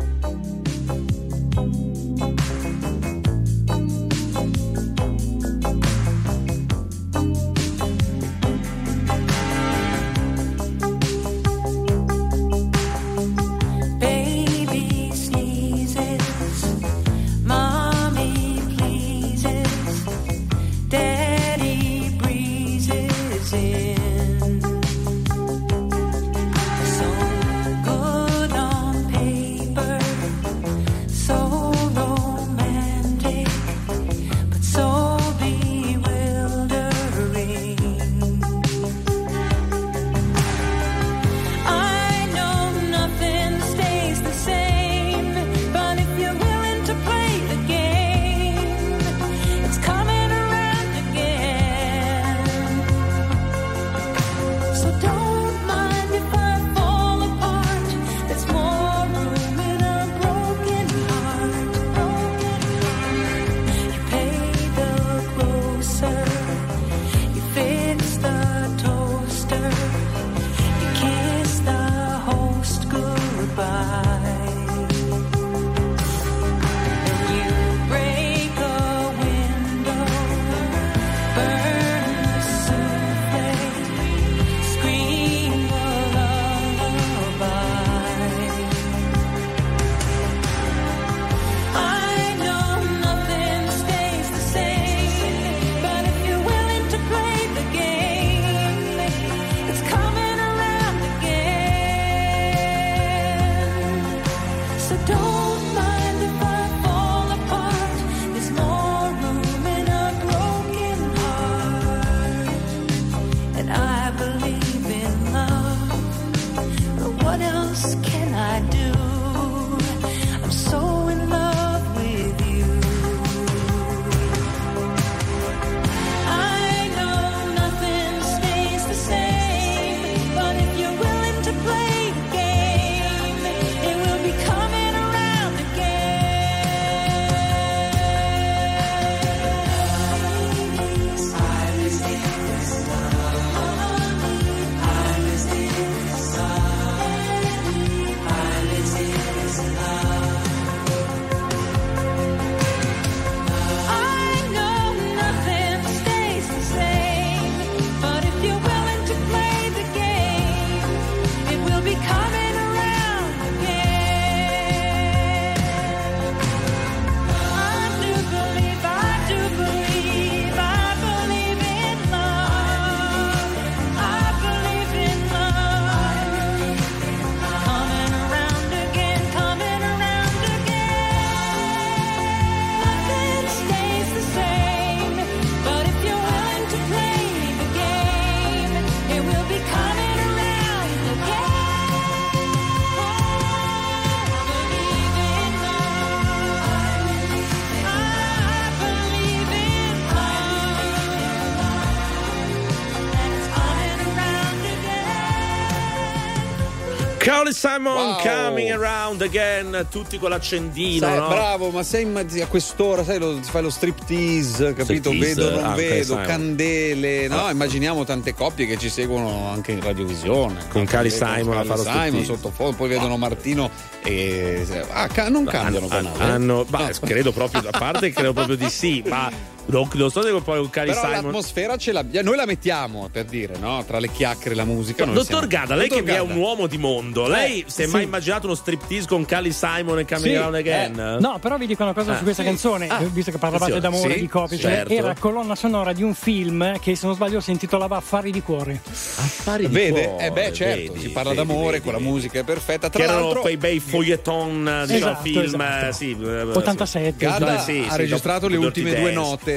Carly 207.48 207.53
Simon 207.53 207.94
Wow. 207.94 208.22
coming 208.22 208.72
around 208.72 209.22
again, 209.22 209.86
tutti 209.90 210.18
con 210.19 210.30
l'accendino, 210.30 211.06
Sai, 211.06 211.18
no? 211.18 211.28
Bravo, 211.28 211.69
ma 211.69 211.84
sei 211.84 212.03
in 212.03 212.11
mezzo 212.11 212.41
a 212.41 212.48
quest'ora, 212.48 213.03
sai, 213.03 213.19
lo, 213.19 213.40
fai 213.41 213.61
lo 213.61 213.69
striptease, 213.69 214.74
capito? 214.74 215.10
Striptease, 215.11 215.36
vedo, 215.41 215.49
non 215.61 215.64
ah, 215.72 215.76
vedo, 215.76 216.14
sai. 216.15 216.26
candele. 216.26 217.28
No, 217.28 217.45
Ah. 217.45 217.52
immaginiamo 217.52 218.03
tante 218.03 218.34
coppie 218.34 218.65
che 218.65 218.78
ci 218.78 218.90
seguono 218.90 219.49
anche 219.49 219.72
in 219.72 219.82
radiovisione. 219.82 220.65
Con 220.69 220.86
Cali 220.86 221.10
Simon 221.10 221.57
a 221.57 221.64
fare 221.64 221.82
Simon 221.84 222.24
sottofondo, 222.26 222.76
poi 222.76 222.90
vedono 222.90 223.18
Martino 223.18 223.69
e. 224.03 224.65
Ah, 224.91 225.07
ca- 225.07 225.30
non 225.30 225.45
cambiano 225.45 225.88
hanno, 225.90 226.11
canale. 226.11 226.32
hanno- 226.34 226.65
ma 226.69 226.90
credo 226.99 227.32
proprio, 227.32 227.61
a 227.69 227.78
parte 227.78 228.11
credo 228.11 228.34
proprio 228.34 228.56
di 228.57 228.69
sì, 228.69 229.03
ma 229.07 229.32
non, 229.68 229.88
non 229.94 230.10
so 230.11 230.22
se 230.22 230.31
poi 230.41 230.60
con 230.60 230.69
Cali 230.69 230.89
Però 230.89 231.02
Simon. 231.02 231.15
l'atmosfera 231.23 231.77
ce 231.77 231.91
l'abbiamo. 231.91 232.27
Noi 232.30 232.38
la 232.38 232.45
mettiamo 232.45 233.10
per 233.11 233.26
dire, 233.26 233.57
no? 233.57 233.84
Tra 233.85 233.99
le 233.99 234.10
chiacchiere 234.10 234.52
e 234.52 234.56
la 234.56 234.65
musica. 234.65 235.06
noi 235.06 235.14
Dottor 235.15 235.30
siamo- 235.31 235.48
Gada, 235.48 235.76
lei 235.76 235.88
Dottor 235.88 236.03
che 236.03 236.11
è 236.11 236.15
Gadda. 236.18 236.34
un 236.34 236.39
uomo 236.39 236.68
di 236.68 236.77
mondo, 236.77 237.27
lei 237.27 237.64
si 237.68 237.84
è 237.84 237.85
sì. 237.85 237.91
mai 237.91 238.03
immaginato 238.03 238.45
uno 238.48 238.56
striptease 238.56 239.07
con 239.07 239.26
Cali 239.26 239.52
Simon 239.52 239.99
e 239.99 240.06
Coming 240.06 240.49
Sì. 240.49 240.56
Again? 240.56 241.18
No, 241.19 241.38
però 241.39 241.57
vi 241.57 241.68
dico 241.68 241.84
una 241.84 241.94
cosa 241.94 242.14
Ah. 242.14 242.18
su 242.18 242.23
questa 242.23 242.41
Sì. 242.44 242.48
canzone, 242.49 242.88
Ah. 242.88 242.99
visto 243.11 243.31
che 243.31 243.38
parlavate 243.38 243.72
Attenzione. 243.73 243.95
d'amore 243.95 244.14
Sì, 244.15 244.19
di 244.22 244.27
coppie, 244.27 244.57
certo. 244.57 244.94
era 244.94 245.15
colonna 245.19 245.56
sonora 245.56 245.94
di 245.94 246.03
un 246.03 246.14
film 246.14 246.80
che 246.80 246.95
se 246.95 247.06
non 247.06 247.15
sbaglio 247.15 247.39
si 247.39 247.52
intitolava 247.52 247.98
Affari 247.98 248.31
di 248.31 248.41
cuore. 248.41 248.80
Affari 248.84 249.68
di 249.68 249.73
Vede? 249.73 250.07
cuore, 250.07 250.26
Eh 250.26 250.31
beh, 250.31 250.53
certo, 250.53 250.91
vedi, 250.94 250.99
si 250.99 251.10
parla 251.10 251.31
vedi, 251.34 251.48
d'amore, 251.48 251.72
vedi, 251.72 251.84
con 251.84 251.91
la 251.94 251.98
vedi. 251.99 252.10
musica 252.10 252.39
è 252.39 252.44
perfetta. 252.44 252.89
Tra 252.89 252.99
Che 252.99 253.06
erano 253.06 253.23
l'altro, 253.26 253.41
quei 253.41 253.57
bei 253.57 253.80
feuilleton 253.80 254.84
di 254.88 254.95
Esatto, 254.95 255.22
film, 255.23 255.44
esatto. 255.61 255.85
eh, 255.88 255.94
sì, 255.94 256.18
eh, 256.19 256.41
87. 256.41 257.14
Gada 257.18 257.60
Sì, 257.60 257.73
sì, 257.73 257.85
ha 257.89 257.95
registrato 257.95 258.48
le 258.48 258.57
ultime 258.57 258.94
due 258.95 259.11
note. 259.11 259.56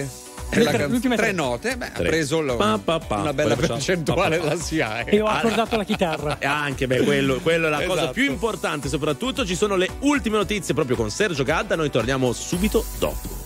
Le 0.53 0.65
della 0.65 1.17
tre- 1.17 1.31
note, 1.33 1.77
beh, 1.77 1.87
ha 1.87 1.91
Tre. 1.91 2.09
preso 2.09 2.41
lo- 2.41 2.57
Pa, 2.57 2.81
pa, 2.83 2.99
pa. 2.99 3.19
una 3.19 3.33
bella 3.33 3.55
percentuale 3.55 4.41
della 4.41 4.57
SIAE. 4.57 5.05
E 5.07 5.21
ho 5.21 5.27
accordato 5.27 5.77
la 5.77 5.85
chitarra. 5.85 6.39
E 6.41 6.47
anche, 6.47 6.89
beh, 6.89 7.03
quello, 7.05 7.39
quello 7.41 7.69
è 7.69 7.71
la 7.71 7.83
cosa 7.85 8.01
Esatto. 8.01 8.13
più 8.13 8.25
importante. 8.25 8.89
Soprattutto 8.89 9.47
ci 9.47 9.55
sono 9.55 9.77
le 9.77 9.89
ultime 10.01 10.39
notizie 10.39 10.75
proprio 10.75 10.97
con 10.97 11.09
Sergio 11.11 11.45
Gadda. 11.45 11.77
Noi 11.77 11.91
torniamo 11.91 12.33
subito 12.33 12.85
dopo. 12.99 13.39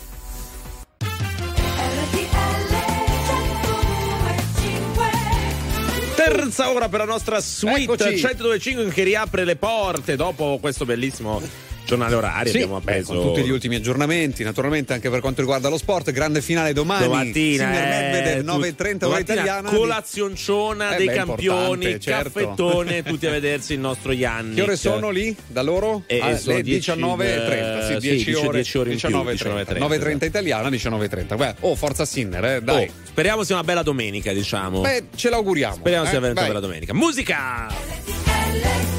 Terza 6.15 6.71
ora 6.71 6.89
per 6.89 7.01
la 7.01 7.05
nostra 7.07 7.41
suite 7.41 7.83
Eccoci. 7.83 8.15
102.5 8.15 8.89
che 8.93 9.03
riapre 9.03 9.45
le 9.45 9.57
porte 9.57 10.17
dopo 10.17 10.59
questo 10.61 10.85
bellissimo 10.85 11.43
giornale 11.85 12.15
orario. 12.15 12.51
Sì, 12.51 12.57
abbiamo 12.59 12.81
beh, 12.81 12.93
appeso 12.93 13.15
con 13.15 13.23
tutti 13.23 13.43
gli 13.47 13.51
ultimi 13.51 13.77
aggiornamenti, 13.77 14.43
naturalmente 14.43 14.93
anche 14.93 15.11
per 15.11 15.21
quanto 15.21 15.41
riguarda 15.41 15.69
lo 15.69 15.79
sport, 15.79 16.11
grande 16.13 16.43
finale 16.43 16.73
domani. 16.73 17.05
Domattina, 17.05 17.65
Sinner 17.65 17.83
eh, 17.83 18.11
Medvedev, 18.11 18.45
tu- 18.45 18.83
9.30 18.83 19.05
ora 19.09 19.19
italiana. 19.19 19.71
Colazionciona 19.71 20.95
Eh 20.95 20.97
dei 20.97 21.07
beh, 21.07 21.13
campioni, 21.15 22.01
certo. 22.01 22.31
caffettone, 22.41 23.03
tutti 23.03 23.27
a 23.27 23.31
vedersi 23.31 23.75
il 23.75 23.81
nostro 23.81 24.13
Yannick. 24.13 24.55
Che 24.57 24.63
ore 24.63 24.77
sono 24.77 25.11
lì 25.11 25.35
da 25.47 25.63
loro? 25.63 26.03
Eh, 26.07 26.21
Ah, 26.21 26.39
le 26.43 26.63
10, 26.63 26.93
19.30, 26.93 27.87
sì, 27.87 27.93
eh, 27.93 27.99
10 28.01 28.25
sì, 28.25 28.33
ore, 28.33 28.53
10 28.63 28.79
ore 28.79 28.93
in 28.93 28.99
più, 28.99 29.09
19.30. 29.09 29.79
9.30 29.79 30.25
italiana, 30.25 30.69
19.30. 30.69 31.37
Beh, 31.37 31.55
oh, 31.61 31.75
forza 31.75 32.05
Sinner, 32.05 32.45
eh, 32.45 32.63
dai. 32.63 32.87
Oh, 32.87 32.93
speriamo 33.05 33.45
sia 33.45 33.55
una 33.57 33.65
bella 33.65 33.83
domenica, 33.83 34.33
diciamo. 34.33 34.81
Beh, 34.81 35.05
ce 35.15 35.29
l'auguriamo. 35.29 35.75
Speriamo 35.75 36.05
eh, 36.05 36.09
sia 36.09 36.21
veramente 36.21 36.41
vai. 36.41 36.51
una 36.51 36.61
bella 36.61 36.73
domenica. 36.73 36.95
Musica! 36.95 38.94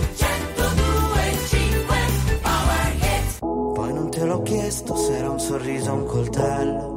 Te 4.26 4.32
l'ho 4.32 4.42
chiesto 4.42 4.96
se 4.96 5.18
era 5.18 5.30
un 5.30 5.40
sorriso 5.40 5.92
o 5.92 5.96
un 5.96 6.06
coltello. 6.06 6.94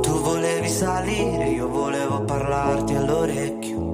Tu 0.00 0.20
volevi 0.22 0.68
salire, 0.68 1.48
io 1.50 1.68
volevo 1.68 2.24
parlarti 2.24 2.94
all'orecchio. 2.94 3.84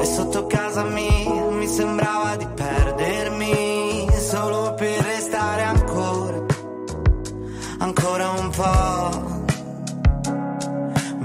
E 0.00 0.04
sotto 0.04 0.46
casa 0.46 0.82
mia 0.84 1.50
mi 1.50 1.68
sembrava 1.68 2.34
di 2.36 2.46
perdermi 2.46 4.08
solo 4.18 4.74
per 4.74 5.00
restare 5.02 5.62
ancora, 5.62 6.44
ancora 7.78 8.30
un 8.30 8.33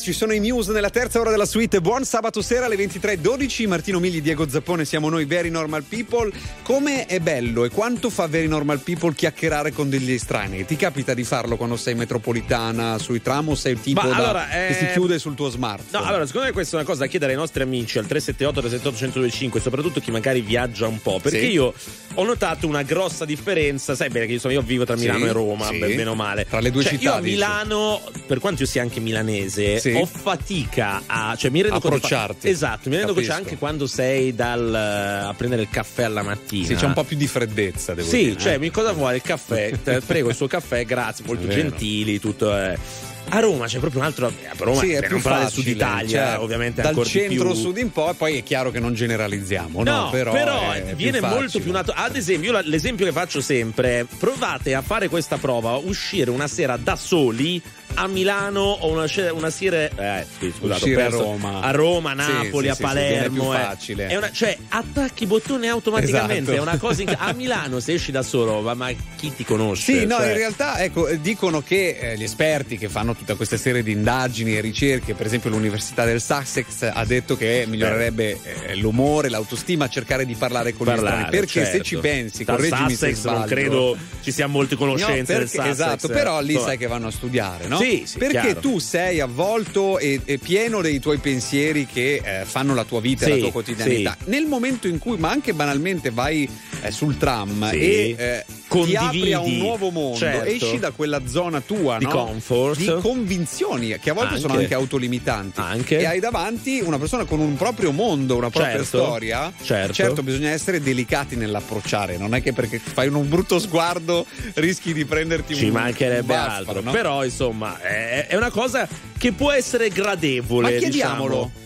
Madness, 0.00 0.02
ci 0.02 0.12
sono 0.12 0.32
i 0.32 0.40
Muse 0.40 0.72
nella 0.72 0.90
terza 0.90 1.20
ora 1.20 1.30
della 1.30 1.44
suite. 1.46 1.80
Buon 1.80 2.04
sabato 2.04 2.40
sera 2.42 2.66
alle 2.66 2.76
23.12. 2.76 3.68
Martino 3.68 3.98
Migli, 4.00 4.20
Diego 4.22 4.48
Zappone, 4.48 4.84
siamo 4.84 5.08
noi, 5.08 5.24
Very 5.26 5.50
Normal 5.50 5.84
People. 5.84 6.30
Come 6.62 7.06
è 7.06 7.20
bello 7.20 7.64
e 7.64 7.70
quanto 7.70 8.10
fa 8.10 8.26
Very 8.26 8.46
Normal 8.46 8.80
People 8.80 9.14
chiacchierare 9.14 9.72
con 9.72 9.88
degli 9.90 10.12
estranei? 10.12 10.64
Ti 10.64 10.76
capita 10.76 11.14
di 11.14 11.24
farlo 11.24 11.56
quando 11.56 11.76
sei 11.76 11.94
metropolitana, 11.94 12.98
sui 12.98 13.20
tram 13.22 13.48
o 13.50 13.54
sei 13.54 13.72
il 13.72 13.80
tipo 13.80 14.00
da- 14.06 14.14
allora, 14.14 14.46
che 14.48 14.74
si 14.74 14.84
eh, 14.86 14.92
chiude 14.92 15.18
sul 15.18 15.34
tuo 15.34 15.50
smartphone? 15.50 16.02
No, 16.02 16.08
allora, 16.08 16.26
secondo 16.26 16.46
me 16.48 16.52
questa 16.52 16.76
è 16.76 16.80
una 16.80 16.88
cosa 16.88 17.00
da 17.00 17.06
chiedere 17.06 17.32
ai 17.32 17.38
nostri 17.38 17.62
amici 17.62 17.98
al 17.98 18.06
378 18.06 18.60
378 18.60 19.18
1025, 19.18 19.60
soprattutto 19.60 20.00
chi 20.00 20.10
magari 20.10 20.40
viaggia 20.40 20.86
un 20.86 21.00
po'. 21.00 21.18
Perché 21.20 21.40
Sì. 21.40 21.50
io 21.50 21.72
ho 22.14 22.24
notato 22.24 22.66
una 22.66 22.82
grossa 22.82 23.24
differenza. 23.24 23.94
Sai 23.94 24.08
bene 24.08 24.26
che 24.26 24.32
insomma, 24.34 24.54
io 24.54 24.62
vivo 24.62 24.84
tra 24.84 24.96
Sì, 24.96 25.02
Milano 25.02 25.26
e 25.26 25.32
Roma, 25.32 25.66
sì. 25.66 25.78
ben- 25.78 25.96
bene 25.96 26.08
o 26.10 26.14
male. 26.14 26.46
Tra 26.48 26.60
le 26.60 26.70
due 26.70 26.82
Cioè, 26.82 26.92
città, 26.92 27.10
Io 27.10 27.14
a. 27.16 27.20
Milano, 27.20 28.00
per 28.26 28.38
quanto 28.38 28.62
io 28.62 28.68
sia 28.68 28.82
anche 28.82 29.00
milanese, 29.00 29.78
Sì. 29.78 29.89
Ho 29.96 30.06
fatica 30.06 31.02
a. 31.06 31.34
Cioè, 31.36 31.50
mi 31.50 31.62
rendo 31.62 31.80
conto. 31.80 31.96
Approcciarti. 31.96 32.48
Esatto, 32.48 32.88
mi 32.88 32.96
rendo 32.96 33.12
conto 33.14 33.28
Capisco. 33.28 33.44
anche 33.46 33.58
quando 33.58 33.86
sei 33.86 34.34
dal, 34.34 34.74
a 34.74 35.34
prendere 35.36 35.62
il 35.62 35.68
caffè 35.70 36.04
alla 36.04 36.22
mattina. 36.22 36.66
Sì, 36.66 36.74
c'è 36.74 36.86
un 36.86 36.92
po' 36.92 37.04
più 37.04 37.16
di 37.16 37.26
freddezza, 37.26 37.94
devo 37.94 38.08
Sì, 38.08 38.24
dire. 38.24 38.38
cioè, 38.40 38.52
eh. 38.54 38.58
mi 38.58 38.70
cosa 38.70 38.92
vuole 38.92 39.16
il 39.16 39.22
caffè? 39.22 39.70
Prego 40.06 40.28
il 40.30 40.34
suo 40.34 40.46
caffè, 40.46 40.84
grazie, 40.84 41.24
molto 41.26 41.46
È 41.46 41.50
gentili, 41.50 42.18
tutto. 42.20 42.56
eh. 42.56 43.08
A 43.32 43.38
Roma 43.38 43.66
c'è 43.66 43.78
proprio 43.78 44.00
un 44.00 44.06
altro. 44.06 44.26
A 44.26 44.32
Roma 44.56 44.80
Sì, 44.80 44.90
è 44.92 45.00
più 45.00 45.10
del 45.10 45.20
facile, 45.20 45.50
Sud 45.50 45.66
Italia, 45.68 46.08
certo. 46.26 46.42
ovviamente 46.42 46.82
dal 46.82 47.04
centro 47.04 47.50
più. 47.52 47.54
sud 47.54 47.76
in 47.78 47.92
poi, 47.92 48.14
poi 48.14 48.38
è 48.38 48.42
chiaro 48.42 48.72
che 48.72 48.80
non 48.80 48.92
generalizziamo, 48.92 49.84
no? 49.84 50.04
No, 50.04 50.10
però, 50.10 50.72
è 50.72 50.82
più 50.82 50.96
viene 50.96 51.20
facile. 51.20 51.38
molto 51.40 51.60
più 51.60 51.70
nato. 51.70 51.92
Ad 51.94 52.16
esempio, 52.16 52.50
io 52.52 52.60
l'esempio 52.64 53.06
che 53.06 53.12
faccio 53.12 53.40
sempre 53.40 54.00
è 54.00 54.04
provate 54.18 54.74
a 54.74 54.82
fare 54.82 55.08
questa 55.08 55.36
prova, 55.36 55.76
uscire 55.76 56.30
una 56.30 56.48
sera 56.48 56.76
da 56.76 56.96
soli 56.96 57.62
a 57.94 58.06
Milano 58.06 58.60
o 58.60 58.88
una, 58.90 59.06
una 59.32 59.50
sera 59.50 59.76
eh, 60.20 60.26
sì, 60.38 60.52
scusate, 60.56 60.78
Uscire 60.84 61.02
a 61.02 61.04
perso. 61.08 61.22
Roma. 61.22 61.60
a 61.60 61.70
Roma, 61.70 62.12
Napoli, 62.14 62.64
sì, 62.66 62.68
a 62.70 62.74
sì, 62.74 62.78
più 62.78 62.86
Palermo. 62.86 63.54
eh. 63.54 63.58
facile. 63.58 64.06
È 64.08 64.16
una- 64.16 64.30
cioè, 64.32 64.56
attacchi 64.68 65.24
i 65.24 65.26
bottoni 65.26 65.68
automaticamente. 65.68 66.52
Esatto. 66.52 66.56
È 66.56 66.60
una 66.60 66.78
cosa 66.78 67.02
inc- 67.02 67.16
a 67.18 67.32
Milano, 67.32 67.80
se 67.80 67.94
esci 67.94 68.10
da 68.12 68.22
solo, 68.22 68.60
ma, 68.60 68.74
ma 68.74 68.90
chi 69.16 69.34
ti 69.34 69.44
conosce? 69.44 69.92
Sì, 70.00 70.06
no, 70.06 70.16
Cioè, 70.16 70.28
in 70.30 70.36
realtà 70.36 70.78
ecco, 70.82 71.08
eh, 71.08 71.20
dicono 71.20 71.62
che 71.62 71.98
eh, 72.00 72.16
gli 72.16 72.22
esperti 72.22 72.78
che 72.78 72.88
fanno 72.88 73.14
tutta 73.14 73.34
questa 73.34 73.56
serie 73.56 73.82
di 73.82 73.92
indagini 73.92 74.56
e 74.56 74.60
ricerche, 74.60 75.14
per 75.14 75.26
esempio 75.26 75.50
l'Università 75.50 76.04
del 76.04 76.20
Sussex 76.20 76.88
ha 76.92 77.04
detto 77.04 77.36
che 77.36 77.64
migliorerebbe 77.66 78.38
eh, 78.68 78.74
l'umore, 78.76 79.28
l'autostima, 79.28 79.88
cercare 79.88 80.24
di 80.26 80.34
parlare 80.34 80.72
con 80.74 80.86
parlare, 80.86 81.16
gli 81.16 81.18
strani. 81.26 81.36
Perché 81.36 81.64
se 81.64 81.70
certo. 81.72 81.84
ci 81.84 81.96
pensi, 81.96 82.44
Dal 82.44 82.56
correggimi 82.56 82.88
se 82.94 82.94
Sussex 83.12 83.24
non 83.24 83.34
sbaglio. 83.34 83.46
credo 83.54 83.96
ci 84.22 84.32
sia 84.32 84.46
molte 84.46 84.76
conoscenze 84.76 85.32
No, 85.32 85.38
del 85.38 85.48
perché- 85.48 85.48
Sussex. 85.56 85.72
esatto, 85.72 86.08
però 86.08 86.40
lì 86.40 86.52
Insomma. 86.52 86.68
sai 86.68 86.78
che 86.78 86.86
vanno 86.86 87.06
a 87.08 87.10
studiare, 87.10 87.66
no? 87.66 87.78
Sì, 87.82 88.02
sì, 88.06 88.18
perché 88.18 88.40
chiaro. 88.40 88.60
tu 88.60 88.78
sei 88.78 89.20
avvolto 89.20 89.98
e, 89.98 90.20
e 90.24 90.38
pieno 90.38 90.80
dei 90.80 90.98
tuoi 91.00 91.18
pensieri 91.18 91.86
che 91.86 92.20
eh, 92.24 92.44
fanno 92.44 92.74
la 92.74 92.84
tua 92.84 93.00
vita 93.00 93.24
e 93.24 93.28
Sì, 93.28 93.34
la 93.34 93.38
tua 93.40 93.52
quotidianità. 93.52 94.16
Nel 94.26 94.46
momento 94.46 94.86
in 94.88 94.98
cui, 94.98 95.16
ma 95.18 95.30
anche 95.30 95.52
banalmente, 95.52 96.10
vai 96.10 96.48
eh, 96.82 96.90
sul 96.90 97.16
tram 97.16 97.68
e 97.72 98.14
eh, 98.18 98.44
ti 98.68 98.94
apri 98.96 99.32
a 99.32 99.40
un 99.40 99.56
nuovo 99.58 99.90
mondo, 99.90 100.16
Certo. 100.18 100.44
esci 100.48 100.78
da 100.78 100.90
quella 100.92 101.26
zona 101.26 101.60
tua 101.60 101.98
Di 101.98 102.04
no? 102.04 102.10
comfort. 102.10 102.78
di 102.78 102.92
convinzioni 103.00 103.96
che 104.00 104.10
a 104.10 104.12
volte 104.14 104.36
sono 104.38 104.52
Anche. 104.52 104.64
anche 104.64 104.74
autolimitanti. 104.74 105.60
Anche. 105.60 105.98
E 105.98 106.06
hai 106.06 106.20
davanti 106.20 106.80
una 106.82 106.98
persona 106.98 107.24
con 107.24 107.40
un 107.40 107.56
proprio 107.56 107.92
mondo, 107.92 108.36
una 108.36 108.50
propria 108.50 108.76
Certo. 108.76 108.84
storia. 108.98 109.52
Certo. 109.62 110.22
bisogna 110.22 110.50
essere 110.50 110.80
delicati 110.80 111.36
nell'approcciare, 111.36 112.16
non 112.16 112.34
è 112.34 112.42
che 112.42 112.52
perché 112.52 112.78
fai 112.78 113.08
un 113.08 113.28
brutto 113.28 113.58
sguardo 113.58 114.24
rischi 114.54 114.92
di 114.92 115.04
prenderti 115.04 115.54
Ci 115.54 115.64
un 115.66 115.72
mancherebbe 115.72 116.20
un 116.20 116.26
baffaro, 116.26 116.52
altro. 116.68 116.80
no? 116.82 116.90
Però, 116.92 117.24
insomma, 117.24 117.69
è, 117.78 118.26
è 118.28 118.36
una 118.36 118.50
cosa 118.50 118.88
che 119.18 119.32
può 119.32 119.50
essere 119.52 119.88
gradevole. 119.90 120.72
Ma 120.72 120.78
chiediamolo. 120.78 121.34
diciamo. 121.34 121.58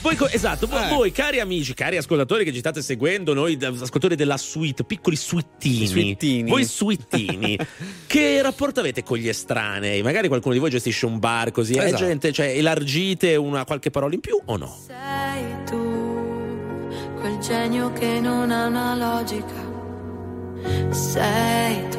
Voi, 0.00 0.16
esatto, 0.30 0.68
voi, 0.68 0.84
Eh. 0.84 0.88
voi, 0.94 1.10
cari 1.10 1.40
amici, 1.40 1.74
cari 1.74 1.96
ascoltatori 1.96 2.44
che 2.44 2.52
ci 2.52 2.60
state 2.60 2.80
seguendo, 2.82 3.34
noi 3.34 3.58
ascoltatori 3.60 4.14
della 4.14 4.36
suite, 4.36 4.84
piccoli 4.84 5.16
suittini, 5.16 5.86
Suittini. 5.88 6.48
voi 6.48 6.64
suittini, 6.64 7.58
che 8.06 8.40
rapporto 8.42 8.78
avete 8.78 9.02
con 9.02 9.18
gli 9.18 9.26
estranei? 9.26 10.00
Magari 10.02 10.28
qualcuno 10.28 10.54
di 10.54 10.60
voi 10.60 10.70
gestisce 10.70 11.06
un 11.06 11.18
bar 11.18 11.50
così, 11.50 11.74
è 11.74 11.84
Esatto. 11.86 12.04
gente, 12.04 12.30
cioè 12.32 12.46
elargite 12.56 13.34
una 13.34 13.64
qualche 13.64 13.90
parola 13.90 14.14
in 14.14 14.20
più 14.20 14.38
o 14.44 14.56
no? 14.56 14.72
Sei 14.86 15.64
tu, 15.66 16.88
quel 17.18 17.38
genio 17.38 17.92
che 17.92 18.20
non 18.20 18.52
ha 18.52 18.66
una 18.66 18.94
logica. 18.94 19.70
Sei 20.90 21.88
tu, 21.90 21.98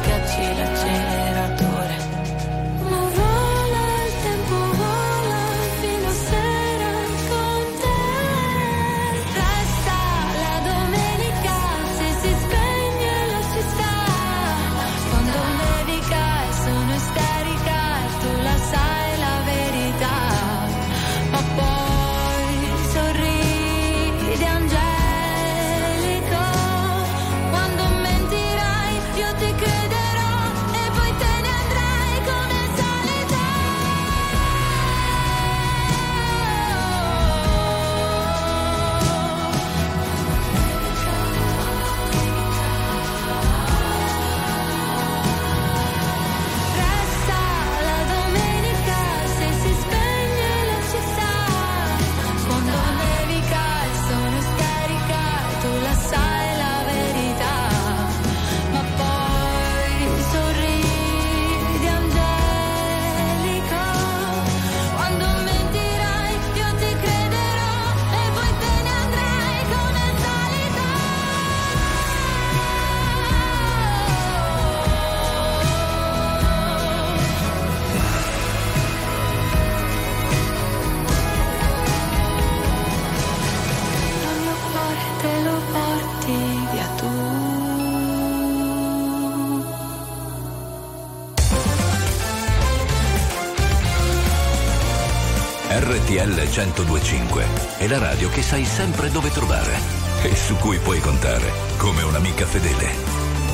RTL 96.21 96.37
1025 96.37 97.45
è 97.79 97.87
la 97.87 97.97
radio 97.97 98.29
che 98.29 98.43
sai 98.43 98.63
sempre 98.63 99.09
dove 99.09 99.31
trovare 99.31 99.75
e 100.21 100.35
su 100.35 100.55
cui 100.57 100.77
puoi 100.77 100.99
contare 100.99 101.51
come 101.77 102.03
un'amica 102.03 102.45
fedele. 102.45 102.93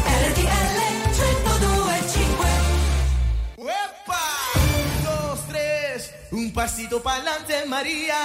RTL 0.03 0.77
1025 1.15 2.48
Un, 3.56 5.03
dos, 5.03 5.39
tres, 5.48 6.11
un 6.31 6.52
pasito 6.52 6.99
para 6.99 7.15
adelante, 7.22 7.64
María. 7.68 8.15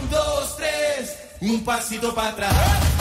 Un, 0.00 0.08
dos, 0.08 0.56
tres, 0.56 1.16
un 1.38 1.62
pasito 1.62 2.12
para 2.12 2.28
atrás. 2.30 2.91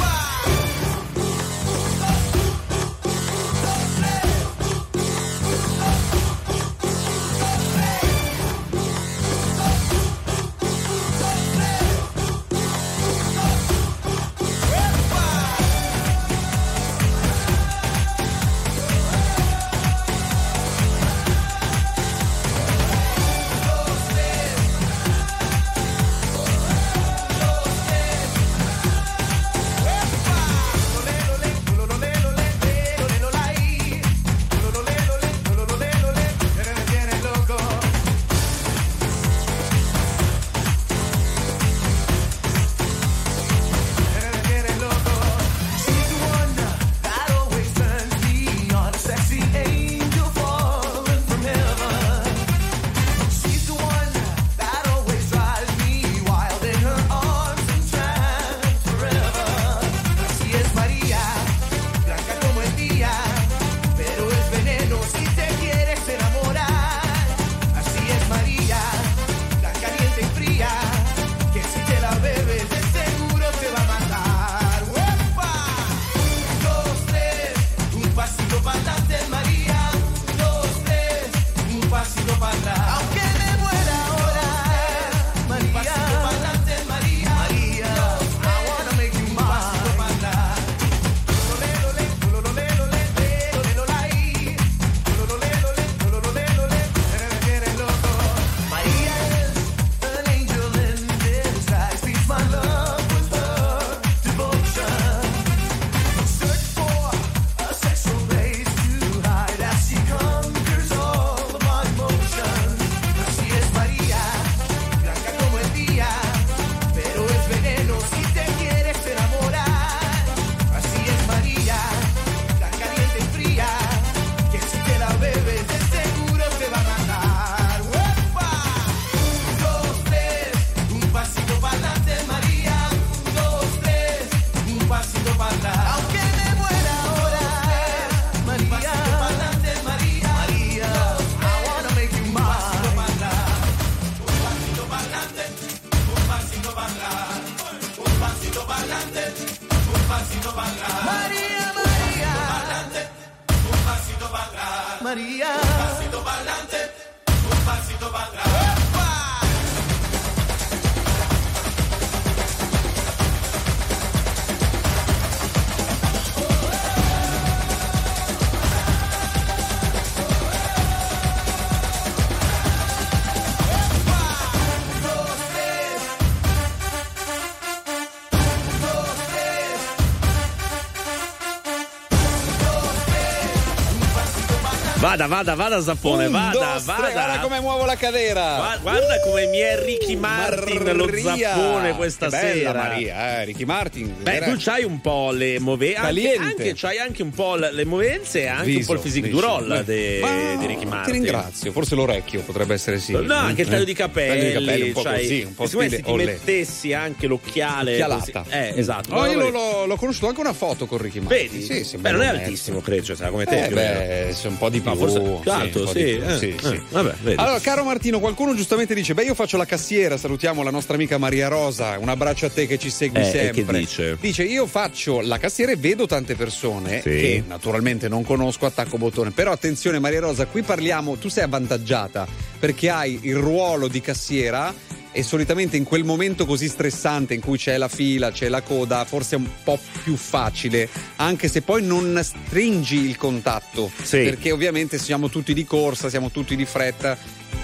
Vada, 185.11 185.27
vada, 185.27 185.55
vada 185.55 185.81
Zappone, 185.81 186.27
Un, 186.27 186.31
vada, 186.31 186.51
tre, 186.77 186.81
vada. 186.85 187.11
guarda 187.11 187.39
come 187.39 187.59
muovo 187.59 187.83
la 187.83 187.97
cadera. 187.97 188.55
Gua- 188.55 188.77
Guarda 188.81 189.19
come 189.19 189.45
mi 189.47 189.57
è 189.57 189.77
Ricky 189.83 190.15
Martin 190.15 190.95
lo 190.95 191.03
Maria. 191.05 191.53
zappone 191.53 191.95
questa 191.97 192.29
Che 192.29 192.37
bella 192.37 192.53
sera. 192.53 192.71
Maria, 192.71 193.41
eh, 193.41 193.43
Ricky 193.45 193.65
Martin. 193.65 194.15
Beh, 194.21 194.31
Era- 194.35 194.45
tu 194.45 194.55
c'hai 194.57 194.85
un 194.85 195.01
po' 195.01 195.31
le 195.31 195.59
movenze. 195.59 195.97
Anche, 195.99 196.35
anche, 196.37 196.73
c'hai 196.77 196.97
anche 196.99 197.23
un 197.23 197.31
po' 197.31 197.55
le 197.55 197.83
movenze 197.83 198.43
e 198.43 198.47
anche 198.47 198.69
un 198.69 198.75
Viso, 198.77 198.85
po' 198.87 198.93
il 198.93 198.99
physique 199.01 199.29
du 199.29 199.39
roll 199.41 199.83
di 199.83 200.65
Ricky 200.65 200.85
Martin. 200.85 201.03
Ti 201.03 201.11
ringrazio, 201.11 201.71
forse 201.73 201.95
l'orecchio 201.95 202.39
potrebbe 202.43 202.73
essere 202.75 202.97
sì. 202.97 203.11
No, 203.11 203.35
anche 203.35 203.63
il 203.63 203.67
taglio 203.67 203.83
di 203.83 203.93
capelli, 203.93 204.29
Taglio 204.53 204.59
di 204.59 204.65
capelli 204.65 204.87
un 204.87 204.93
po' 204.93 205.01
c'hai- 205.01 205.19
così, 205.19 205.41
un 205.45 205.55
po' 205.55 205.65
stile 205.67 205.89
se 205.89 206.01
ti 206.03 206.09
Olè. 206.09 206.23
mettessi 206.23 206.93
anche 206.93 207.27
l'occhiale 207.27 207.91
Occhialata. 207.95 208.43
così- 208.43 208.55
Eh, 208.55 208.73
esatto. 208.77 209.13
Oh, 209.13 209.25
io 209.25 209.49
l'ho, 209.49 209.85
l'ho- 209.87 209.95
conosciuto 209.97 210.27
anche 210.29 210.39
una 210.39 210.53
foto 210.53 210.85
con 210.85 210.99
Ricky 210.99 211.19
Martin. 211.19 211.49
Vedi? 211.49 211.61
Sì, 211.65 211.83
sì, 211.83 211.97
Beh, 211.97 212.11
non 212.11 212.21
è 212.21 212.27
altissimo, 212.27 212.79
credo, 212.79 213.03
cioè, 213.03 213.15
sarà 213.17 213.29
come 213.29 213.43
te. 213.45 213.65
Eh, 213.65 213.69
beh, 213.69 214.33
c'è 214.39 214.47
un 214.47 214.57
po' 214.57 214.69
di 214.69 214.79
più. 214.79 214.99
Forse 215.07 215.19
più 215.19 215.39
sì, 215.43 215.49
alto, 215.49 215.87
sì, 215.87 215.93
più, 215.93 216.03
eh, 216.03 216.37
sì, 216.37 216.49
eh, 216.49 216.57
sì. 216.61 216.81
vabbè, 216.89 217.13
vedi. 217.21 217.41
Allora, 217.41 217.59
caro 217.59 217.83
Martino, 217.83 218.19
qualcuno 218.19 218.55
giustamente 218.55 218.93
dice: 218.93 219.13
Beh, 219.13 219.23
io 219.23 219.33
faccio 219.35 219.57
la 219.57 219.65
cassiera, 219.65 220.17
salutiamo 220.17 220.63
la 220.63 220.71
nostra 220.71 220.95
amica 220.95 221.17
Maria 221.17 221.47
Rosa. 221.47 221.97
Un 221.97 222.09
abbraccio 222.09 222.45
a 222.45 222.49
te 222.49 222.67
che 222.67 222.77
ci 222.77 222.89
segui 222.89 223.21
Eh, 223.21 223.23
sempre. 223.25 223.63
che 223.63 223.79
dice? 223.79 224.17
Dice: 224.19 224.43
Io 224.43 224.65
faccio 224.67 225.21
la 225.21 225.37
cassiera 225.37 225.71
e 225.71 225.75
vedo 225.75 226.05
tante 226.05 226.35
persone 226.35 227.01
che 227.01 227.43
naturalmente 227.47 228.07
non 228.07 228.23
conosco, 228.23 228.65
attacco 228.65 228.97
bottone. 228.97 229.31
Però 229.31 229.51
attenzione, 229.51 229.99
Maria 229.99 230.21
Rosa, 230.21 230.45
qui 230.45 230.61
parliamo, 230.61 231.17
tu 231.17 231.29
sei 231.29 231.43
avvantaggiata 231.43 232.27
perché 232.59 232.89
hai 232.89 233.19
il 233.23 233.35
ruolo 233.35 233.87
di 233.87 234.01
cassiera. 234.01 234.73
E 235.13 235.23
solitamente 235.23 235.75
in 235.75 235.83
quel 235.83 236.05
momento 236.05 236.45
così 236.45 236.69
stressante 236.69 237.33
in 237.33 237.41
cui 237.41 237.57
c'è 237.57 237.77
la 237.77 237.89
fila, 237.89 238.31
c'è 238.31 238.47
la 238.47 238.61
coda, 238.61 239.03
forse 239.03 239.35
è 239.35 239.39
un 239.39 239.49
po' 239.63 239.77
più 240.03 240.15
facile, 240.15 240.87
anche 241.17 241.49
se 241.49 241.61
poi 241.61 241.83
non 241.83 242.17
stringi 242.23 242.97
il 242.97 243.17
contatto. 243.17 243.91
Sì. 244.01 244.23
Perché 244.23 244.51
ovviamente 244.51 244.97
siamo 244.97 245.29
tutti 245.29 245.53
di 245.53 245.65
corsa, 245.65 246.09
siamo 246.09 246.31
tutti 246.31 246.55
di 246.55 246.65
fretta. 246.65 247.17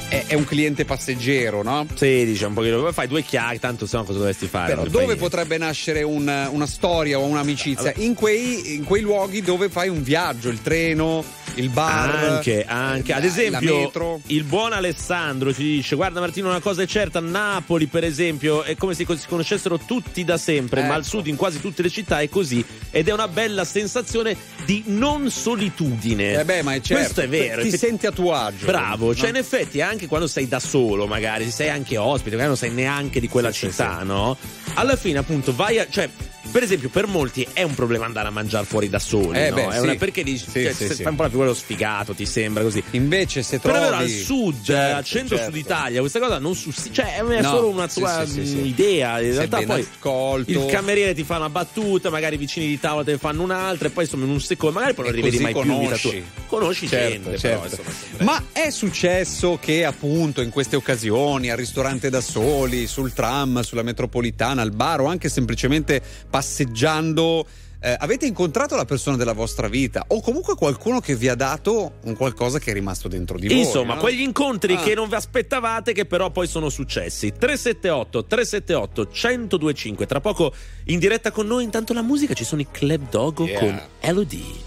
È, 0.09 0.23
è 0.27 0.33
un 0.35 0.45
cliente 0.45 0.85
passeggero, 0.85 1.63
no? 1.63 1.85
Sì, 1.95 2.23
dice 2.23 2.45
un 2.45 2.53
pochino. 2.53 2.91
Fai 2.93 3.07
due 3.07 3.23
chiacchiere, 3.23 3.59
tanto 3.59 3.85
se 3.85 3.97
no 3.97 4.03
cosa 4.05 4.19
dovresti 4.19 4.47
fare? 4.47 4.73
Però 4.73 4.87
dove 4.87 5.17
potrebbe 5.17 5.57
nascere 5.57 6.01
un- 6.03 6.47
una 6.51 6.65
storia 6.65 7.19
o 7.19 7.25
un'amicizia? 7.25 7.91
In 7.97 8.13
quei, 8.13 8.75
in 8.75 8.85
quei 8.85 9.01
luoghi 9.01 9.41
dove 9.41 9.67
fai 9.69 9.89
un 9.89 10.03
viaggio, 10.03 10.47
il 10.47 10.61
treno, 10.61 11.25
il 11.55 11.67
bar. 11.69 12.15
Anche, 12.35 12.63
anche. 12.65 13.11
Ad 13.11 13.25
esempio, 13.25 14.21
il 14.27 14.43
buon 14.45 14.71
Alessandro 14.71 15.53
ci 15.53 15.61
dice: 15.63 15.95
Guarda, 15.97 16.21
Martino, 16.21 16.47
una 16.47 16.61
cosa 16.61 16.83
è 16.83 16.85
certa: 16.87 17.19
Napoli, 17.19 17.87
per 17.87 18.05
esempio, 18.05 18.63
è 18.63 18.77
come 18.77 18.93
se 18.93 19.05
si 19.17 19.27
conoscessero 19.27 19.77
tutti 19.77 20.23
da 20.23 20.37
sempre, 20.37 20.83
ma 20.83 20.93
al 20.93 21.01
Ecco. 21.01 21.09
sud 21.09 21.27
in 21.27 21.35
quasi 21.35 21.59
tutte 21.59 21.81
le 21.81 21.89
città 21.89 22.21
è 22.21 22.29
così. 22.29 22.63
Ed 22.91 23.09
è 23.09 23.11
una 23.11 23.27
bella 23.27 23.65
sensazione 23.65 24.37
di 24.63 24.83
non 24.85 25.29
solitudine. 25.29 26.39
Eh 26.39 26.45
beh, 26.45 26.61
ma 26.61 26.73
è 26.75 26.79
certo. 26.79 27.03
Questo 27.03 27.21
è 27.21 27.27
vero. 27.27 27.61
Ti 27.61 27.67
Effetti- 27.67 27.77
senti 27.85 28.05
a 28.05 28.11
tuo 28.11 28.33
agio. 28.33 28.65
Bravo, 28.65 29.13
cioè 29.13 29.31
no? 29.31 29.37
in 29.37 29.43
effetti 29.43 29.81
anche 29.87 30.07
quando 30.07 30.27
sei 30.27 30.47
da 30.47 30.59
solo, 30.59 31.07
magari, 31.07 31.45
se 31.45 31.51
sei 31.51 31.69
anche 31.69 31.97
ospite, 31.97 32.31
magari 32.31 32.47
non 32.49 32.57
sei 32.57 32.71
neanche 32.71 33.19
di 33.19 33.27
quella 33.27 33.51
Sì, 33.51 33.65
sì, 33.65 33.69
città, 33.71 34.03
no? 34.03 34.37
Alla 34.75 34.95
fine, 34.95 35.17
appunto, 35.19 35.53
vai 35.55 35.79
a. 35.79 35.87
cioè, 35.89 36.09
per 36.51 36.63
esempio, 36.63 36.89
per 36.89 37.07
molti 37.07 37.47
è 37.53 37.63
un 37.63 37.73
problema 37.75 38.05
andare 38.05 38.27
a 38.27 38.31
mangiare 38.31 38.65
fuori 38.65 38.89
da 38.89 38.99
soli, 38.99 39.37
Eh 39.39 39.49
no? 39.49 39.55
beh, 39.55 39.67
sì. 39.73 39.79
una- 39.79 39.95
perché 39.95 40.23
dici, 40.23 40.45
Sì, 40.49 40.63
cioè, 40.63 40.73
sì, 40.73 40.87
fai 41.03 41.07
un 41.07 41.15
po' 41.15 41.23
la 41.23 41.29
figura 41.29 41.47
dello 41.47 41.57
sfigato, 41.57 42.13
ti 42.13 42.25
sembra 42.25 42.63
così. 42.63 42.83
Invece 42.91 43.43
se 43.43 43.59
Però 43.59 43.73
trovi 43.73 43.89
vero, 43.89 43.97
al 44.01 44.09
sud, 44.09 44.63
Certo, 44.63 44.95
al 44.97 45.03
centro-sud 45.03 45.43
certo. 45.53 45.57
Italia, 45.59 45.99
questa 45.99 46.19
cosa 46.19 46.39
non 46.39 46.55
sussiste, 46.55 46.91
cioè 46.93 47.15
è 47.17 47.21
No, 47.41 47.49
solo 47.49 47.67
una 47.69 47.87
tua 47.87 48.25
mh, 48.25 48.61
idea. 48.65 49.19
In 49.21 49.31
realtà 49.33 49.61
poi 49.61 49.81
accolto. 49.81 50.51
il 50.51 50.65
cameriere 50.65 51.13
ti 51.13 51.23
fa 51.23 51.37
una 51.37 51.49
battuta, 51.49 52.09
magari 52.09 52.35
i 52.35 52.37
vicini 52.37 52.67
di 52.67 52.79
tavola 52.79 53.03
te 53.03 53.11
ne 53.11 53.17
fanno 53.17 53.43
un'altra, 53.43 53.87
e 53.87 53.91
poi 53.91 54.03
insomma 54.05 54.25
in 54.25 54.31
un 54.31 54.41
secondo, 54.41 54.75
magari 54.79 54.93
poi 54.95 55.05
non 55.05 55.13
rivedi 55.15 55.39
mai 55.39 55.51
più 55.53 55.61
conosci. 55.61 56.09
tua. 56.09 56.45
Conosci 56.47 56.87
Certo, 56.87 57.09
gente, 57.29 57.37
certo. 57.37 57.67
però, 57.75 57.83
insomma. 57.83 58.23
Ma 58.31 58.43
è 58.53 58.69
successo 58.69 59.57
che 59.61 59.85
appunto 59.85 60.41
in 60.41 60.49
queste 60.49 60.75
occasioni, 60.75 61.49
al 61.51 61.57
ristorante 61.57 62.09
da 62.09 62.21
soli, 62.21 62.87
sul 62.87 63.13
tram, 63.13 63.61
sulla 63.61 63.83
metropolitana, 63.83 64.61
al 64.61 64.71
bar 64.71 65.01
o 65.01 65.05
anche 65.07 65.29
semplicemente 65.29 66.01
passeggiando, 66.37 67.45
eh, 67.79 67.95
avete 67.99 68.25
incontrato 68.27 68.75
la 68.75 68.85
persona 68.85 69.17
della 69.17 69.33
vostra 69.33 69.67
vita 69.67 70.03
o 70.07 70.21
comunque 70.21 70.55
qualcuno 70.55 70.99
che 70.99 71.15
vi 71.15 71.27
ha 71.27 71.35
dato 71.35 71.93
un 72.03 72.15
qualcosa 72.15 72.59
che 72.59 72.71
è 72.71 72.73
rimasto 72.73 73.07
dentro 73.07 73.37
di 73.39 73.47
voi? 73.47 73.59
Insomma, 73.59 73.95
no? 73.95 73.99
quegli 73.99 74.21
incontri 74.21 74.73
Ah. 74.75 74.81
che 74.81 74.93
non 74.93 75.09
vi 75.09 75.15
aspettavate, 75.15 75.93
che 75.93 76.05
però 76.05 76.29
poi 76.29 76.47
sono 76.47 76.69
successi. 76.69 77.33
378 77.37 78.25
378 78.25 79.09
1025. 79.11 80.05
Tra 80.05 80.21
poco 80.21 80.53
in 80.85 80.99
diretta 80.99 81.31
con 81.31 81.47
noi. 81.47 81.63
Intanto 81.63 81.93
la 81.93 82.01
musica 82.03 82.33
ci 82.33 82.43
sono 82.43 82.61
i 82.61 82.67
Club 82.71 83.09
Dogo 83.09 83.45
Yeah. 83.45 83.59
con 83.59 83.81
Elodie. 83.99 84.66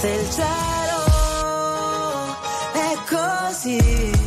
se 0.00 0.08
il 0.08 0.30
cielo 0.30 1.04
è 2.72 2.94
così. 3.08 4.17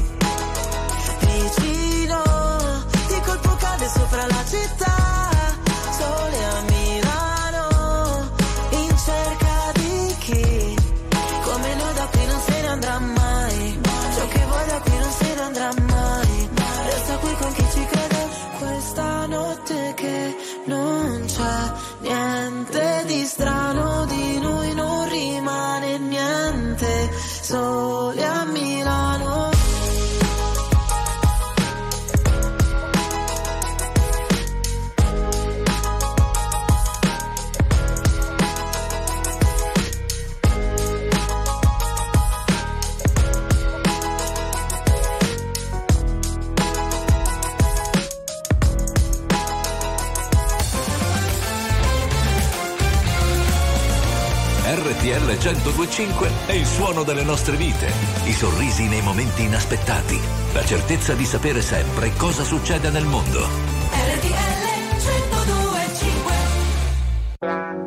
102.5 55.92 56.48
è 56.48 56.54
il 56.54 56.66
suono 56.66 57.04
delle 57.04 57.24
nostre 57.24 57.58
vite, 57.58 57.92
i 58.24 58.32
sorrisi 58.32 58.88
nei 58.88 59.02
momenti 59.02 59.44
inaspettati, 59.44 60.18
la 60.54 60.64
certezza 60.64 61.14
di 61.16 61.26
sapere 61.26 61.62
sempre 61.62 62.14
cosa 62.16 62.46
succede 62.46 62.90
nel 62.90 63.04
mondo. 63.04 63.46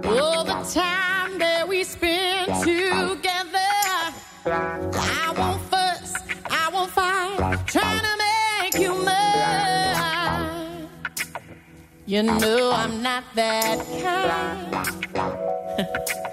All 0.04 0.44
the 0.44 0.60
time 0.70 1.38
that 1.38 1.66
we 1.66 1.82
spend 1.82 2.52
together. 2.62 4.12
I 4.44 5.32
won't 5.34 5.62
fuss, 5.70 6.12
I 6.50 6.68
won't 6.70 6.90
fight 6.90 7.64
Trying 7.64 8.00
to 8.00 8.16
make 8.18 8.78
you 8.78 8.92
mine. 9.02 10.88
You 12.04 12.22
know 12.22 12.70
I'm 12.70 13.02
not 13.02 13.24
that 13.34 13.78
kind. 15.16 16.14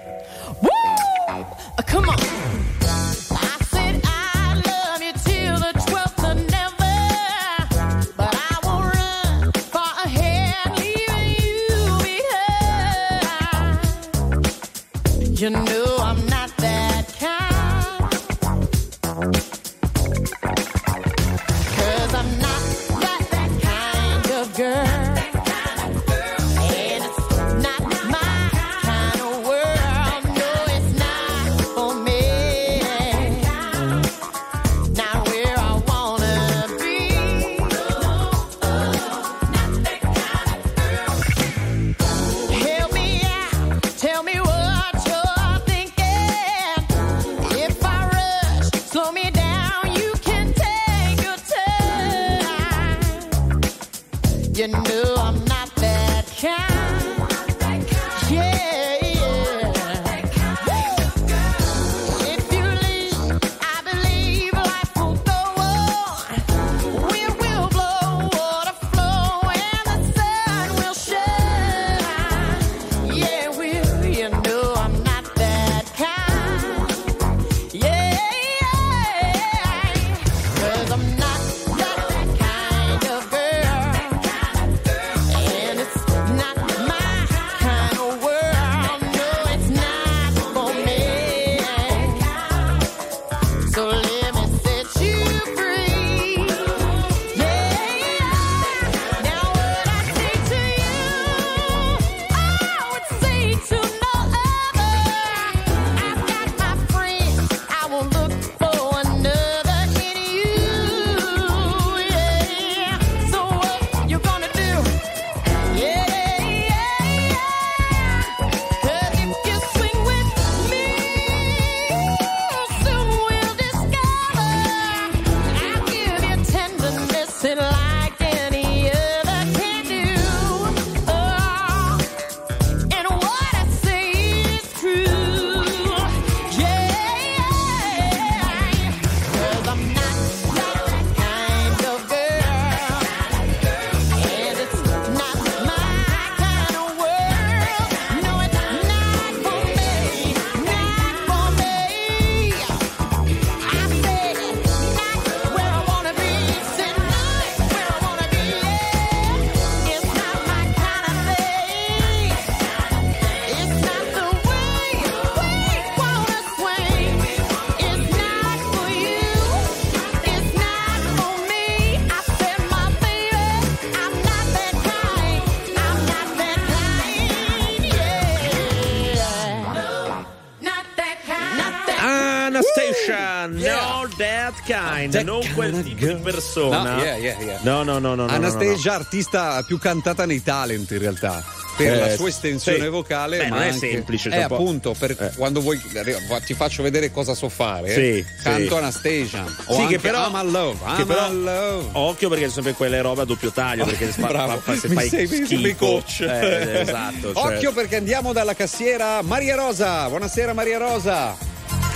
kind, 185.02 185.12
that 185.12 185.24
non 185.24 185.42
quel 185.54 185.82
tipo 185.82 185.96
girl. 185.96 186.16
di 186.16 186.22
persona. 186.22 186.94
No, 186.94 187.02
yeah, 187.02 187.16
yeah, 187.16 187.40
yeah. 187.40 187.58
no, 187.62 187.82
no, 187.82 187.98
no, 187.98 188.14
no. 188.14 188.26
Anastasia, 188.26 188.92
no, 188.92 188.96
no. 188.96 189.02
artista 189.02 189.62
più 189.66 189.78
cantata 189.78 190.26
nei 190.26 190.42
talent 190.42 190.90
in 190.90 190.98
realtà 190.98 191.60
per 191.76 191.92
eh, 191.92 191.98
la 191.98 192.14
sua 192.14 192.28
estensione 192.28 192.78
sì. 192.78 192.88
vocale. 192.88 193.38
Beh, 193.38 193.48
ma 193.48 193.56
non 193.56 193.64
è 193.64 193.70
anche, 193.70 193.90
semplice. 193.90 194.30
È 194.30 194.38
eh, 194.38 194.42
appunto 194.42 194.94
per 194.98 195.10
eh. 195.12 195.32
quando 195.36 195.60
vuoi 195.60 195.80
eh, 195.94 196.16
ti 196.44 196.54
faccio 196.54 196.82
vedere 196.82 197.10
cosa 197.10 197.34
so 197.34 197.48
fare. 197.48 197.94
Eh. 197.94 197.94
Sì, 197.94 198.26
canto 198.42 198.68
sì. 198.68 198.74
Anastasia. 198.74 199.44
O 199.66 199.74
sì, 199.74 199.86
che 199.86 199.98
però, 199.98 200.28
I'm 200.28 200.50
love, 200.50 200.78
che 200.96 201.04
però 201.04 201.32
love. 201.32 201.88
Occhio 201.92 202.28
perché 202.28 202.44
sono 202.44 202.54
sempre 202.54 202.74
quelle 202.74 203.00
robe 203.00 203.22
a 203.22 203.24
doppio 203.24 203.50
taglio. 203.50 203.84
Perché 203.84 204.12
se, 204.12 204.20
Bravo. 204.20 204.58
Fa, 204.58 204.76
se 204.76 204.88
Mi 204.88 204.94
fai 204.94 205.08
sei 205.08 205.26
schifo, 205.26 205.74
coach. 205.76 206.20
Eh, 206.20 206.80
esatto. 206.80 207.32
Cioè. 207.42 207.56
Occhio 207.56 207.72
perché 207.72 207.96
andiamo 207.96 208.32
dalla 208.32 208.54
cassiera 208.54 209.22
Maria 209.22 209.56
Rosa. 209.56 210.08
Buonasera 210.08 210.52
Maria 210.52 210.78
Rosa. 210.78 211.51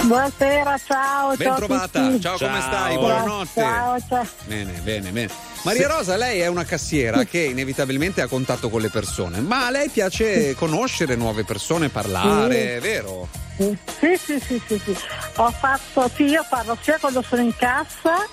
Buonasera, 0.06 0.78
ciao. 0.86 1.34
Ben 1.34 1.46
ciao 1.48 1.56
trovata. 1.56 2.06
tutti. 2.06 2.20
Ciao, 2.20 2.38
come 2.38 2.50
Ciao. 2.60 2.62
stai? 2.62 2.94
Buonanotte. 2.96 3.60
Ciao, 3.60 3.98
ciao. 4.08 4.26
Bene, 4.44 4.72
bene, 4.82 5.10
bene. 5.10 5.28
Maria 5.62 5.88
Rosa, 5.88 6.16
lei 6.16 6.38
è 6.40 6.46
una 6.46 6.64
cassiera 6.64 7.24
che 7.24 7.40
inevitabilmente 7.40 8.20
ha 8.20 8.28
contatto 8.28 8.68
con 8.68 8.80
le 8.80 8.88
persone, 8.88 9.40
ma 9.40 9.66
a 9.66 9.70
lei 9.70 9.88
piace 9.88 10.54
conoscere 10.54 11.16
nuove 11.16 11.42
persone, 11.42 11.88
parlare, 11.88 12.76
è 12.76 12.80
vero? 12.80 13.26
Sì, 13.56 13.76
sì, 14.16 14.38
sì, 14.38 14.62
sì, 14.64 14.80
sì. 14.84 14.96
Ho 15.36 15.50
fatto, 15.50 16.08
sì, 16.14 16.24
io 16.24 16.44
parlo 16.48 16.78
sia 16.80 16.98
quando 17.00 17.22
sono 17.22 17.42
in 17.42 17.56
cassa, 17.56 18.24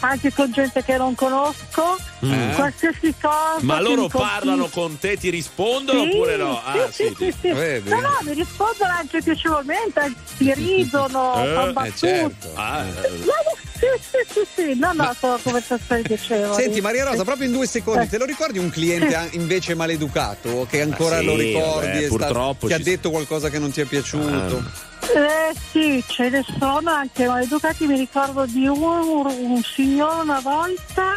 anche 0.00 0.32
con 0.32 0.50
gente 0.50 0.82
che 0.82 0.96
non 0.96 1.14
conosco, 1.14 1.96
Mm. 2.24 2.52
qualsiasi 2.54 3.14
cosa. 3.20 3.56
Ma 3.60 3.80
loro 3.80 4.06
parlano 4.08 4.68
con 4.68 4.98
te, 4.98 5.16
ti 5.16 5.30
rispondono 5.30 6.02
Sì, 6.02 6.08
oppure 6.10 6.36
no? 6.36 6.60
Sì, 6.62 6.68
Ah, 6.78 6.90
sì, 6.90 7.14
sì, 7.16 7.32
sì, 7.32 7.34
sì. 7.40 7.48
No, 7.88 8.00
no, 8.00 8.18
mi 8.24 8.34
rispondono 8.34 8.92
anche 8.92 9.22
piacevolmente, 9.22 10.12
ti 10.36 10.52
ridono, 10.54 11.32
Eh, 11.42 11.52
fanno 11.54 11.70
eh, 11.70 11.72
battute. 11.72 11.96
certo. 11.96 12.50
Ah, 12.54 12.82
No, 12.82 12.90
no, 12.90 13.56
sì, 13.78 13.86
sì, 14.00 14.32
sì, 14.32 14.40
sì, 14.54 14.74
no, 14.78 14.92
no, 14.92 15.14
sono 15.18 15.38
conversazioni 15.42 16.02
piacevoli. 16.02 16.54
Senti 16.62 16.80
Maria 16.82 17.04
Rosa, 17.04 17.24
proprio 17.24 17.46
in 17.46 17.52
due 17.52 17.66
secondi, 17.66 18.06
te 18.08 18.18
lo 18.18 18.26
ricordi 18.26 18.58
un 18.58 18.68
cliente 18.68 19.28
invece 19.32 19.74
maleducato 19.74 20.66
che 20.68 20.82
ancora 20.82 21.16
Ah, 21.16 21.20
sì, 21.20 21.24
lo 21.24 21.36
ricordi 21.36 21.86
vabbè, 21.86 21.96
e 22.02 22.06
sta- 22.06 22.16
purtroppo 22.16 22.66
ti 22.66 22.72
ha 22.74 22.76
ci- 22.76 22.82
detto 22.82 23.10
qualcosa 23.10 23.48
che 23.48 23.58
non 23.58 23.70
ti 23.70 23.80
è 23.80 23.84
piaciuto? 23.84 24.62
Eh 25.12 25.54
sì, 25.70 26.04
ce 26.06 26.28
ne 26.28 26.44
sono 26.58 26.90
anche 26.90 27.26
maleducati, 27.26 27.86
mi 27.86 27.96
ricordo 27.96 28.46
di 28.46 28.68
un, 28.68 29.26
un 29.26 29.62
signore 29.62 30.20
una 30.22 30.40
volta 30.40 31.14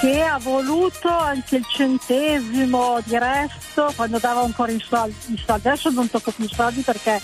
che 0.00 0.22
ha 0.22 0.38
voluto 0.38 1.08
anche 1.08 1.56
il 1.56 1.66
centesimo 1.68 2.98
di 3.04 3.18
resto 3.18 3.92
quando 3.96 4.18
dava 4.18 4.40
ancora 4.42 4.70
i 4.72 4.82
soldi, 4.86 5.14
i 5.28 5.42
soldi. 5.44 5.68
adesso 5.68 5.90
non 5.90 6.08
tocco 6.10 6.30
più 6.32 6.44
i 6.44 6.52
soldi 6.52 6.80
perché 6.82 7.20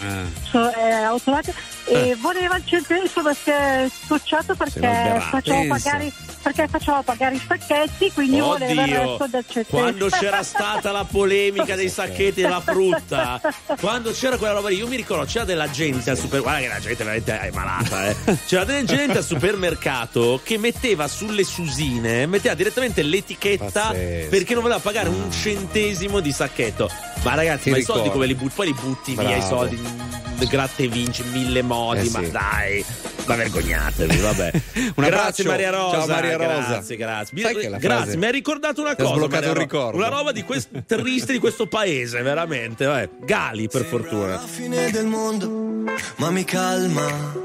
so- 0.51 0.71
è 0.71 0.91
automatico. 0.93 1.59
E 1.85 2.17
voleva 2.21 2.57
il 2.57 2.65
centesimo 2.65 3.23
perché 3.25 3.53
è 3.55 3.91
scocciato 4.05 4.55
perché 4.55 5.21
faceva, 5.31 5.75
pagare, 5.75 6.13
perché 6.41 6.69
faceva 6.69 7.03
pagare 7.03 7.35
i 7.35 7.43
sacchetti 7.45 8.13
quindi 8.13 8.39
voleva 8.39 8.73
il 8.73 8.79
Oddio, 8.79 9.11
resto 9.11 9.27
del 9.29 9.45
centesimo. 9.49 9.81
quando 9.81 10.09
c'era 10.09 10.43
stata 10.45 10.93
la 10.93 11.05
polemica 11.05 11.75
dei 11.75 11.89
sacchetti 11.89 12.41
della 12.41 12.61
frutta, 12.61 13.41
quando 13.81 14.13
c'era 14.13 14.37
quella 14.37 14.55
roba 14.55 14.69
lì, 14.69 14.77
io 14.77 14.87
mi 14.87 14.97
ricordo 14.97 15.25
c'era 15.25 15.45
della 15.45 15.71
gente 15.71 16.09
al 16.11 16.17
supermercato, 16.17 16.43
guarda 16.43 16.61
che 16.61 16.69
la 16.69 16.81
gente 16.81 17.05
veramente 17.05 17.41
è 17.41 17.51
malata, 17.51 18.07
eh. 18.09 18.39
C'era 18.47 18.65
della 18.65 18.85
gente 18.85 19.19
al 19.19 19.25
supermercato 19.25 20.41
che 20.43 20.59
metteva 20.59 21.09
sulle 21.09 21.45
susine, 21.45 22.27
metteva 22.27 22.55
direttamente 22.55 22.72
l'etichetta 23.03 23.89
Pazzesco. 23.89 24.29
perché 24.31 24.55
non 24.55 24.63
voleva 24.63 24.81
pagare 24.81 25.09
un 25.09 25.31
centesimo 25.31 26.21
di 26.21 26.33
sacchetto. 26.33 26.91
Ma 27.23 27.35
ragazzi, 27.35 27.65
Ti 27.65 27.71
ma 27.71 27.77
i 27.77 27.81
ricordo. 27.81 28.01
soldi 28.03 28.15
come 28.15 28.27
li 28.27 28.35
butti? 28.35 28.53
Poi 28.55 28.67
li 28.67 28.75
butti 28.75 29.13
via 29.15 29.37
i 29.37 29.39
Bravo. 29.39 29.47
soldi, 29.57 29.77
mm, 29.77 30.45
gratta 30.49 30.83
e 30.83 30.89
vinci, 30.89 31.23
in 31.23 31.31
mille 31.31 31.63
modi, 31.63 32.07
Eh 32.07 32.11
ma 32.11 32.23
sì. 32.25 32.31
dai, 32.31 32.85
ma 33.27 33.35
vergognatevi, 33.37 34.17
vabbè. 34.17 34.51
Un 34.97 35.05
grazie. 35.05 35.45
Maria 35.45 35.71
Rosa. 35.71 35.97
Ciao, 35.99 36.07
Maria 36.07 36.37
Rosa. 36.37 36.69
Grazie, 36.69 36.97
grazie. 36.97 37.35
Mi- 37.35 37.69
la 37.69 37.79
grazie, 37.79 38.17
mi 38.17 38.27
hai 38.27 38.33
ricordato 38.33 38.81
una 38.81 38.91
ha 38.91 38.97
cosa. 38.97 39.15
sbloccato 39.15 39.35
Maria 39.35 39.51
un 39.51 39.59
ricordo. 39.59 39.97
Una 39.97 40.09
roba 40.09 40.33
di 40.33 40.43
quest- 40.43 40.85
triste 40.87 41.33
di 41.33 41.39
questo 41.39 41.67
paese, 41.67 42.23
veramente. 42.23 42.85
vabbè. 42.85 43.09
Gali, 43.21 43.69
per 43.69 43.85
fortuna. 43.85 44.39
fine 44.39 44.91
del 44.91 45.07
mondo, 45.07 45.85
ma 46.17 46.31
mi 46.31 46.45
calma. 46.45 47.41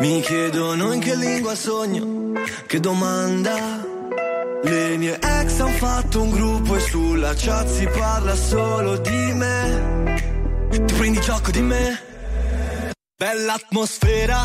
Mi 0.00 0.20
chiedono 0.20 0.92
in 0.92 1.00
che 1.00 1.14
lingua 1.14 1.54
sogno, 1.54 2.32
che 2.66 2.80
domanda. 2.80 3.86
Le 4.62 4.96
mie 4.98 5.14
ex 5.14 5.58
han 5.60 5.72
fatto 5.72 6.20
un 6.20 6.30
gruppo 6.30 6.76
e 6.76 6.80
sulla 6.80 7.32
chat 7.34 7.66
si 7.68 7.86
parla 7.86 8.34
solo 8.34 8.98
di 8.98 9.32
me. 9.32 10.68
Ti 10.70 10.80
prendi 10.94 11.20
gioco 11.20 11.50
di 11.50 11.62
me? 11.62 11.98
Bella 13.16 13.54
atmosfera. 13.54 14.44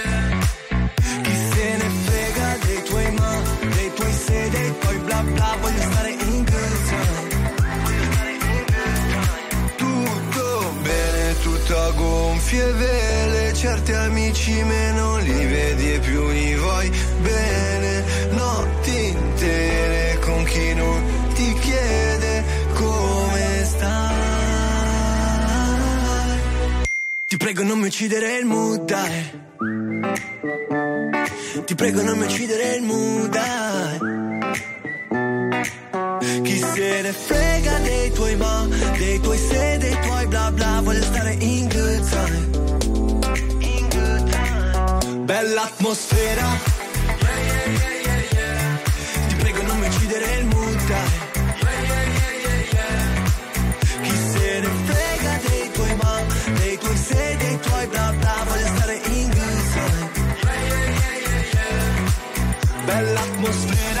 Gonfie 11.93 12.71
vele, 12.73 13.53
certi 13.53 13.93
amici 13.93 14.51
meno 14.63 15.17
li 15.17 15.45
vedi 15.45 15.93
e 15.93 15.99
più 15.99 16.27
li 16.29 16.55
vuoi 16.55 16.89
bene. 17.21 18.03
Notti 18.31 19.05
intere 19.07 20.19
con 20.21 20.43
chi 20.43 20.73
non 20.73 21.29
ti 21.33 21.53
chiede 21.59 22.43
come 22.73 23.63
stai. 23.65 24.09
Ti 27.27 27.37
prego 27.37 27.63
non 27.63 27.79
mi 27.79 27.87
uccidere 27.87 28.37
il 28.37 28.81
dai. 28.85 29.39
Ti 31.65 31.75
prego 31.75 32.01
non 32.01 32.17
mi 32.17 32.25
uccidere 32.25 32.75
il 32.75 33.29
dai. 33.29 34.80
Chi 36.39 36.57
se 36.57 37.01
ne 37.01 37.11
frega 37.11 37.77
dei 37.79 38.11
tuoi 38.11 38.35
ma, 38.37 38.65
dei 38.97 39.19
tuoi 39.19 39.37
se, 39.37 39.77
dei 39.79 39.97
tuoi 40.01 40.27
bla 40.27 40.49
bla, 40.51 40.79
voglio 40.81 41.03
stare 41.03 41.33
in 41.33 41.67
good 41.67 42.09
time. 42.09 42.49
In 43.59 43.87
good 43.89 44.29
time. 44.31 45.25
Bella 45.25 45.63
atmosfera. 45.63 46.47
Yeah, 47.19 47.39
yeah, 48.05 48.21
yeah. 48.31 49.27
Ti 49.27 49.35
prego 49.35 49.61
non 49.63 49.77
mi 49.79 49.87
uccidere 49.87 50.35
il 50.39 50.45
mood. 50.45 50.93
Chi 54.01 54.15
se 54.31 54.59
ne 54.61 54.69
frega 54.87 55.39
dei 55.47 55.71
tuoi 55.73 55.95
ma, 55.95 56.23
dei 56.59 56.77
tuoi 56.77 56.97
se, 56.97 57.35
dei 57.39 57.59
tuoi 57.59 57.87
bla 57.87 58.13
bla, 58.17 58.35
voglio 58.47 58.67
stare 58.75 59.01
in 59.03 59.29
good 59.29 59.71
time. 59.73 60.09
Bella 62.85 63.19
atmosfera. 63.19 64.00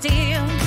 Still. 0.00 0.57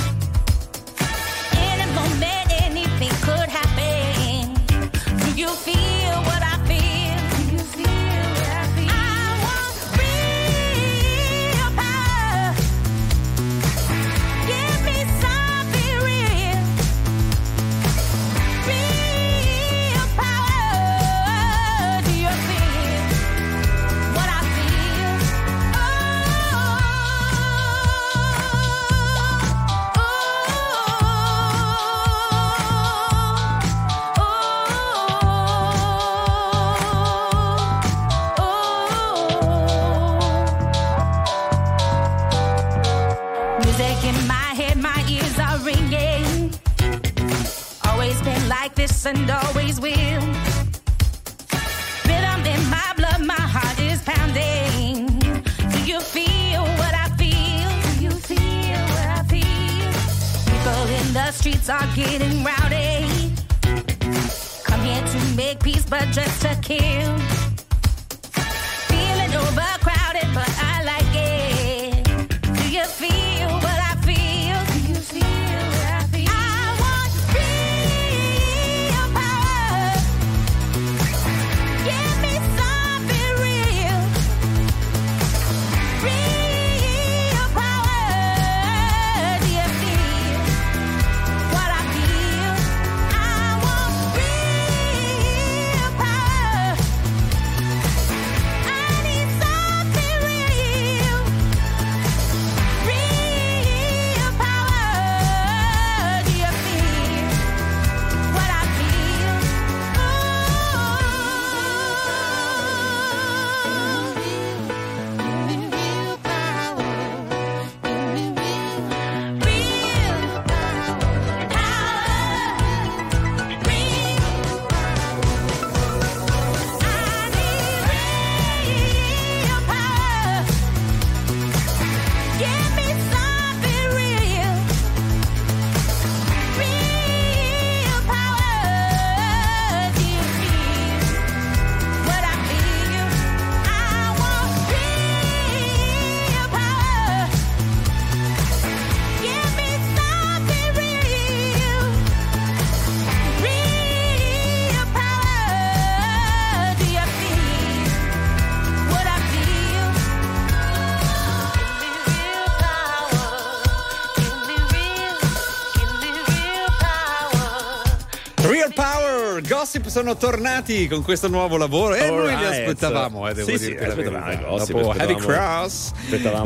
Sono 169.92 170.16
tornati 170.16 170.88
con 170.88 171.02
questo 171.02 171.28
nuovo 171.28 171.58
lavoro 171.58 171.92
e 171.94 172.08
noi 172.08 172.28
li 172.28 172.32
Alright. 172.32 172.60
aspettavamo, 172.62 173.28
eh, 173.28 173.34
devo 173.34 173.50
Sì, 173.50 173.58
sì, 173.58 173.64
dirti 173.66 173.82
la 173.84 173.90
aspettavamo. 173.90 174.24
Gossip, 174.24 174.46
Dopo 174.76 174.90
aspettavamo- 174.90 174.94
Heavy 175.02 175.14
Cross, 175.20 175.90
aspettavamo 176.02 176.44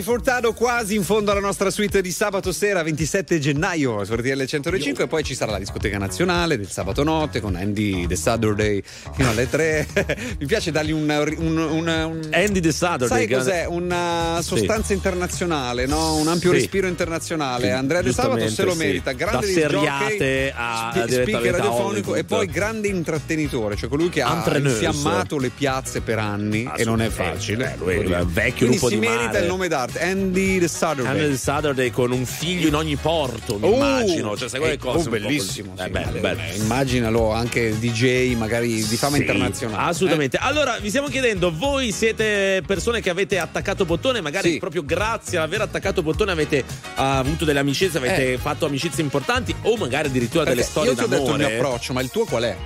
Nelly 0.00 0.02
Furtado 0.02 0.52
quasi 0.54 0.94
in 0.94 1.04
fondo 1.04 1.30
alla 1.30 1.40
nostra 1.40 1.68
suite 1.70 2.00
di 2.00 2.10
sabato 2.10 2.52
sera 2.52 2.82
27 2.82 3.38
gennaio 3.38 4.02
su 4.04 4.14
RTL 4.14 4.44
105 4.46 5.04
e 5.04 5.06
poi 5.06 5.22
ci 5.22 5.34
sarà 5.34 5.52
la 5.52 5.58
discoteca 5.58 5.98
nazionale 5.98 6.56
del 6.56 6.70
sabato 6.70 7.02
notte 7.04 7.40
con 7.40 7.54
Andy 7.54 8.06
The 8.06 8.16
Saturday 8.16 8.82
fino 9.14 9.28
alle 9.28 9.48
3 9.48 9.86
mi 10.40 10.46
piace 10.46 10.70
dargli 10.70 10.92
un, 10.92 11.08
un, 11.36 11.58
un- 11.58 11.86
un- 11.88 12.28
Andy 12.32 12.60
The 12.60 12.72
Saturday. 12.72 13.08
sai 13.08 13.28
cos'è? 13.28 13.66
una 13.66 14.38
sostanza 14.42 14.92
internazionale 14.94 15.84
no? 15.86 16.14
un 16.16 16.28
ampio 16.28 16.50
Sì. 16.52 16.56
respiro 16.56 16.86
internazionale 16.86 17.66
Sì, 17.66 17.70
Andrea 17.72 18.00
De 18.00 18.12
Sabato 18.12 18.48
se 18.48 18.64
lo 18.64 18.72
sì. 18.72 18.78
merita 18.78 19.12
grande 19.12 19.46
Da 19.46 19.52
seriate 19.52 20.14
jockey, 20.16 20.52
a- 20.54 20.90
direttamente 20.94 21.22
speaker 21.32 21.50
radiofonico 21.52 22.14
e 22.14 22.24
poi 22.24 22.46
grande 22.46 22.88
intrattenitore 22.88 23.76
cioè 23.76 23.88
colui 23.90 24.08
che 24.08 24.22
ha 24.22 24.42
infiammato 24.56 25.36
le 25.38 25.50
piazze 25.50 26.00
per 26.00 26.18
anni 26.18 26.68
e 26.76 26.84
non 26.84 27.02
è 27.02 27.08
facile 27.10 27.74
Eh, 27.74 27.76
lui 27.76 27.94
è 27.94 28.02
dire. 28.04 28.24
vecchio 28.26 28.66
Quindi 28.66 28.76
lupo 28.76 28.88
si 28.88 28.94
di 28.94 29.00
merita 29.00 29.24
mare. 29.26 29.38
il 29.40 29.46
nome 29.46 29.68
d'arte 29.68 29.89
Andy 29.98 30.58
The 30.58 30.68
Saturday 30.68 31.10
Andy 31.10 31.30
The 31.30 31.36
Saturday 31.36 31.90
con 31.90 32.12
un 32.12 32.24
figlio 32.26 32.68
in 32.68 32.74
ogni 32.74 32.96
porto, 32.96 33.58
mi 33.58 33.66
Oh, 33.68 33.74
immagino. 33.74 34.36
Cioè, 34.36 34.48
sai 34.48 34.60
quelle 34.60 34.74
eh, 34.74 34.78
cose? 34.78 34.98
oh, 34.98 35.02
po' 35.02 35.08
così. 35.10 35.22
bellissimo, 35.26 35.74
Eh, 35.76 35.82
sì, 35.84 35.90
bello, 35.90 36.10
bello, 36.12 36.20
bello. 36.20 36.40
eh, 36.52 36.56
immaginalo 36.56 37.32
anche 37.32 37.78
DJ 37.78 38.34
magari 38.36 38.84
di 38.86 38.96
fama 38.96 39.16
Sì, 39.16 39.22
internazionale 39.22 39.82
Eh? 39.82 39.88
Assolutamente. 39.90 40.36
Allora, 40.38 40.78
vi 40.78 40.88
stiamo 40.88 41.08
chiedendo, 41.08 41.52
voi 41.52 41.92
siete 41.92 42.62
persone 42.66 43.00
che 43.00 43.10
avete 43.10 43.38
attaccato 43.38 43.84
bottone, 43.84 44.20
magari 44.20 44.52
Sì. 44.52 44.58
proprio 44.58 44.84
grazie 44.84 45.38
all'aver 45.38 45.62
attaccato 45.62 46.02
bottone 46.02 46.32
avete 46.32 46.64
ah, 46.96 47.18
avuto 47.18 47.44
delle 47.44 47.58
amicizie, 47.60 47.98
avete 47.98 48.32
Eh. 48.34 48.38
fatto 48.38 48.66
amicizie 48.66 49.02
importanti 49.02 49.54
o 49.62 49.76
magari 49.76 50.08
addirittura 50.08 50.44
Perché 50.44 50.58
delle 50.58 50.68
storie 50.70 50.90
io 50.90 50.96
ti 50.96 51.04
ho 51.04 51.06
detto 51.06 51.22
il 51.22 51.26
d'amore. 51.36 51.46
mio 51.48 51.56
approccio 51.56 51.92
ma 51.92 52.00
il 52.00 52.10
tuo 52.10 52.24
qual 52.24 52.42
è? 52.44 52.56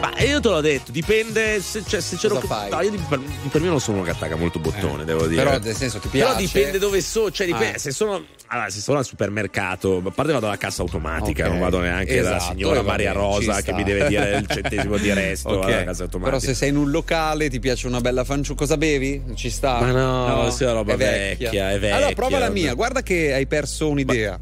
Ma 0.00 0.18
io 0.22 0.40
te 0.40 0.48
l'ho 0.48 0.60
detto, 0.62 0.90
dipende 0.92 1.60
se, 1.60 1.82
cioè, 1.86 2.00
se 2.00 2.16
c'ero 2.16 2.40
fai? 2.40 2.70
No, 2.70 2.80
io 2.80 2.90
di- 2.90 2.96
per, 3.08 3.20
per 3.50 3.60
me 3.60 3.68
non 3.68 3.80
sono 3.80 3.98
uno 3.98 4.06
che 4.06 4.12
attacca 4.12 4.34
molto 4.36 4.58
bottone, 4.58 5.04
devo 5.04 5.26
dire. 5.26 5.42
però, 5.42 5.58
nel 5.58 5.74
senso, 5.76 5.98
ti 5.98 6.08
piace? 6.08 6.26
Però 6.32 6.38
dipende 6.38 6.78
dove 6.78 7.00
so, 7.02 7.30
cioè 7.30 7.46
dipende, 7.46 7.74
Ah. 7.74 7.78
se 7.78 7.90
sono 7.90 8.24
allora, 8.52 8.68
se 8.70 8.80
sono 8.80 8.98
al 8.98 9.04
supermercato, 9.04 10.02
a 10.04 10.10
parte 10.10 10.32
vado 10.32 10.46
alla 10.46 10.56
cassa 10.56 10.82
automatica, 10.82 11.44
Ok. 11.44 11.50
non 11.50 11.60
vado 11.60 11.78
neanche 11.80 12.18
Esatto, 12.18 12.44
signora 12.52 12.80
e 12.80 12.82
va 12.82 12.88
Maria 12.90 13.12
bene, 13.12 13.24
Rosa 13.24 13.60
che 13.62 13.72
mi 13.72 13.84
deve 13.84 14.08
dire 14.08 14.38
il 14.38 14.46
centesimo 14.48 14.96
di 14.96 15.12
resto 15.12 15.50
Ok. 15.60 15.64
alla 15.66 15.84
cassa 15.84 16.02
automatica. 16.04 16.36
Però 16.38 16.38
se 16.38 16.54
sei 16.54 16.70
in 16.70 16.76
un 16.76 16.90
locale 16.90 17.48
ti 17.48 17.60
piace 17.60 17.86
una 17.86 18.00
bella 18.00 18.24
fanciulla, 18.24 18.58
cosa 18.58 18.76
bevi? 18.76 19.22
Ci 19.34 19.50
sta? 19.50 19.78
Ma 19.80 19.90
no, 19.92 20.50
sì, 20.50 20.64
è 20.64 20.72
roba 20.72 20.94
è 20.94 20.96
vecchia, 20.96 21.70
è 21.70 21.78
vecchia. 21.78 21.96
Allora 21.96 22.12
prova 22.12 22.38
la 22.38 22.48
mia, 22.48 22.74
guarda 22.74 23.02
che 23.02 23.32
hai 23.34 23.46
perso 23.46 23.88
un'idea. 23.88 24.38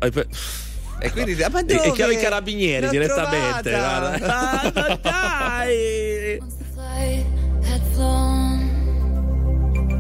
E 1.01 1.11
quindi 1.13 1.41
ah, 1.43 1.49
ma 1.51 1.61
E- 1.61 1.63
e 1.63 1.77
dove? 1.77 1.93
chiamo 1.93 2.13
i 2.13 2.17
carabinieri 2.17 2.87
L'ho 2.87 2.91
direttamente, 2.93 3.71
trovata. 3.71 4.19
guarda. 4.19 4.27
Ah, 4.27 4.73
ma 4.75 4.99
dai! 5.03 6.39
flight 6.75 7.25
had 7.65 7.83
flown 7.93 8.61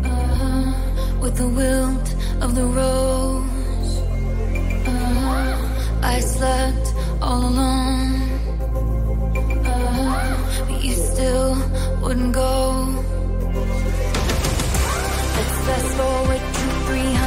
uh, 0.04 1.20
with 1.20 1.34
the 1.36 1.46
wilt 1.46 2.14
of 2.40 2.54
the 2.54 2.64
rose. 2.64 4.02
Uh, 4.86 6.02
I 6.02 6.20
slept 6.20 6.94
all 7.20 7.42
alone, 7.46 8.22
uh, 9.64 10.66
but 10.68 10.82
you 10.84 10.94
still 10.94 11.54
wouldn't 12.02 12.32
go. 12.32 12.86
Let's 15.36 15.56
fast 15.66 15.90
forward 15.96 16.40
to 16.40 16.64
300 16.86 17.17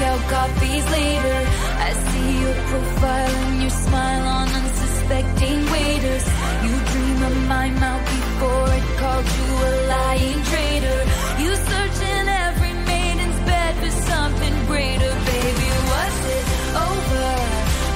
takeout 0.00 0.22
coffees 0.30 0.86
later. 0.90 1.38
I 1.86 1.92
see 2.08 2.40
your 2.40 2.54
profile 2.70 3.34
and 3.44 3.60
your 3.60 3.70
smile 3.70 4.26
on 4.38 4.48
unsuspecting 4.48 5.58
waiters. 5.72 6.26
You 6.64 6.74
dream 6.92 7.22
of 7.30 7.36
my 7.48 7.68
mouth 7.70 8.04
before 8.16 8.68
it 8.78 8.86
called 9.00 9.28
you 9.38 9.50
a 9.68 9.72
lying 9.94 10.42
traitor. 10.50 11.00
You 11.42 11.50
search 11.70 11.98
in 12.14 12.24
every 12.46 12.72
maiden's 12.92 13.40
bed 13.50 13.72
for 13.82 13.92
something 14.10 14.54
greater, 14.66 15.12
baby. 15.32 15.68
Was 15.92 16.16
it 16.36 16.44
over 16.88 17.28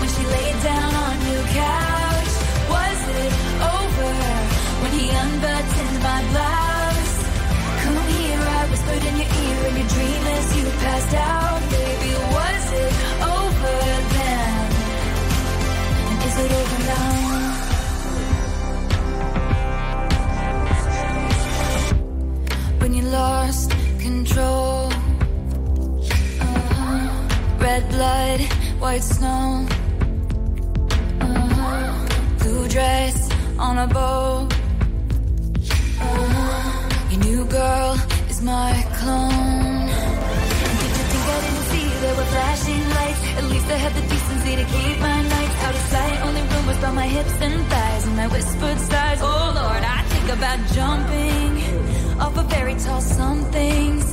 when 0.01 0.09
she 0.15 0.25
laid 0.37 0.57
down 0.71 0.93
on 1.07 1.17
your 1.31 1.45
couch? 1.63 2.33
Was 2.75 3.01
it 3.23 3.33
over 3.77 4.13
when 4.83 4.93
he 4.99 5.07
unbuttoned 5.23 5.99
my 6.09 6.21
blouse? 6.33 7.15
Come 7.83 7.99
here, 8.13 8.43
I 8.59 8.63
whispered 8.71 9.05
in 9.09 9.15
your 9.23 9.31
ear 9.45 9.59
in 9.69 9.75
your 9.81 9.89
dream 9.95 10.23
as 10.37 10.47
you 10.57 10.65
passed 10.85 11.15
out, 11.15 11.44
control, 24.35 24.91
uh-huh. 26.41 27.59
red 27.61 27.89
blood, 27.89 28.41
white 28.81 29.03
snow, 29.03 29.67
uh-huh. 31.21 32.39
blue 32.39 32.67
dress 32.69 33.31
on 33.59 33.79
a 33.79 33.87
boat. 33.87 34.49
Uh-huh. 36.01 37.11
Your 37.11 37.21
new 37.21 37.45
girl 37.45 37.95
is 38.29 38.43
my 38.43 38.73
clone. 38.99 39.87
Did 40.81 40.93
you 40.99 41.05
think 41.11 41.25
I 41.35 41.39
didn't 41.45 41.67
see 41.71 41.87
there 42.03 42.17
were 42.19 42.31
flashing 42.35 42.85
lights? 42.99 43.21
At 43.39 43.45
least 43.53 43.67
I 43.67 43.79
had 43.85 43.93
the 43.95 44.05
decency 44.13 44.57
to 44.57 44.65
keep 44.65 44.97
my 45.01 45.23
nights 45.35 45.57
out 45.65 45.75
of 45.75 45.85
sight. 45.95 46.17
Only 46.27 46.43
rumors 46.43 46.79
about 46.79 46.95
my 46.95 47.07
hips 47.07 47.37
and 47.41 47.67
thighs 47.71 48.07
and 48.09 48.17
my 48.17 48.27
whispered 48.27 48.81
sighs. 48.81 49.21
Oh 49.23 49.53
Lord, 49.61 49.83
I 49.97 50.03
think 50.13 50.29
about 50.37 50.59
jumping 50.75 51.94
off 52.21 52.37
a 52.37 52.43
very 52.45 52.75
tall 52.75 53.01
somethings 53.01 54.05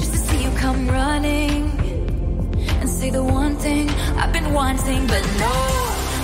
just 0.00 0.12
to 0.12 0.18
see 0.18 0.42
you 0.44 0.50
come 0.56 0.88
running 0.88 1.70
and 2.80 2.88
say 2.88 3.10
the 3.10 3.22
one 3.22 3.56
thing 3.56 3.88
I've 4.20 4.32
been 4.32 4.52
wanting, 4.52 5.06
but 5.06 5.22
no. 5.38 5.54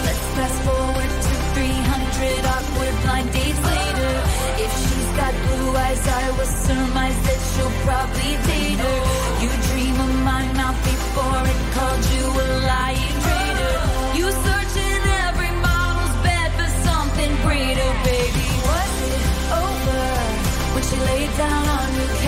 Let's 0.06 0.24
fast 0.36 0.58
forward 0.66 1.10
to 1.26 1.34
300 1.54 2.44
awkward 2.54 2.94
blind 3.02 3.32
dates 3.32 3.62
later. 3.74 4.14
If 4.64 4.72
she's 4.82 5.10
got 5.20 5.32
blue 5.46 5.70
eyes, 5.76 6.02
I 6.08 6.30
will 6.36 6.52
surmise 6.66 7.18
that 7.26 7.40
she'll 7.50 7.76
probably 7.86 8.32
date 8.48 8.80
her. 8.86 8.98
You 9.42 9.50
dream 9.68 9.96
of 10.06 10.12
my 10.24 10.44
mouth 10.58 10.78
before 10.84 11.42
it 11.52 11.60
called 11.74 12.04
you 12.14 12.24
a 12.42 12.46
lying 12.72 13.16
traitor. 13.24 13.76
You 14.18 14.26
search 14.44 14.74
down 21.36 21.68
on 21.68 22.27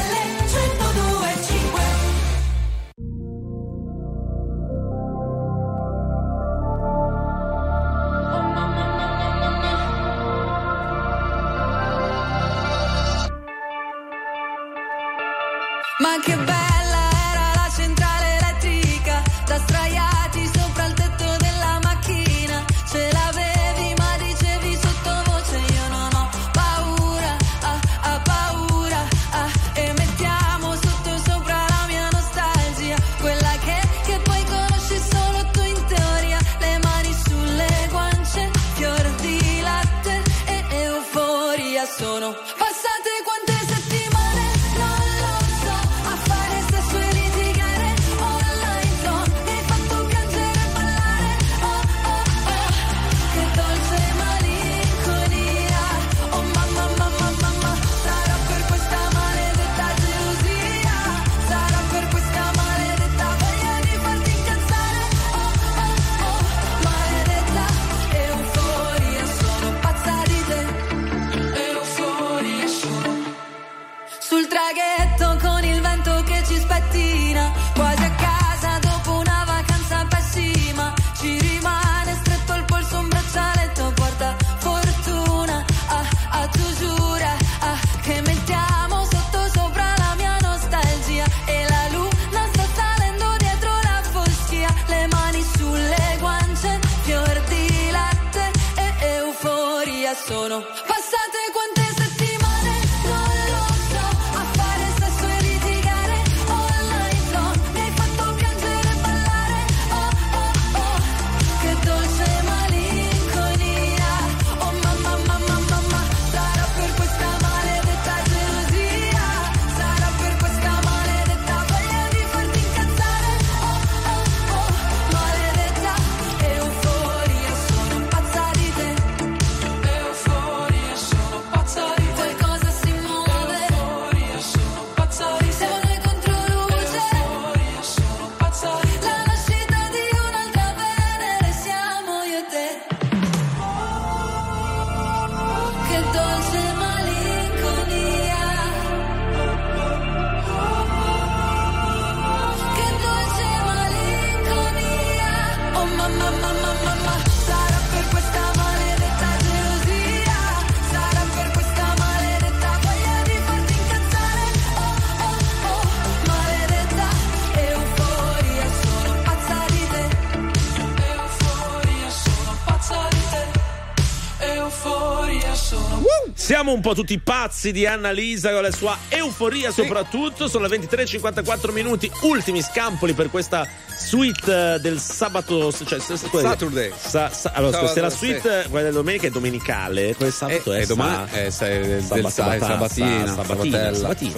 Siamo 176.61 176.75
un 176.75 176.83
po' 176.83 176.93
tutti 176.93 177.17
pazzi 177.17 177.71
di 177.71 177.87
Annalisa 177.87 178.51
con 178.51 178.61
la 178.61 178.69
sua 178.69 178.95
euforia 179.09 179.71
soprattutto, 179.71 180.47
sono 180.47 180.67
le 180.67 180.77
23.54 180.77 181.71
minuti, 181.71 182.07
ultimi 182.21 182.61
scampoli 182.61 183.13
per 183.13 183.31
questa 183.31 183.67
suite 183.97 184.75
eh, 184.75 184.79
del 184.79 184.99
sabato, 184.99 185.71
cioè 185.73 185.97
quella- 186.29 186.49
Saturday. 186.49 186.91
Sa- 186.95 187.31
sa- 187.31 187.49
allora, 187.55 187.77
Sabato, 187.77 187.93
se 187.93 188.01
la 188.01 188.09
sì. 188.11 188.17
suite, 188.17 188.65
quella 188.69 188.85
della 188.89 188.97
domenica 188.97 189.25
è 189.25 189.29
domenicale, 189.31 190.13
quel 190.15 190.31
sabato 190.31 190.71
Eh, 190.73 190.81
è, 190.81 190.85
domani 190.85 191.27
sa- 191.31 191.37
è 191.39 191.49
sa- 191.49 191.65
del 191.67 192.03
Saba- 192.03 192.29
sa- 192.29 192.43
sabatà, 192.43 192.65
sabatina, 192.67 193.25
sa- 193.25 193.33
sabatina, 193.33 193.77
sabatella, 193.77 193.97
sabatina. 193.97 194.31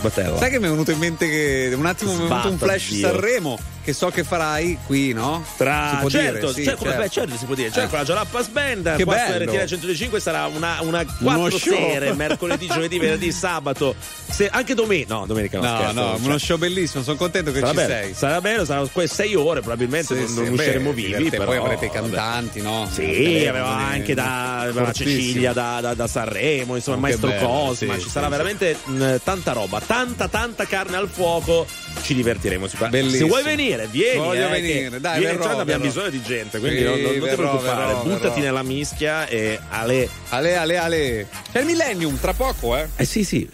Sbattella. 0.00 0.36
Sai 0.38 0.50
che 0.50 0.58
mi 0.58 0.66
è 0.66 0.70
venuto 0.70 0.90
in 0.90 0.98
mente 0.98 1.28
che 1.28 1.72
un 1.76 1.86
attimo 1.86 2.12
mi 2.14 2.24
è 2.24 2.28
venuto 2.28 2.48
un 2.50 2.58
flash 2.58 2.88
Dio. 2.90 3.06
Sanremo 3.08 3.58
che 3.82 3.94
so 3.94 4.08
che 4.10 4.24
farai 4.24 4.76
qui, 4.86 5.12
no? 5.14 5.42
Tra, 5.56 5.92
si 5.92 5.96
può 6.00 6.10
certo, 6.10 6.38
dire, 6.38 6.52
sì, 6.52 6.64
cioè, 6.64 6.74
come- 6.74 6.90
certo. 6.90 7.02
beh, 7.02 7.08
certo 7.08 7.36
si 7.38 7.44
può 7.46 7.54
dire, 7.54 7.70
cioè 7.72 7.84
Eh. 7.84 7.88
con 7.88 7.98
la 7.98 8.04
Jalapas 8.04 8.48
Band, 8.48 8.96
Che 8.96 9.04
qua 9.04 9.16
su 9.16 9.32
bello. 9.32 9.52
RTL 9.52 9.66
105 9.66 10.20
sarà 10.20 10.46
una, 10.54 10.76
una 10.82 11.04
quattro 11.06 11.58
sere, 11.58 12.12
mercoledì, 12.12 12.66
giovedì, 12.66 12.98
venerdì, 12.98 13.32
sabato, 13.32 13.94
se- 14.30 14.48
anche 14.52 14.74
domenica, 14.74 15.14
no, 15.14 15.24
domenica 15.26 15.58
no, 15.58 15.64
No, 15.66 15.76
scherzo, 15.78 15.92
no, 15.94 16.10
cioè, 16.16 16.26
uno 16.26 16.38
show 16.38 16.58
bellissimo, 16.58 17.02
sono 17.02 17.16
contento 17.16 17.52
che 17.52 17.60
sarà 17.60 17.70
ci 17.70 17.76
bello, 17.76 17.88
sei. 18.04 18.14
sarà 18.14 18.40
bello, 18.42 18.64
saranno 18.66 18.88
que- 18.92 19.06
sei 19.08 19.34
ore 19.34 19.60
probabilmente, 19.60 20.14
Sì, 20.14 20.20
non, 20.20 20.28
sì, 20.28 20.34
non 20.34 20.44
beh, 20.44 20.50
usciremo 20.50 20.92
vivi, 20.92 21.30
però, 21.30 21.44
poi 21.46 21.56
avrete 21.56 21.86
i 21.86 21.90
cantanti, 21.90 22.60
no? 22.60 22.86
Sì, 22.92 23.46
aveva 23.48 23.66
anche 23.76 24.12
da. 24.14 24.70
Cecilia 24.92 25.52
da, 25.54 25.78
da- 25.80 25.94
da 25.94 26.06
Sanremo, 26.06 26.76
insomma, 26.76 27.06
Oh, 27.06 27.10
il 27.10 27.14
che 27.18 27.20
maestro 27.26 27.28
bello, 27.48 27.64
Cosma, 27.64 27.98
ci 27.98 28.10
sarà 28.10 28.28
veramente 28.28 28.76
mh, 28.84 29.16
tanta 29.24 29.52
roba, 29.52 29.80
tanta 29.90 30.28
tanta 30.28 30.66
carne 30.66 30.96
al 30.96 31.08
fuoco, 31.08 31.66
ci 32.02 32.14
divertiremo 32.14 32.68
sicuramente. 32.68 32.98
Se 33.10 33.18
Bellissimo. 33.18 33.28
vuoi 33.28 33.42
venire, 33.42 33.88
vieni. 33.90 34.18
Voglio 34.18 34.46
eh, 34.46 34.50
venire, 34.50 35.00
dai, 35.00 35.18
vieni, 35.18 35.36
verrò, 35.36 35.50
cioè, 35.50 35.60
abbiamo 35.60 35.82
verrò. 35.82 35.82
bisogno 35.82 36.10
di 36.10 36.22
gente, 36.22 36.58
quindi 36.60 36.78
Sì, 36.78 36.84
non, 36.84 37.00
non 37.00 37.12
ti 37.12 37.18
verrò, 37.18 37.34
preoccupare, 37.34 37.86
verrò, 37.86 38.02
buttati 38.04 38.22
verrò. 38.28 38.38
nella 38.38 38.62
mischia 38.62 39.26
e 39.26 39.58
ale. 39.68 40.08
Ale, 40.28 40.54
ale, 40.56 40.76
ale. 40.76 41.26
C'è 41.50 41.58
il 41.58 41.66
millennium, 41.66 42.20
tra 42.20 42.32
poco, 42.32 42.76
eh? 42.76 42.86
Eh 42.94 43.04
sì, 43.04 43.24
sì. 43.24 43.50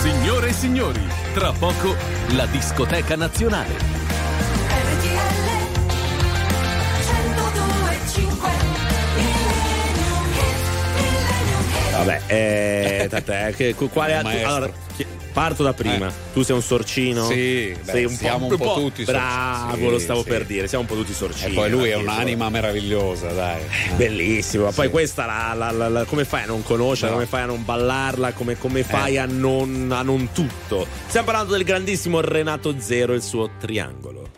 Signore 0.00 0.50
e 0.50 0.52
signori, 0.52 1.00
tra 1.34 1.50
poco 1.50 1.96
la 2.36 2.46
discoteca 2.46 3.16
nazionale. 3.16 3.95
Vabbè, 12.04 12.20
eh, 12.26 13.06
tant'è, 13.08 13.52
che- 13.54 13.74
quale 13.74 14.22
Maestro. 14.22 14.48
allora, 14.54 14.72
parto 15.32 15.62
da 15.62 15.72
prima. 15.74 16.08
Eh. 16.08 16.12
Tu 16.32 16.42
sei 16.42 16.54
un 16.56 16.62
sorcino? 16.62 17.26
Sì, 17.26 17.74
beh, 17.84 17.90
sei 17.92 18.04
un 18.04 18.14
siamo 18.14 18.46
po', 18.48 18.52
un 18.54 18.58
po' 18.60 18.74
tutti 18.74 19.04
Bravo, 19.04 19.68
sorcini, 19.70 19.90
lo 19.90 19.98
sì, 19.98 20.04
stavo 20.04 20.22
sì. 20.22 20.28
per 20.28 20.44
dire, 20.46 20.66
siamo 20.68 20.84
un 20.84 20.90
po' 20.90 20.96
tutti 20.96 21.12
sorcini. 21.12 21.52
E 21.52 21.54
poi 21.54 21.70
lui 21.70 21.88
è 21.90 21.94
un'anima 21.96 22.48
meravigliosa, 22.48 23.28
dai. 23.32 23.60
Bellissimo, 23.96 24.64
ma 24.64 24.72
poi 24.72 24.88
questa 24.90 25.26
la, 25.26 25.52
la- 25.54 25.70
la- 25.70 25.88
la- 25.88 26.04
come 26.04 26.24
fai 26.24 26.42
a 26.42 26.46
non 26.46 26.62
conoscerla, 26.62 27.08
No. 27.10 27.14
come 27.14 27.26
fai 27.26 27.42
a 27.42 27.46
non 27.46 27.64
ballarla, 27.64 28.32
come, 28.32 28.56
come 28.58 28.82
fai 28.82 29.14
Eh. 29.14 29.18
a, 29.18 29.26
non, 29.26 29.90
a 29.92 30.02
non 30.02 30.30
tutto? 30.32 30.86
Stiamo 31.06 31.26
parlando 31.26 31.52
del 31.52 31.64
grandissimo 31.64 32.20
Renato 32.20 32.74
Zero 32.78 33.12
e 33.12 33.16
il 33.16 33.22
suo 33.22 33.50
triangolo. 33.58 34.28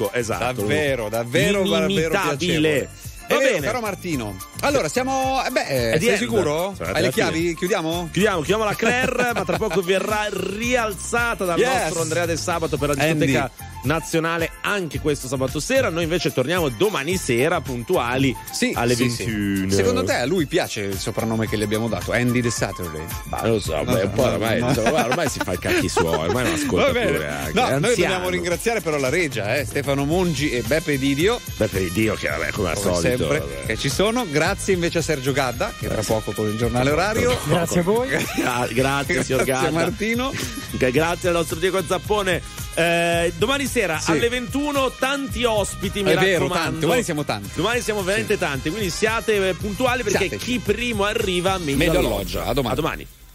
L'unico, 0.00 0.12
esatto. 0.12 0.60
Davvero, 0.62 1.08
davvero, 1.08 1.68
davvero 1.68 2.10
piacevole. 2.10 2.88
Va 3.30 3.38
vero, 3.38 3.52
bene. 3.52 3.66
caro 3.66 3.80
Martino. 3.80 4.36
Allora, 4.62 4.88
siamo. 4.88 5.40
eh 5.46 5.50
Beh, 5.50 5.98
di 5.98 6.04
sei 6.06 6.14
end. 6.14 6.18
sicuro? 6.18 6.74
Sono 6.76 6.90
Hai 6.92 7.02
le 7.02 7.12
chiavi? 7.12 7.38
fine. 7.38 7.54
Chiudiamo? 7.54 8.08
Chiudiamo, 8.10 8.36
chiudiamo 8.38 8.64
la 8.64 8.74
Claire, 8.74 9.30
ma 9.34 9.44
tra 9.44 9.56
poco 9.56 9.82
verrà 9.82 10.26
rialzata 10.30 11.44
dal 11.44 11.56
Yes. 11.58 11.82
nostro 11.82 12.00
Andrea 12.02 12.26
del 12.26 12.38
Sabato 12.38 12.76
per 12.76 12.88
la 12.96 13.02
Andy. 13.04 13.26
discoteca 13.26 13.50
nazionale 13.84 14.50
anche 14.62 14.98
questo 14.98 15.28
sabato 15.28 15.60
sera. 15.60 15.90
Noi 15.90 16.02
invece 16.02 16.32
torniamo 16.32 16.68
domani 16.70 17.16
sera 17.16 17.60
puntuali 17.60 18.36
alle 18.74 18.94
Sì, 18.94 19.10
sì. 19.10 19.24
21. 19.24 19.70
Secondo 19.72 20.04
te 20.04 20.14
a 20.14 20.26
lui 20.26 20.46
piace 20.46 20.80
il 20.82 20.98
soprannome 20.98 21.48
che 21.48 21.56
gli 21.56 21.62
abbiamo 21.62 21.88
dato? 21.88 22.12
Andy 22.12 22.40
the 22.40 22.50
Saturday? 22.50 23.04
Ma 23.24 23.40
non 23.42 23.52
lo 23.52 23.60
so, 23.60 23.82
po' 24.14 24.22
ormai, 24.22 24.60
no. 24.60 24.68
insomma, 24.68 25.06
ormai 25.06 25.28
si 25.28 25.38
fa 25.42 25.52
i 25.52 25.58
cacchi 25.58 25.88
suoi, 25.88 26.28
ormai 26.28 26.44
non 26.44 26.54
ascolta 26.54 26.86
pure 26.90 27.28
anche. 27.28 27.52
No, 27.52 27.66
è 27.66 27.70
noi 27.70 27.72
anziano. 27.72 27.92
dobbiamo 27.94 28.28
ringraziare 28.28 28.80
però 28.80 28.98
la 28.98 29.08
regia, 29.08 29.56
eh, 29.56 29.64
Stefano 29.64 30.04
Mongi 30.04 30.50
e 30.50 30.62
Beppe 30.62 30.98
Didio. 30.98 31.40
Beppe 31.56 31.90
Dio 31.90 32.14
che 32.14 32.28
vabbè, 32.28 32.50
come 32.50 32.70
al 32.70 32.74
come 32.76 32.94
solito. 32.94 33.16
sempre, 33.16 33.38
vabbè. 33.38 33.66
che 33.66 33.76
ci 33.76 33.88
sono. 33.88 34.26
Grazie 34.30 34.74
invece 34.74 34.98
a 34.98 35.02
Sergio 35.02 35.32
Gadda, 35.32 35.72
che 35.78 35.88
tra 35.88 36.02
poco 36.02 36.32
con 36.32 36.46
il 36.48 36.56
giornale 36.56 36.90
orario. 36.90 37.38
Grazie 37.46 37.80
a 37.80 37.82
voi. 37.82 38.08
Gra- 38.08 38.68
grazie, 38.72 39.24
signor 39.24 39.44
Grazie 39.44 39.70
Gadda. 39.70 39.70
Martino. 39.70 40.32
Che 40.76 40.90
Grazie 40.90 41.28
al 41.28 41.34
nostro 41.34 41.58
Diego 41.58 41.82
Zappone. 41.86 42.59
Eh, 42.74 43.32
domani 43.36 43.66
sera 43.66 43.98
Sì. 43.98 44.12
alle 44.12 44.28
21 44.28 44.92
tanti 44.98 45.44
ospiti, 45.44 46.02
mi 46.02 46.10
È 46.12 46.14
vero, 46.16 46.44
raccomando. 46.44 46.62
tanti. 46.62 46.78
Domani 46.80 47.02
siamo 47.02 47.24
tanti. 47.24 47.50
Domani 47.54 47.80
siamo 47.80 48.02
veramente 48.02 48.38
tanti, 48.38 48.70
quindi 48.70 48.90
siate 48.90 49.48
eh, 49.48 49.54
puntuali 49.54 50.02
perché 50.02 50.18
Siateci. 50.28 50.44
chi 50.44 50.58
primo 50.60 51.04
arriva 51.04 51.58
meglio, 51.58 51.76
Meglio 51.76 51.98
alloggia. 51.98 52.44
A 52.46 52.52
domani. 52.52 52.72
A 52.72 52.76
domani. 52.76 53.06